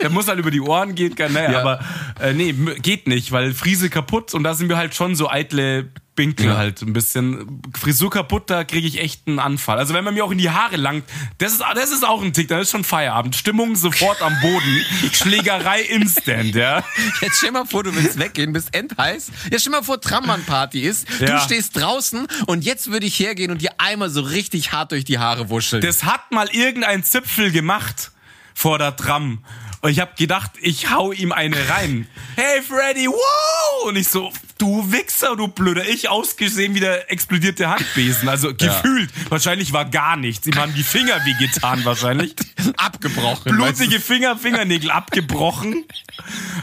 Der 0.00 0.08
muss 0.08 0.26
halt 0.26 0.38
über 0.38 0.50
die 0.50 0.62
Ohren 0.62 0.94
gehen, 0.94 1.14
kann, 1.14 1.34
naja, 1.34 1.52
Ja. 1.52 1.60
aber 1.60 1.80
äh, 2.18 2.32
nee, 2.32 2.52
geht 2.80 3.06
nicht, 3.06 3.32
weil 3.32 3.52
Friese 3.52 3.90
kaputt 3.90 4.32
und 4.32 4.44
da 4.44 4.54
sind 4.54 4.70
wir 4.70 4.78
halt 4.78 4.94
schon 4.94 5.14
so 5.14 5.28
eitle 5.30 5.90
Binkel 6.16 6.46
Ja. 6.46 6.56
halt 6.56 6.82
ein 6.82 6.92
bisschen. 6.92 7.62
Frisur 7.78 8.10
kaputt, 8.10 8.50
da 8.50 8.64
kriege 8.64 8.88
ich 8.88 8.98
echt 9.00 9.28
einen 9.28 9.38
Anfall. 9.38 9.78
Also 9.78 9.94
wenn 9.94 10.02
man 10.02 10.14
mir 10.14 10.24
auch 10.24 10.30
in 10.32 10.38
die 10.38 10.50
Haare 10.50 10.76
langt, 10.76 11.04
das 11.38 11.52
ist, 11.52 11.62
das 11.74 11.92
ist 11.92 12.04
auch 12.04 12.22
ein 12.22 12.32
Tick, 12.32 12.48
dann 12.48 12.60
ist 12.60 12.70
schon 12.70 12.82
Feierabend. 12.84 13.36
Stimmung 13.36 13.76
sofort 13.76 14.20
am 14.22 14.34
Boden. 14.40 14.84
Schlägerei 15.12 15.82
instant, 15.82 16.54
ja. 16.54 16.82
Jetzt 17.20 17.36
stell 17.38 17.52
mal 17.52 17.66
vor, 17.66 17.84
du 17.84 17.94
willst 17.94 18.18
weggehen, 18.18 18.52
bist 18.52 18.74
endheiß. 18.74 19.30
Jetzt 19.50 19.60
stell 19.60 19.72
mal 19.72 19.82
vor, 19.82 20.00
Trammann-Party 20.00 20.80
ist. 20.80 21.06
Du 21.20 21.26
Ja. 21.26 21.40
stehst 21.40 21.76
draußen 21.76 22.26
und 22.46 22.64
jetzt 22.64 22.90
würde 22.90 23.06
ich 23.06 23.18
hergehen 23.18 23.50
und 23.50 23.60
dir 23.62 23.70
einmal 23.78 24.10
so 24.10 24.22
richtig 24.22 24.72
hart 24.72 24.92
durch 24.92 25.04
die 25.04 25.18
Haare 25.18 25.50
wuscheln. 25.50 25.82
Das 25.82 26.04
hat 26.04 26.32
mal 26.32 26.48
irgendein 26.50 27.04
Zipfel 27.04 27.52
gemacht 27.52 28.10
vor 28.54 28.78
der 28.78 28.96
Tram. 28.96 29.44
Und 29.82 29.90
ich 29.90 30.00
habe 30.00 30.12
gedacht, 30.18 30.52
ich 30.60 30.90
hau 30.90 31.12
ihm 31.12 31.32
eine 31.32 31.56
rein. 31.68 32.06
Hey 32.34 32.62
Freddy, 32.62 33.06
wow! 33.08 33.88
Und 33.88 33.96
ich 33.96 34.08
so, 34.08 34.32
du 34.58 34.90
Wichser, 34.90 35.36
du 35.36 35.48
Blöder. 35.48 35.88
Ich 35.88 36.08
ausgesehen 36.08 36.74
wie 36.74 36.80
der 36.80 37.10
explodierte 37.12 37.68
Handbesen. 37.68 38.28
Also 38.28 38.54
gefühlt. 38.54 39.10
Wahrscheinlich 39.28 39.72
war 39.72 39.84
gar 39.84 40.16
nichts. 40.16 40.46
Ihm 40.46 40.56
haben 40.56 40.74
die 40.74 40.82
Finger 40.82 41.14
wehgetan 41.24 41.84
wahrscheinlich. 41.84 42.34
abgebrochen. 42.76 43.52
Blutige 43.52 44.00
Finger, 44.00 44.36
Fingernägel 44.36 44.90
abgebrochen. 44.90 45.84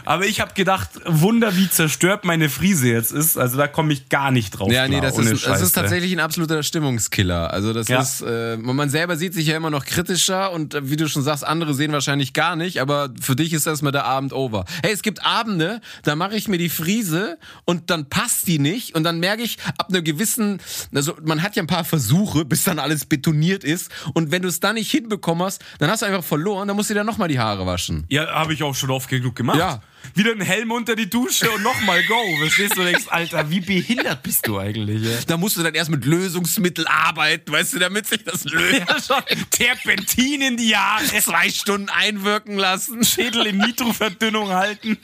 Aber 0.05 0.25
ich 0.25 0.41
habe 0.41 0.53
gedacht, 0.53 0.89
Wunder, 1.05 1.55
wie 1.55 1.69
zerstört 1.69 2.25
meine 2.25 2.49
Frise 2.49 2.89
jetzt 2.89 3.11
ist. 3.11 3.37
Also 3.37 3.57
da 3.57 3.67
komme 3.67 3.93
ich 3.93 4.09
gar 4.09 4.31
nicht 4.31 4.51
drauf. 4.51 4.71
Ja, 4.71 4.87
nee, 4.87 4.97
klar, 4.99 5.09
das 5.11 5.17
ohne 5.19 5.31
ist, 5.31 5.45
das 5.45 5.61
ist 5.61 5.73
tatsächlich 5.73 6.11
ein 6.11 6.19
absoluter 6.19 6.63
Stimmungskiller. 6.63 7.51
Also 7.53 7.73
das 7.73 7.87
Ja. 7.87 8.01
ist, 8.01 8.21
äh, 8.21 8.57
man 8.57 8.89
selber 8.89 9.15
sieht 9.17 9.33
sich 9.33 9.47
ja 9.47 9.55
immer 9.55 9.69
noch 9.69 9.85
kritischer 9.85 10.51
und 10.51 10.73
äh, 10.73 10.89
wie 10.89 10.97
du 10.97 11.07
schon 11.07 11.21
sagst, 11.23 11.45
andere 11.45 11.73
sehen 11.73 11.91
wahrscheinlich 11.91 12.33
gar 12.33 12.55
nicht, 12.55 12.81
aber 12.81 13.02
für 13.19 13.35
dich 13.35 13.53
ist 13.53 13.67
erstmal 13.67 13.91
der 13.91 14.05
Abend 14.05 14.33
over. 14.33 14.65
Hey, 14.83 14.93
es 14.93 15.01
gibt 15.01 15.25
Abende, 15.25 15.81
da 16.03 16.15
mache 16.15 16.35
ich 16.35 16.47
mir 16.47 16.57
die 16.57 16.69
Frise 16.69 17.37
und 17.65 17.89
dann 17.89 18.09
passt 18.09 18.47
die 18.47 18.59
nicht 18.59 18.95
und 18.95 19.03
dann 19.03 19.19
merke 19.19 19.43
ich, 19.43 19.57
ab 19.77 19.87
einer 19.89 20.01
gewissen, 20.01 20.61
also 20.93 21.15
man 21.23 21.41
hat 21.41 21.55
ja 21.55 21.63
ein 21.63 21.67
paar 21.67 21.83
Versuche, 21.83 22.45
bis 22.45 22.63
dann 22.63 22.79
alles 22.79 23.05
betoniert 23.05 23.63
ist 23.63 23.91
und 24.13 24.31
wenn 24.31 24.41
du 24.41 24.47
es 24.47 24.59
dann 24.59 24.75
nicht 24.75 24.91
hinbekommen 24.91 25.43
hast, 25.45 25.63
dann 25.79 25.89
hast 25.89 26.01
du 26.01 26.05
einfach 26.05 26.23
verloren, 26.23 26.67
dann 26.67 26.77
musst 26.77 26.89
du 26.89 26.93
dir 26.93 27.03
nochmal 27.03 27.27
die 27.27 27.39
Haare 27.39 27.65
waschen. 27.65 28.05
Ja, 28.09 28.27
habe 28.27 28.53
ich 28.53 28.63
auch 28.63 28.75
schon 28.75 28.91
oft 28.91 29.09
genug 29.09 29.35
gemacht. 29.35 29.57
Ja. 29.57 29.81
Wieder 30.15 30.31
ein 30.31 30.41
Helm 30.41 30.71
unter 30.71 30.95
die 30.95 31.09
Dusche 31.09 31.49
und 31.51 31.63
nochmal 31.63 32.03
go. 32.03 32.37
Verstehst 32.39 32.73
du? 32.73 32.81
Du 32.81 32.85
denkst, 32.85 33.05
Alter, 33.07 33.49
wie 33.49 33.59
behindert 33.59 34.23
bist 34.23 34.47
du 34.47 34.57
eigentlich? 34.57 35.03
Ja? 35.03 35.17
Da 35.27 35.37
musst 35.37 35.57
du 35.57 35.63
dann 35.63 35.73
erst 35.73 35.89
mit 35.89 36.05
Lösungsmittel 36.05 36.85
arbeiten, 36.87 37.51
weißt 37.51 37.73
du, 37.73 37.79
damit 37.79 38.07
sich 38.07 38.23
das 38.23 38.43
löst. 38.45 38.79
Ja, 38.87 39.01
schon. 39.01 39.23
Terpentin 39.49 40.41
in 40.41 40.57
die 40.57 40.75
Haare. 40.75 41.05
Zwei 41.19 41.49
Stunden 41.49 41.89
einwirken 41.89 42.57
lassen. 42.57 43.03
Schädel 43.03 43.47
in 43.47 43.57
Nitroverdünnung 43.57 44.49
halten. 44.49 44.97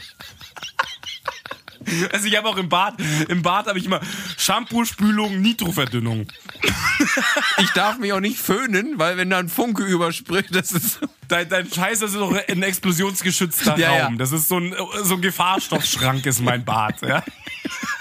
Also 2.12 2.28
ich 2.28 2.36
habe 2.38 2.48
auch 2.48 2.58
im 2.58 2.70
Bad, 2.70 2.96
im 3.28 3.42
Bad 3.42 3.68
habe 3.68 3.80
ich 3.80 3.86
immer 3.86 4.00
Shampoo, 4.38 4.86
Spülung, 4.86 5.42
Nitroverdünnung. 5.42 6.28
Ich 7.58 7.70
darf 7.72 7.98
mich 7.98 8.12
auch 8.14 8.20
nicht 8.20 8.38
föhnen, 8.38 9.00
weil 9.00 9.18
wenn 9.18 9.30
da 9.30 9.40
ein 9.40 9.50
Funke 9.50 9.84
überspricht, 9.84 10.54
das 10.54 10.72
ist. 10.72 11.00
Dein, 11.28 11.48
dein 11.48 11.72
Scheiß, 11.72 12.00
das 12.00 12.12
ist 12.12 12.20
doch 12.20 12.34
ein 12.34 12.64
explosionsgeschützter 12.64 13.78
Ja, 13.78 13.96
ja. 13.96 14.06
Raum. 14.06 14.18
Das 14.18 14.32
ist 14.32 14.48
so 14.48 14.60
ein, 14.60 14.76
so 15.04 15.16
ein 15.16 15.22
Gefahrstoffschrank, 15.22 16.26
ist 16.26 16.42
mein 16.42 16.66
Bad. 16.66 17.02
Ja? 17.02 17.24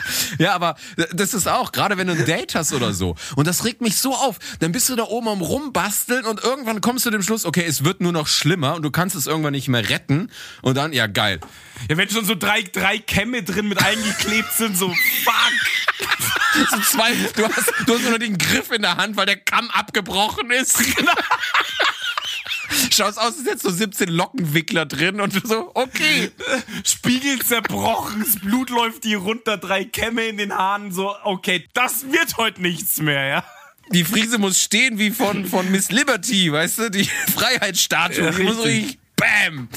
Ja, 0.39 0.55
aber 0.55 0.77
das 1.13 1.35
ist 1.35 1.49
auch, 1.49 1.73
gerade 1.73 1.97
wenn 1.97 2.07
du 2.07 2.13
ein 2.13 2.25
Date 2.25 2.55
hast 2.55 2.73
oder 2.73 2.93
so. 2.93 3.17
Und 3.37 3.47
das 3.47 3.65
regt 3.65 3.81
mich 3.81 3.97
so 3.97 4.15
auf. 4.15 4.39
Dann 4.61 4.73
bist 4.73 4.89
du 4.89 4.97
da 4.97 5.05
oben 5.05 5.29
am 5.29 5.41
Rumbasteln 5.41 6.27
und 6.27 6.43
irgendwann 6.43 6.81
kommst 6.81 7.07
du 7.07 7.11
dem 7.11 7.23
Schluss, 7.23 7.45
okay, 7.45 7.65
es 7.67 7.85
wird 7.85 8.01
nur 8.01 8.13
noch 8.13 8.29
schlimmer 8.29 8.75
und 8.75 8.83
du 8.83 8.91
kannst 8.91 9.17
es 9.17 9.27
irgendwann 9.27 9.53
nicht 9.53 9.69
mehr 9.69 9.89
retten. 9.89 10.31
Und 10.63 10.77
dann, 10.77 10.93
ja, 10.93 11.07
geil. 11.07 11.41
Ja, 11.89 11.97
wenn 11.97 12.09
schon 12.11 12.25
so 12.25 12.35
drei, 12.35 12.63
drei 12.63 12.99
Kämme 12.99 13.43
drin 13.43 13.69
mit 13.69 13.83
eingeklebt 13.83 14.53
sind, 14.53 14.77
so 14.77 14.89
fuck. 14.89 15.35
So 16.71 16.81
zwei, 16.81 17.13
du 17.37 17.45
hast, 17.45 17.73
du 17.87 17.95
hast 17.95 18.09
nur 18.09 18.19
den 18.19 18.37
Griff 18.37 18.73
in 18.73 18.83
der 18.83 18.97
Hand, 18.97 19.17
weil 19.17 19.27
der 19.27 19.37
Kamm 19.37 19.71
abgebrochen 19.71 20.51
ist. 20.51 20.79
Genau. 20.97 21.13
Schaust 22.93 23.19
aus, 23.19 23.35
es 23.35 23.39
ist 23.39 23.47
jetzt 23.47 23.63
so 23.63 23.71
17 23.71 24.09
Lockenwickler 24.09 24.87
drin 24.87 25.21
und 25.21 25.47
so, 25.47 25.71
okay. 25.75 26.31
Spiegel 26.85 27.39
zerbrochen, 27.41 28.25
das 28.25 28.41
Blut 28.41 28.71
läuft 28.71 29.05
hier 29.05 29.19
runter, 29.19 29.57
drei 29.57 29.85
Kämme 29.85 30.27
in 30.27 30.37
den 30.37 30.53
Haaren, 30.53 30.93
so, 30.93 31.15
okay, 31.25 31.67
das 31.73 32.11
wird 32.11 32.37
heute 32.37 32.63
nichts 32.63 33.01
mehr, 33.01 33.27
ja. 33.27 33.45
Die 33.93 34.05
Friese 34.05 34.39
muss 34.39 34.63
stehen 34.63 34.99
wie 34.99 35.11
von, 35.11 35.47
von 35.47 35.71
Miss 35.71 35.91
Liberty, 35.91 36.53
weißt 36.53 36.79
du, 36.79 36.91
die 36.91 37.05
Freiheitsstatue. 37.35 38.25
Ja, 38.25 38.31
die 38.33 38.43
muss 38.43 38.65
richtig. 38.65 38.99
bam. 39.17 39.69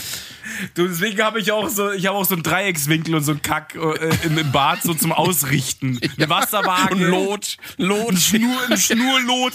Du, 0.75 0.87
deswegen 0.87 1.21
habe 1.21 1.39
ich 1.39 1.51
auch 1.51 1.69
so, 1.69 1.91
ich 1.91 2.05
habe 2.07 2.17
auch 2.17 2.25
so 2.25 2.35
einen 2.35 2.43
Dreieckswinkel 2.43 3.15
und 3.15 3.23
so 3.23 3.31
einen 3.31 3.41
Kack 3.41 3.75
äh, 3.75 4.15
im, 4.25 4.37
im 4.37 4.51
Bad 4.51 4.83
so 4.83 4.93
zum 4.93 5.11
Ausrichten. 5.13 5.99
Eine 6.17 6.29
Wasserwaage. 6.29 6.95
Und 6.95 7.01
Lot, 7.01 7.57
Lot. 7.77 8.11
Ein, 8.11 8.17
Schnur, 8.17 8.61
ein 8.69 8.77
Schnurlot. 8.77 9.53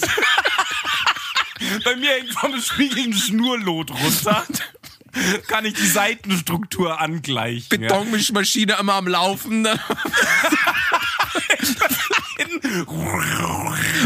Bei 1.83 1.95
mir 1.95 2.11
hängt 2.11 2.33
vom 2.33 2.59
Spiegel 2.61 3.05
ein 3.05 3.13
Schnurlot 3.13 3.91
runter. 3.91 4.45
Kann 5.47 5.65
ich 5.65 5.73
die 5.73 5.87
Seitenstruktur 5.87 6.99
angleichen. 7.01 7.81
ja. 7.81 7.87
Betonmischmaschine 7.87 8.73
immer 8.79 8.93
am 8.95 9.07
Laufen. 9.07 9.61
ne? 9.63 9.79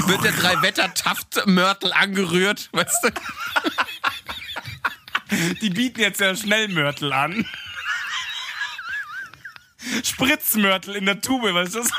Wird 0.07 0.23
der 0.23 0.31
drei 0.31 0.61
Wetter 0.61 0.93
Taft 0.93 1.45
Mörtel 1.45 1.91
angerührt, 1.93 2.69
weißt 2.71 3.03
du? 3.03 3.09
Die 5.61 5.69
bieten 5.69 5.99
jetzt 6.01 6.19
ja 6.19 6.35
Schnellmörtel 6.35 7.13
an. 7.13 7.45
Spritzmörtel 10.03 10.95
in 10.95 11.05
der 11.05 11.21
Tube, 11.21 11.53
was 11.53 11.69
ist 11.69 11.75
das? 11.75 11.89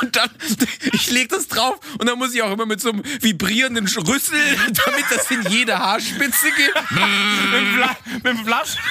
Und 0.00 0.16
dann, 0.16 0.30
ich 0.92 1.10
leg 1.10 1.28
das 1.28 1.48
drauf 1.48 1.78
und 1.98 2.06
dann 2.08 2.18
muss 2.18 2.34
ich 2.34 2.42
auch 2.42 2.50
immer 2.50 2.66
mit 2.66 2.80
so 2.80 2.90
einem 2.90 3.02
vibrierenden 3.20 3.86
Rüssel, 3.86 4.40
damit 4.84 5.04
das 5.10 5.30
in 5.30 5.42
jede 5.48 5.78
Haarspitze 5.78 6.50
geht. 6.52 6.74
mit, 6.90 7.52
dem 7.52 7.74
Fla 7.74 7.96
mit, 8.22 8.38
Flaschen 8.46 8.82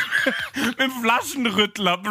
mit 0.78 0.92
Flaschenrüttler. 1.02 2.02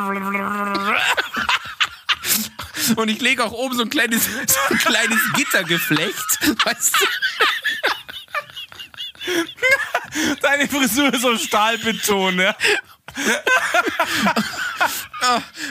Und 2.97 3.09
ich 3.09 3.21
lege 3.21 3.45
auch 3.45 3.53
oben 3.53 3.77
so 3.77 3.83
ein 3.83 3.91
kleines, 3.91 4.25
so 4.25 4.59
ein 4.71 4.79
kleines 4.79 5.21
Gittergeflecht, 5.35 6.39
weißt 6.65 6.97
du? 6.97 7.07
Deine 10.41 10.69
Frisur 10.69 11.15
ist 11.15 11.23
so 11.23 11.37
Stahlbeton, 11.39 12.41
ja? 12.41 12.57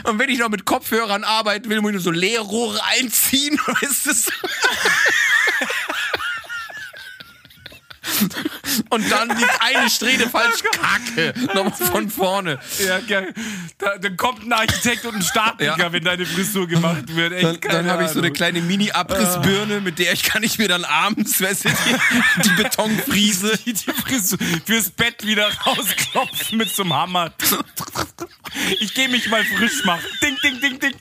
Und 0.04 0.20
wenn 0.20 0.30
ich 0.30 0.40
noch 0.40 0.50
mit 0.50 0.66
Kopfhörern 0.66 1.24
arbeiten 1.24 1.70
will, 1.70 1.82
muss 1.82 1.90
ich 1.92 1.96
nur 1.96 2.04
so 2.04 2.12
Leerrohre 2.12 2.80
einziehen, 2.86 3.60
weißt 3.66 4.06
du? 4.08 4.12
Und 8.92 9.10
dann 9.12 9.30
liegt 9.30 9.60
eine 9.62 9.90
Strähne 9.90 10.30
falsch. 10.30 10.62
Kacke. 10.64 11.34
Nochmal 11.56 11.72
von 11.72 12.10
vorne. 12.10 12.60
Ja, 12.86 13.00
geil. 13.00 13.34
Da, 13.78 13.98
dann 13.98 14.18
kommt 14.18 14.46
ein 14.46 14.54
Architekt 14.54 15.06
und 15.06 15.16
ein 15.16 15.22
Statiker, 15.22 15.78
Ja. 15.78 15.92
wenn 15.92 16.04
deine 16.04 16.26
Frisur 16.26 16.68
gemacht 16.68 17.16
wird. 17.16 17.34
Echt, 17.34 17.66
Dann, 17.66 17.72
dann 17.72 17.90
habe 17.90 18.04
ich 18.04 18.12
so 18.12 18.20
eine 18.20 18.32
kleine 18.32 18.62
Mini-Abrissbirne, 18.62 19.82
mit 19.82 19.98
der 19.98 20.14
ich 20.14 20.24
kann 20.24 20.44
ich 20.44 20.58
mir 20.58 20.68
dann 20.68 20.84
abends, 20.86 21.42
weißt 21.42 21.66
du, 21.66 21.70
die, 21.70 22.44
die 22.44 22.62
Betonfriese. 22.62 23.58
die, 23.66 23.74
die 23.74 23.92
Frisur 23.94 24.38
fürs 24.66 24.90
Bett 24.92 25.26
wieder 25.26 25.50
rausklopfen 25.66 26.58
mit 26.58 26.70
so 26.76 26.84
einem 26.84 26.94
Hammer. 26.94 27.32
Ich 28.80 28.94
gehe 28.94 29.10
mich 29.10 29.30
mal 29.30 29.44
frisch 29.58 29.84
machen. 29.86 30.04
Ding, 30.22 30.38
ding, 30.44 30.60
ding, 30.62 30.80
ding. 30.80 30.96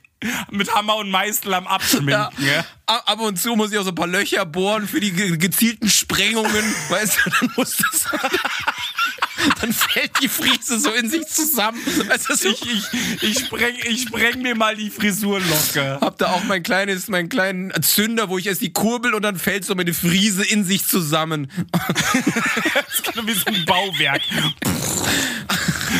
Mit 0.50 0.74
Hammer 0.74 0.96
und 0.96 1.10
Meißel 1.10 1.54
am 1.54 1.66
Abschminken. 1.66 2.10
Ja. 2.10 2.30
Ja. 2.38 2.64
Ab 2.86 3.20
und 3.20 3.40
zu 3.40 3.56
muss 3.56 3.72
ich 3.72 3.78
auch 3.78 3.84
so 3.84 3.88
ein 3.88 3.94
paar 3.94 4.06
Löcher 4.06 4.44
bohren 4.44 4.86
für 4.86 5.00
die 5.00 5.12
ge 5.12 5.36
gezielten 5.38 5.88
Sprengungen, 5.88 6.74
weißt 6.90 7.18
du, 7.24 7.30
dann 7.30 7.52
muss 7.56 7.79
das. 7.92 8.06
Dann 9.60 9.72
fällt 9.72 10.10
die 10.22 10.28
Friese 10.28 10.78
so 10.78 10.90
in 10.92 11.08
sich 11.08 11.26
zusammen. 11.26 11.80
Du, 11.84 12.34
so, 12.36 12.48
Ich, 12.50 12.62
ich, 12.62 13.22
ich, 13.22 13.38
spreng, 13.38 13.74
ich 13.88 14.02
spreng 14.02 14.42
mir 14.42 14.54
mal 14.54 14.76
die 14.76 14.90
Frisur 14.90 15.40
locker. 15.40 15.98
hab 16.00 16.18
da 16.18 16.32
auch 16.32 16.44
mein 16.44 16.62
kleines, 16.62 17.08
meinen 17.08 17.30
kleinen 17.30 17.72
Zünder, 17.82 18.28
wo 18.28 18.36
ich 18.36 18.46
erst 18.46 18.60
die 18.60 18.72
kurbel 18.72 19.14
und 19.14 19.22
dann 19.22 19.38
fällt 19.38 19.64
so 19.64 19.74
meine 19.74 19.94
Friese 19.94 20.44
in 20.44 20.64
sich 20.64 20.86
zusammen. 20.86 21.50
Das 21.72 22.98
ist 22.98 23.26
wie 23.26 23.32
so 23.32 23.46
ein 23.46 23.64
Bauwerk. 23.64 24.20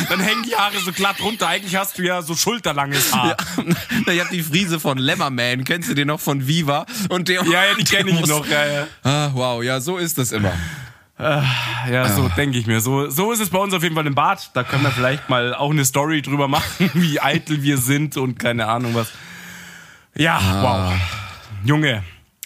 Dann 0.08 0.20
hängen 0.20 0.42
die 0.42 0.54
Haare 0.54 0.78
so 0.80 0.92
glatt 0.92 1.20
runter. 1.20 1.48
Eigentlich 1.48 1.76
hast 1.76 1.98
du 1.98 2.02
ja 2.02 2.22
so 2.22 2.34
schulterlanges 2.34 3.12
Haar. 3.14 3.36
Na, 4.06 4.12
ich 4.12 4.20
hab 4.20 4.30
die 4.30 4.42
Friese 4.42 4.80
von 4.80 4.98
Lemmerman, 4.98 5.64
kennst 5.64 5.88
du 5.88 5.94
den 5.94 6.08
noch 6.08 6.20
von 6.20 6.46
Viva? 6.46 6.86
Und 7.08 7.28
der, 7.28 7.42
Ja, 7.44 7.64
ja, 7.64 7.74
die 7.74 7.84
kenne 7.84 8.10
ich 8.10 8.26
noch. 8.26 8.46
Ja, 8.46 8.66
ja. 8.66 8.86
Ah, 9.02 9.30
wow, 9.32 9.62
ja, 9.62 9.80
so 9.80 9.98
ist 9.98 10.18
das 10.18 10.32
immer. 10.32 10.52
Ja, 11.20 12.08
so 12.08 12.28
denke 12.28 12.58
ich 12.58 12.66
mir. 12.66 12.80
So, 12.80 13.08
so 13.10 13.32
ist 13.32 13.40
es 13.40 13.50
bei 13.50 13.58
uns 13.58 13.74
auf 13.74 13.82
jeden 13.82 13.94
Fall 13.94 14.06
im 14.06 14.14
Bad. 14.14 14.50
Da 14.54 14.62
können 14.64 14.82
wir 14.82 14.90
vielleicht 14.90 15.28
mal 15.28 15.54
auch 15.54 15.70
eine 15.70 15.84
Story 15.84 16.22
drüber 16.22 16.48
machen, 16.48 16.90
wie 16.94 17.20
eitel 17.20 17.62
wir 17.62 17.78
sind 17.78 18.16
und 18.16 18.38
keine 18.38 18.66
Ahnung 18.66 18.94
was. 18.94 19.10
Ja, 20.16 20.40
wow. 20.62 20.92
Junge, 21.64 22.02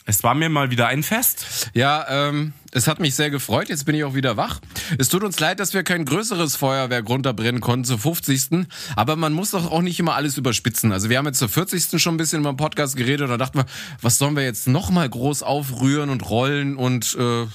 es 0.06 0.22
war 0.22 0.34
mir 0.34 0.50
mal 0.50 0.70
wieder 0.70 0.86
ein 0.88 1.02
Fest. 1.02 1.70
Ja, 1.72 2.04
ähm, 2.08 2.52
es 2.72 2.86
hat 2.88 3.00
mich 3.00 3.14
sehr 3.14 3.30
gefreut. 3.30 3.70
Jetzt 3.70 3.86
bin 3.86 3.94
ich 3.94 4.04
auch 4.04 4.14
wieder 4.14 4.36
wach. 4.36 4.60
Es 4.98 5.08
tut 5.08 5.24
uns 5.24 5.40
leid, 5.40 5.60
dass 5.60 5.72
wir 5.72 5.82
kein 5.82 6.04
größeres 6.04 6.56
Feuerwerk 6.56 7.08
runterbrennen 7.08 7.62
konnten 7.62 7.84
zur 7.86 7.98
50. 7.98 8.66
Aber 8.96 9.16
man 9.16 9.32
muss 9.32 9.52
doch 9.52 9.70
auch 9.70 9.80
nicht 9.80 9.98
immer 9.98 10.14
alles 10.14 10.36
überspitzen. 10.36 10.92
Also 10.92 11.08
wir 11.08 11.16
haben 11.16 11.26
jetzt 11.26 11.38
zur 11.38 11.48
40. 11.48 12.02
schon 12.02 12.14
ein 12.14 12.16
bisschen 12.18 12.40
über 12.40 12.52
den 12.52 12.58
Podcast 12.58 12.96
geredet 12.96 13.22
und 13.22 13.30
da 13.30 13.38
dachten 13.38 13.58
wir, 13.58 13.66
was 14.02 14.18
sollen 14.18 14.36
wir 14.36 14.44
jetzt 14.44 14.68
noch 14.68 14.90
mal 14.90 15.08
groß 15.08 15.42
aufrühren 15.42 16.10
und 16.10 16.28
rollen 16.28 16.76
und 16.76 17.16
äh, 17.18 17.46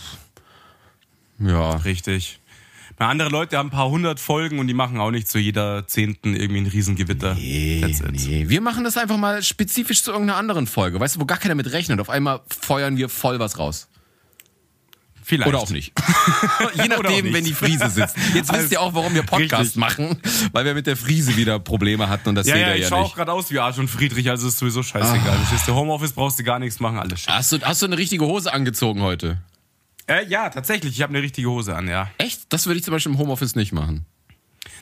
ja. 1.40 1.72
Richtig. 1.78 2.40
Bei 2.98 3.06
andere 3.06 3.30
Leute 3.30 3.58
haben 3.58 3.68
ein 3.68 3.72
paar 3.72 3.90
hundert 3.90 4.20
Folgen 4.20 4.60
und 4.60 4.68
die 4.68 4.74
machen 4.74 5.00
auch 5.00 5.10
nicht 5.12 5.30
zu 5.30 5.40
jeder 5.40 5.88
zehnten 5.88 6.36
irgendwie 6.36 6.60
ein 6.62 6.68
Riesengewitter. 6.68 7.38
It. 7.38 8.02
Nee, 8.12 8.50
wir 8.50 8.60
machen 8.60 8.84
das 8.84 8.98
einfach 8.98 9.16
mal 9.16 9.42
spezifisch 9.42 10.04
zu 10.04 10.12
irgendeiner 10.12 10.38
anderen 10.38 10.68
Folge. 10.68 11.00
Weißt 11.00 11.16
du, 11.16 11.22
wo 11.22 11.26
gar 11.26 11.38
keiner 11.38 11.56
mit 11.56 11.72
rechnet. 11.72 12.02
Auf 12.02 12.10
einmal 12.10 12.42
feuern 12.48 12.98
wir 12.98 13.08
voll 13.08 13.40
was 13.40 13.58
raus. 13.58 13.88
Vielleicht. 15.24 15.48
Oder 15.48 15.60
auch 15.60 15.70
nicht. 15.70 15.94
Je 16.74 16.88
nachdem, 16.88 17.26
nicht. 17.26 17.34
wenn 17.36 17.46
die 17.46 17.54
Friese 17.54 17.88
sitzt. 17.90 18.16
Jetzt 18.34 18.52
wisst 18.52 18.72
ihr 18.72 18.82
auch, 18.82 18.96
warum 18.96 19.14
wir 19.14 19.22
Podcast 19.22 19.62
Richtig. 19.62 19.76
machen, 19.78 20.20
weil 20.52 20.66
wir 20.66 20.74
mit 20.74 20.88
der 20.88 20.98
Friese 20.98 21.38
wieder 21.38 21.60
Probleme 21.60 22.10
hatten 22.10 22.30
und 22.30 22.36
das 22.36 22.48
Ja, 22.48 22.56
seht 22.56 22.64
ja, 22.64 22.70
ihr 22.74 22.76
ich 22.82 22.88
schaue 22.88 23.00
auch 23.00 23.04
nicht. 23.04 23.16
gerade 23.16 23.32
aus 23.32 23.52
wie 23.52 23.60
Arsch 23.60 23.78
und 23.78 23.90
Friedrich, 23.90 24.28
also 24.30 24.48
ist 24.48 24.58
sowieso 24.58 24.82
scheißegal. 24.82 25.38
Ah. 25.40 25.60
Du, 25.68 25.74
Homeoffice 25.76 26.14
brauchst 26.14 26.40
du 26.40 26.44
gar 26.44 26.58
nichts 26.58 26.80
machen, 26.80 26.98
alles 26.98 27.20
shit. 27.22 27.30
Hast 27.30 27.52
du, 27.52 27.62
hast 27.62 27.82
du 27.82 27.86
eine 27.86 27.98
richtige 28.00 28.26
Hose 28.26 28.52
angezogen 28.52 29.04
heute? 29.04 29.38
Äh, 30.10 30.26
ja, 30.28 30.50
tatsächlich, 30.50 30.96
ich 30.96 31.02
habe 31.04 31.14
eine 31.14 31.22
richtige 31.22 31.50
Hose 31.50 31.76
an, 31.76 31.88
ja. 31.88 32.10
Echt? 32.18 32.42
Das 32.50 32.66
würde 32.66 32.80
ich 32.80 32.84
zum 32.84 32.94
Beispiel 32.94 33.12
im 33.12 33.20
Homeoffice 33.20 33.56
nicht 33.56 33.72
machen. 33.72 34.06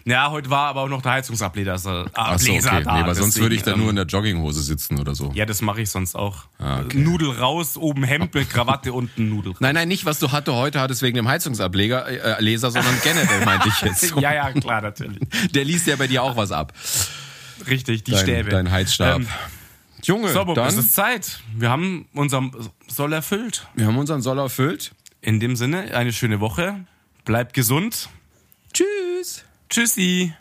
Ja, 0.05 0.32
heute 0.32 0.49
war 0.49 0.69
aber 0.69 0.84
auch 0.84 0.88
noch 0.88 1.01
der 1.01 1.11
Heizungsableser 1.13 2.05
Ableser 2.13 2.13
Ach 2.13 2.39
so, 2.39 2.51
okay. 2.53 2.84
da. 2.86 2.97
nee, 2.97 3.05
weil 3.05 3.15
sonst 3.15 3.36
deswegen, 3.36 3.43
würde 3.43 3.55
ich 3.55 3.63
da 3.63 3.75
nur 3.75 3.89
in 3.89 3.97
der 3.97 4.05
Jogginghose 4.05 4.61
sitzen 4.61 4.99
oder 4.99 5.13
so. 5.13 5.32
Ja, 5.34 5.45
das 5.45 5.61
mache 5.61 5.82
ich 5.82 5.89
sonst 5.89 6.15
auch. 6.15 6.45
Ah, 6.59 6.80
okay. 6.80 6.97
Nudel 6.97 7.32
raus, 7.32 7.75
oben 7.75 8.05
Hemd 8.05 8.34
mit 8.34 8.49
Krawatte, 8.49 8.93
unten 8.93 9.28
Nudel. 9.28 9.53
Nein, 9.59 9.75
nein, 9.75 9.89
nicht, 9.89 10.05
was 10.05 10.19
du 10.19 10.32
hatte 10.32 10.53
heute 10.55 10.80
hattest 10.80 11.01
wegen 11.01 11.17
dem 11.17 11.28
Heizungsableger, 11.28 12.07
äh, 12.38 12.41
Leser, 12.41 12.71
sondern 12.71 12.95
generell 13.03 13.43
meinte 13.43 13.67
ich 13.67 13.82
jetzt. 13.82 14.15
Ja, 14.21 14.34
ja, 14.34 14.51
klar, 14.53 14.82
natürlich. 14.82 15.19
Der 15.53 15.65
liest 15.65 15.88
ja 15.88 15.97
bei 15.97 16.07
dir 16.07 16.23
auch 16.23 16.38
was 16.38 16.53
ab. 16.53 16.71
Richtig, 17.67 18.05
die 18.05 18.11
Dein, 18.11 18.21
Stäbe. 18.21 18.49
dein 18.49 18.71
Heizstab. 18.71 19.17
Ähm, 19.17 19.28
Junge, 20.03 20.30
so, 20.32 20.45
Bob, 20.45 20.57
es 20.57 20.75
dann, 20.75 20.84
ist 20.86 20.93
Zeit. 20.93 21.39
Wir 21.53 21.69
haben 21.69 22.07
unser 22.13 22.49
Soll 22.88 23.11
erfüllt. 23.11 23.67
wir 23.75 23.88
haben 23.88 23.97
unseren 23.97 24.21
Soll 24.21 24.39
erfüllt. 24.39 24.93
In 25.28 25.41
dem 25.41 25.57
Sinne, 25.57 25.93
eine 25.93 26.13
schöne 26.13 26.39
Woche. 26.39 26.86
Bleibt 27.25 27.53
gesund. 27.53 28.07
Tschüss. 28.71 29.43
Tschüssi. 29.69 30.34